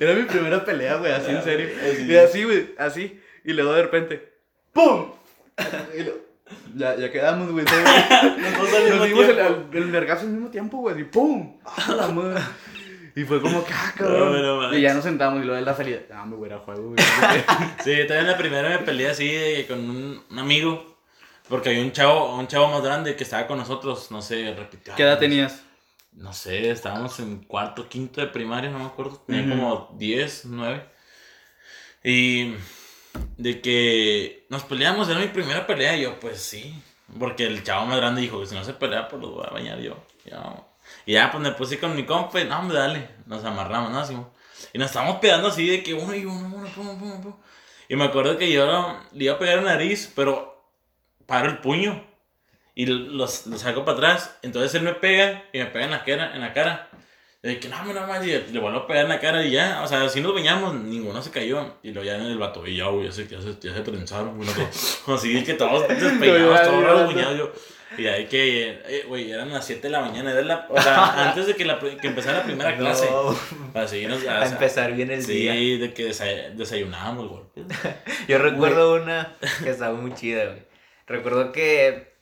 era 0.00 0.14
mi 0.14 0.22
primera 0.24 0.64
pelea, 0.64 0.96
güey, 0.96 1.12
así 1.12 1.30
en 1.30 1.42
serio. 1.42 1.68
Así. 1.82 2.02
Y 2.04 2.16
así, 2.16 2.44
güey, 2.44 2.74
así. 2.78 3.20
Y 3.44 3.52
luego 3.52 3.72
de 3.74 3.82
repente, 3.82 4.32
¡pum! 4.72 5.12
Y 5.96 6.02
lo- 6.02 6.24
ya, 6.76 6.96
ya 6.96 7.10
quedamos, 7.10 7.50
güey. 7.50 7.64
Nos 8.90 9.06
dimos 9.06 9.26
el 9.72 9.90
vergazo 9.90 10.22
al 10.22 10.32
mismo 10.32 10.48
tiempo, 10.50 10.78
güey. 10.78 11.00
Y 11.00 11.04
¡pum! 11.04 11.58
¡Ah, 11.64 11.92
la 11.96 12.08
madre! 12.08 12.40
Y 13.16 13.24
fue 13.24 13.40
como 13.40 13.64
que, 13.64 13.72
ah, 13.72 13.94
cabrón. 13.96 14.32
No, 14.32 14.42
no 14.42 14.56
manches. 14.62 14.78
y 14.78 14.82
ya 14.82 14.94
nos 14.94 15.04
sentamos 15.04 15.40
y 15.40 15.44
luego 15.44 15.56
de 15.56 15.64
la 15.64 15.76
salida, 15.76 16.00
ah, 16.12 16.26
me 16.26 16.36
voy 16.36 16.50
a 16.50 16.58
juego, 16.58 16.90
güey. 16.90 16.96
Sí, 17.84 17.94
también 18.08 18.26
la 18.26 18.36
primera 18.36 18.68
me 18.68 18.78
peleé 18.78 19.10
así 19.10 19.64
con 19.68 19.78
un, 19.78 20.24
un 20.30 20.38
amigo. 20.38 20.94
Porque 21.48 21.68
había 21.68 21.82
un 21.82 21.92
chavo, 21.92 22.36
un 22.36 22.48
chavo 22.48 22.68
más 22.68 22.82
grande 22.82 23.16
que 23.16 23.24
estaba 23.24 23.46
con 23.46 23.58
nosotros, 23.58 24.10
no 24.10 24.22
sé, 24.22 24.54
repitió. 24.54 24.94
¿Qué 24.94 25.02
edad 25.02 25.18
tenías? 25.18 25.62
No 26.12 26.32
sé, 26.32 26.70
estábamos 26.70 27.18
en 27.20 27.44
cuarto, 27.44 27.88
quinto 27.88 28.20
de 28.20 28.28
primaria, 28.28 28.70
no 28.70 28.78
me 28.78 28.86
acuerdo. 28.86 29.22
Tenía 29.26 29.54
como 29.54 29.94
10, 29.98 30.46
9. 30.46 30.84
Y 32.04 32.54
de 33.36 33.60
que 33.60 34.46
nos 34.48 34.62
peleamos, 34.62 35.08
era 35.08 35.18
mi 35.18 35.26
primera 35.26 35.66
pelea. 35.66 35.96
Y 35.96 36.02
yo, 36.02 36.18
pues 36.18 36.40
sí. 36.40 36.82
Porque 37.18 37.46
el 37.46 37.62
chavo 37.62 37.86
más 37.86 37.98
grande 37.98 38.22
dijo 38.22 38.40
que 38.40 38.46
si 38.46 38.54
no 38.54 38.64
se 38.64 38.72
pelea, 38.72 39.08
pues 39.08 39.20
los 39.20 39.32
voy 39.32 39.44
a 39.46 39.52
bañar 39.52 39.80
yo. 39.80 40.02
Ya. 40.24 40.54
Y 41.06 41.12
ya, 41.12 41.30
pues 41.30 41.42
me 41.42 41.52
puse 41.52 41.78
con 41.78 41.94
mi 41.94 42.04
compa 42.04 42.40
y 42.40 42.44
no, 42.44 42.58
hombre, 42.58 42.78
dale. 42.78 43.08
Nos 43.26 43.44
amarramos, 43.44 43.90
¿no? 43.90 43.98
Así, 43.98 44.16
y 44.72 44.78
nos 44.78 44.88
estábamos 44.88 45.18
pegando 45.18 45.48
así 45.48 45.68
de 45.68 45.82
que 45.82 45.94
uno 45.94 46.14
y 46.14 46.24
uno, 46.24 46.50
uno, 46.54 46.68
pum, 46.74 46.98
pum, 46.98 47.22
pum. 47.22 47.34
Y 47.88 47.96
me 47.96 48.04
acuerdo 48.04 48.38
que 48.38 48.50
yo 48.50 48.96
le 49.12 49.24
iba 49.24 49.34
a 49.34 49.38
pegar 49.38 49.62
la 49.62 49.72
nariz, 49.72 50.12
pero 50.14 50.68
paro 51.26 51.48
el 51.48 51.58
puño 51.58 52.04
y 52.74 52.86
los 52.86 53.44
saco 53.56 53.84
para 53.84 53.98
atrás. 53.98 54.38
Entonces 54.42 54.74
él 54.74 54.82
me 54.82 54.94
pega 54.94 55.44
y 55.52 55.58
me 55.58 55.66
pega 55.66 55.84
en 55.84 55.90
la 55.90 56.04
cara. 56.04 56.34
En 56.34 56.40
la 56.40 56.52
cara. 56.52 56.90
Y 57.42 57.56
que 57.56 57.68
no, 57.68 57.84
no 57.84 58.06
más, 58.06 58.26
y 58.26 58.30
le 58.30 58.58
vuelvo 58.58 58.78
a 58.78 58.86
pegar 58.86 59.04
en 59.04 59.10
la 59.10 59.20
cara 59.20 59.44
y 59.44 59.50
ya. 59.50 59.82
O 59.84 59.86
sea, 59.86 60.08
si 60.08 60.22
nos 60.22 60.34
bañamos, 60.34 60.74
ninguno 60.74 61.22
se 61.22 61.30
cayó. 61.30 61.76
Y 61.82 61.92
luego 61.92 62.06
ya 62.06 62.16
en 62.16 62.22
el 62.22 62.38
vato, 62.38 62.66
y 62.66 62.76
ya, 62.76 62.86
güey, 62.86 63.04
ya 63.04 63.12
se, 63.12 63.28
ya 63.28 63.38
se, 63.40 63.54
ya 63.60 63.74
se 63.74 63.80
trenzaron. 63.82 64.36
güey, 64.36 64.48
no, 65.06 65.14
así 65.14 65.44
que 65.44 65.52
todos 65.52 65.86
despeinados, 65.86 66.62
todos 66.62 66.84
rasguñados. 66.84 67.38
Yo. 67.38 67.52
Y 67.96 68.06
ahí 68.06 68.26
que, 68.26 68.70
eh, 68.86 69.04
güey, 69.08 69.30
eran 69.30 69.52
las 69.52 69.66
7 69.66 69.82
de 69.82 69.90
la 69.90 70.00
mañana. 70.00 70.32
Era 70.32 70.42
la, 70.42 70.66
o 70.68 70.80
sea, 70.80 71.28
antes 71.28 71.46
de 71.46 71.54
que, 71.54 71.64
la, 71.64 71.78
que 71.78 72.06
empezara 72.06 72.38
la 72.38 72.44
primera 72.44 72.76
clase. 72.76 73.06
No, 73.10 73.36
Así 73.80 74.06
nos, 74.06 74.24
o 74.24 74.30
a 74.30 74.44
sea, 74.46 74.52
empezar 74.52 74.92
bien 74.92 75.10
el 75.10 75.24
día. 75.24 75.52
Sí, 75.52 75.78
de 75.78 75.92
que 75.94 76.08
desa- 76.10 76.50
desayunábamos, 76.54 77.28
güey. 77.28 77.42
Yo 78.28 78.38
recuerdo 78.38 78.94
una 79.02 79.36
que 79.62 79.70
estaba 79.70 79.94
muy 79.98 80.14
chida, 80.14 80.46
güey. 80.46 80.62
Recuerdo 81.06 81.52
que 81.52 82.12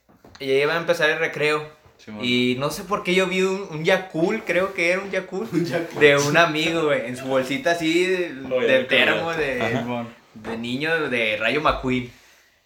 ya 0.41 0.47
iba 0.55 0.75
a 0.75 0.79
empezar 0.79 1.11
el 1.11 1.19
recreo. 1.19 1.81
Y 2.21 2.57
no 2.59 2.71
sé 2.71 2.83
por 2.83 3.05
qué 3.05 3.15
yo 3.15 3.29
vi 3.29 3.43
un, 3.43 3.69
un 3.71 3.85
Yakul, 3.85 4.43
creo 4.45 4.75
que 4.75 4.91
era 4.91 5.01
un 5.01 5.13
Yakul, 5.13 5.47
de 6.01 6.17
un 6.17 6.37
amigo, 6.37 6.87
güey, 6.87 7.07
en 7.07 7.17
su 7.17 7.27
bolsita 7.27 7.71
así 7.71 8.05
de, 8.05 8.35
de 8.35 8.85
termo, 8.87 9.33
de, 9.33 10.05
de 10.35 10.57
niño, 10.59 11.09
de 11.09 11.37
Rayo 11.37 11.61
McQueen. 11.61 12.11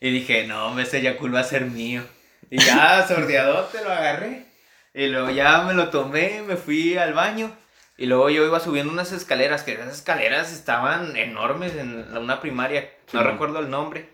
Y 0.01 0.11
dije, 0.11 0.47
no, 0.47 0.79
ese 0.81 1.03
Yakul 1.03 1.35
va 1.35 1.41
a 1.41 1.45
ser 1.45 1.67
mío. 1.67 2.03
Y 2.51 2.59
ya, 2.59 3.07
sordeadote, 3.07 3.83
lo 3.83 3.91
agarré. 3.91 4.47
Y 4.95 5.09
luego 5.09 5.31
ya 5.31 5.63
me 5.63 5.75
lo 5.75 5.91
tomé, 5.91 6.43
me 6.43 6.57
fui 6.57 6.97
al 6.97 7.13
baño. 7.13 7.51
Y 7.99 8.07
luego 8.07 8.31
yo 8.31 8.45
iba 8.45 8.61
subiendo 8.61 8.93
unas 8.93 9.13
escaleras, 9.13 9.63
que 9.63 9.73
esas 9.73 9.93
escaleras 9.93 10.53
estaban 10.53 11.17
enormes 11.17 11.75
en 11.77 12.17
una 12.17 12.41
primaria. 12.41 12.91
No 13.13 13.23
recuerdo 13.23 13.61
el 13.61 13.71
nombre, 13.71 14.09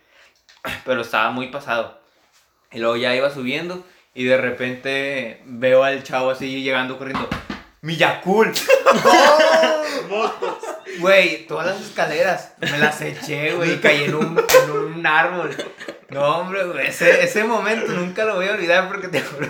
pero 0.84 1.02
estaba 1.02 1.30
muy 1.30 1.48
pasado. 1.48 2.00
Y 2.70 2.78
luego 2.78 2.96
ya 2.96 3.14
iba 3.14 3.30
subiendo 3.30 3.84
y 4.14 4.24
de 4.24 4.36
repente 4.36 5.42
veo 5.44 5.84
al 5.84 6.02
chavo 6.02 6.30
así 6.30 6.62
llegando 6.62 6.98
corriendo. 6.98 7.28
¡Mi 7.82 7.96
Yakul! 7.96 8.52
Güey, 10.98 11.46
todas 11.46 11.66
las 11.66 11.80
escaleras 11.80 12.54
me 12.60 12.78
las 12.78 13.00
eché, 13.00 13.54
güey, 13.54 13.72
y 13.72 13.78
caí 13.78 14.04
en 14.04 14.14
un, 14.14 14.38
en 14.64 14.70
un 14.70 15.06
árbol. 15.06 15.50
No, 16.10 16.40
hombre, 16.40 16.64
güey, 16.64 16.86
ese, 16.88 17.24
ese 17.24 17.44
momento 17.44 17.92
nunca 17.92 18.26
lo 18.26 18.34
voy 18.34 18.46
a 18.46 18.52
olvidar 18.52 18.88
porque 18.88 19.08
te 19.08 19.22
juro. 19.22 19.48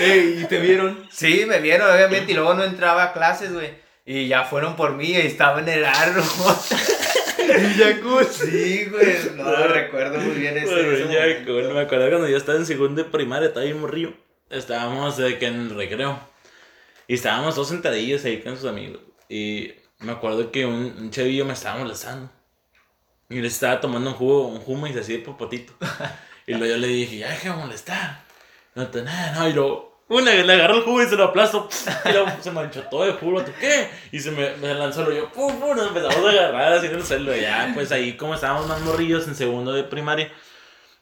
Ey, 0.00 0.40
¿Y 0.42 0.44
te 0.46 0.58
vieron? 0.58 1.06
Sí, 1.10 1.44
me 1.46 1.60
vieron, 1.60 1.88
obviamente, 1.90 2.32
y 2.32 2.34
luego 2.34 2.54
no 2.54 2.64
entraba 2.64 3.04
a 3.04 3.12
clases, 3.12 3.52
güey. 3.52 3.70
Y 4.04 4.26
ya 4.26 4.42
fueron 4.42 4.74
por 4.74 4.94
mí 4.94 5.10
y 5.10 5.16
estaba 5.16 5.60
en 5.60 5.68
el 5.68 5.84
árbol. 5.84 6.24
Sí, 8.30 8.86
güey, 8.90 9.16
no, 9.36 9.66
recuerdo 9.68 10.18
muy 10.18 10.36
bien 10.36 10.56
ese, 10.56 10.66
Bueno, 10.72 10.92
ese 10.92 11.12
ya, 11.12 11.20
momento. 11.20 11.52
cool. 11.52 11.74
Me 11.74 11.80
acuerdo 11.80 12.08
cuando 12.08 12.28
yo 12.28 12.36
estaba 12.36 12.58
en 12.58 12.66
segundo 12.66 13.02
de 13.02 13.08
primaria, 13.08 13.48
estaba 13.48 13.64
bien 13.64 13.80
morrillo. 13.80 14.12
Estábamos 14.50 15.16
de 15.16 15.38
que 15.38 15.46
en 15.46 15.54
el 15.54 15.70
recreo. 15.70 16.18
Y 17.10 17.14
estábamos 17.14 17.56
todos 17.56 17.66
sentadillos 17.66 18.24
ahí 18.24 18.40
con 18.40 18.56
sus 18.56 18.66
amigos. 18.70 19.00
y 19.28 19.72
me 19.98 20.12
acuerdo 20.12 20.52
que 20.52 20.64
un, 20.64 20.94
un 20.96 21.10
chavillo 21.10 21.44
me 21.44 21.54
estaba 21.54 21.80
molestando. 21.80 22.30
Y 23.28 23.40
le 23.40 23.48
estaba 23.48 23.80
tomando 23.80 24.10
un 24.10 24.16
jugo, 24.16 24.46
un 24.46 24.62
humo 24.64 24.86
y 24.86 24.96
así 24.96 25.14
de 25.14 25.18
popotito. 25.18 25.72
y 26.46 26.52
luego 26.52 26.66
yo 26.66 26.76
le 26.78 26.86
dije, 26.86 27.18
ya 27.18 27.30
deja 27.30 27.50
de 27.50 27.56
molestar. 27.56 28.22
No 28.76 28.86
te 28.86 29.02
nada, 29.02 29.32
no. 29.32 29.48
Y 29.48 29.52
luego, 29.54 30.04
una, 30.08 30.32
le 30.32 30.52
agarró 30.52 30.76
el 30.76 30.82
jugo 30.84 31.02
y 31.02 31.06
se 31.08 31.16
lo 31.16 31.24
aplasto. 31.24 31.68
Y 32.04 32.12
luego 32.12 32.28
se 32.40 32.52
manchó 32.52 32.84
todo 32.84 33.04
de 33.06 33.14
jugo, 33.14 33.42
¿tú 33.42 33.50
qué? 33.58 33.90
Y 34.12 34.20
se 34.20 34.30
me, 34.30 34.54
me 34.58 34.72
lanzó 34.72 35.02
lo 35.02 35.12
yo, 35.12 35.32
pum, 35.32 35.58
pum, 35.58 35.76
nos 35.76 35.88
empezamos 35.88 36.24
a 36.24 36.30
agarrar 36.30 36.74
así 36.74 36.86
en 36.86 36.94
el 36.94 37.04
suelo. 37.04 37.36
Y 37.36 37.40
ya, 37.40 37.72
pues 37.74 37.90
ahí 37.90 38.16
como 38.16 38.36
estábamos 38.36 38.68
más 38.68 38.80
morrillos 38.82 39.26
en 39.26 39.34
segundo 39.34 39.72
de 39.72 39.82
primaria. 39.82 40.30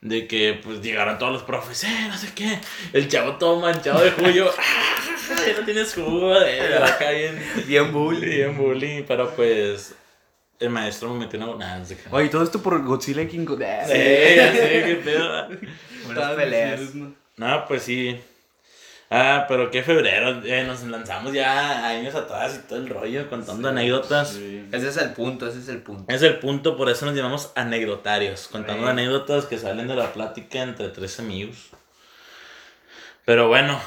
De 0.01 0.27
que 0.27 0.59
pues 0.65 0.81
llegaron 0.81 1.19
todos 1.19 1.33
los 1.35 1.43
profes, 1.43 1.85
eh, 1.85 2.07
no 2.09 2.17
sé 2.17 2.33
qué. 2.35 2.59
El 2.95 3.09
chavo 3.09 3.37
todo 3.37 3.61
manchado 3.61 4.03
de 4.03 4.11
jugo. 4.13 4.31
Yo, 4.31 4.51
"Ah, 4.57 5.18
ya 5.29 5.53
no 5.61 5.64
tienes 5.64 5.95
jugo, 5.95 6.35
eh, 6.41 6.76
acá 6.83 7.11
bien, 7.11 7.43
Bien 7.66 7.93
bully. 7.93 8.26
bien 8.26 8.57
bullying. 8.57 9.05
Pero 9.07 9.31
pues 9.35 9.95
el 10.61 10.70
maestro 10.70 11.12
me 11.14 11.20
metió 11.20 11.39
una 11.39 11.74
qué. 11.74 11.97
Oye, 12.11 12.29
todo 12.29 12.43
esto 12.43 12.62
por 12.62 12.83
Godzilla 12.85 13.22
y 13.22 13.29
King 13.29 13.45
Kong. 13.45 13.61
Sí, 13.87 13.93
sé, 13.93 14.83
qué 14.87 15.01
pedo. 15.05 15.49
Unas 16.09 16.33
peleas. 16.35 16.81
No, 17.37 17.64
pues 17.66 17.83
sí. 17.83 18.20
Ah, 19.11 19.47
pero 19.49 19.70
qué 19.70 19.83
febrero, 19.83 20.43
eh, 20.45 20.64
nos 20.64 20.83
lanzamos 20.83 21.33
ya 21.33 21.87
años 21.89 22.14
atrás 22.14 22.61
y 22.62 22.68
todo 22.68 22.79
el 22.79 22.91
rollo 22.91 23.31
contando 23.31 23.70
anécdotas. 23.70 24.35
Ese 24.70 24.89
es 24.89 24.99
el 24.99 25.14
punto, 25.14 25.47
ese 25.49 25.61
es 25.61 25.68
el 25.68 25.79
punto. 25.81 26.12
Es 26.12 26.20
el 26.20 26.39
punto, 26.41 26.76
por 26.76 26.91
eso 26.91 27.07
nos 27.07 27.14
llamamos 27.14 27.51
anecdotarios, 27.55 28.49
contando 28.49 28.85
Sí. 28.85 28.91
anécdotas 28.91 29.47
que 29.47 29.57
salen 29.57 29.89
de 29.89 29.95
la 29.97 30.12
plática 30.12 30.61
entre 30.62 30.89
tres 30.91 31.18
amigos. 31.20 31.70
Pero 33.24 33.49
bueno, 33.49 33.81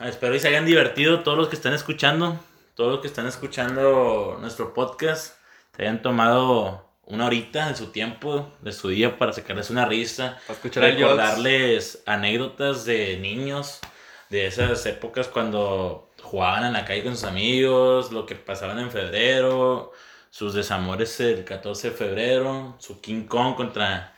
espero 0.00 0.34
y 0.34 0.40
se 0.40 0.48
hayan 0.48 0.66
divertido 0.66 1.20
todos 1.20 1.38
los 1.38 1.48
que 1.48 1.56
están 1.56 1.72
escuchando, 1.72 2.38
todos 2.74 2.92
los 2.92 3.00
que 3.00 3.06
están 3.06 3.26
escuchando 3.26 4.38
nuestro 4.40 4.74
podcast, 4.74 5.36
se 5.76 5.82
hayan 5.82 6.02
tomado 6.02 6.88
una 7.06 7.26
horita 7.26 7.68
de 7.68 7.76
su 7.76 7.88
tiempo, 7.88 8.50
de 8.60 8.72
su 8.72 8.88
día 8.88 9.18
para 9.18 9.32
sacarles 9.32 9.70
una 9.70 9.86
risa, 9.86 10.38
Para 10.46 10.56
escuchar 10.56 10.82
recordarles 10.84 12.02
anécdotas 12.06 12.84
de 12.84 13.18
niños, 13.18 13.80
de 14.30 14.46
esas 14.46 14.84
épocas 14.86 15.28
cuando 15.28 16.10
jugaban 16.22 16.64
en 16.64 16.72
la 16.72 16.84
calle 16.84 17.04
con 17.04 17.14
sus 17.14 17.24
amigos, 17.24 18.10
lo 18.10 18.26
que 18.26 18.34
pasaban 18.34 18.78
en 18.78 18.90
febrero, 18.90 19.92
sus 20.30 20.54
desamores 20.54 21.20
el 21.20 21.44
14 21.44 21.90
de 21.90 21.96
febrero, 21.96 22.74
su 22.78 23.00
King 23.00 23.24
Kong 23.26 23.54
contra, 23.54 24.13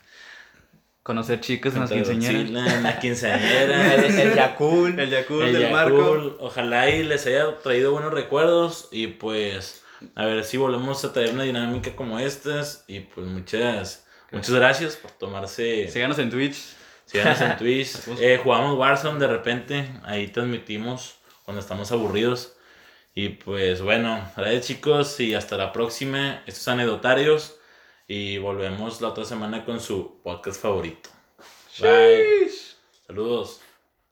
Conocer 1.07 1.41
chicas 1.41 1.73
en 1.73 1.83
las 1.83 1.91
quinceañeras. 1.93 2.75
En 2.75 2.83
la 2.83 2.99
quinceañera. 2.99 3.95
el 3.95 4.35
Yakul. 4.35 4.99
El 4.99 5.09
Yakult 5.09 5.47
El 5.47 5.53
del 5.53 5.71
Marco. 5.71 6.37
Ojalá 6.41 6.91
y 6.91 7.05
les 7.05 7.25
haya 7.29 7.59
traído 7.59 7.93
buenos 7.93 8.13
recuerdos 8.13 8.89
y 8.91 9.07
pues 9.07 9.85
a 10.17 10.25
ver 10.25 10.43
si 10.43 10.57
volvemos 10.57 11.05
a 11.05 11.13
traer 11.13 11.33
una 11.33 11.45
dinámica 11.45 11.95
como 11.95 12.19
estas 12.19 12.85
y 12.89 12.99
pues 12.99 13.25
muchas 13.25 14.05
muchas 14.33 14.51
gracias 14.51 14.97
por 14.97 15.13
tomarse 15.13 15.89
Síganos 15.93 16.19
en 16.19 16.29
Twitch. 16.29 16.57
Síganos 17.05 17.41
en 17.41 17.57
Twitch. 17.59 17.93
Eh, 18.19 18.41
jugamos 18.43 18.77
Warzone 18.77 19.21
de 19.21 19.29
repente. 19.29 19.89
Ahí 20.03 20.27
transmitimos 20.27 21.19
cuando 21.45 21.61
estamos 21.61 21.93
aburridos. 21.93 22.57
Y 23.15 23.29
pues 23.29 23.81
bueno, 23.81 24.29
gracias 24.37 24.67
chicos 24.67 25.21
y 25.21 25.35
hasta 25.37 25.57
la 25.57 25.73
próxima. 25.73 26.43
Estos 26.47 26.67
anecdotarios. 26.67 27.56
Y 28.09 28.39
volvemos 28.39 29.01
la 29.01 29.09
otra 29.09 29.25
semana 29.25 29.65
con 29.65 29.81
su 29.81 30.21
podcast 30.23 30.61
favorito. 30.61 31.11
Bye. 31.81 32.51
Saludos. 33.07 33.61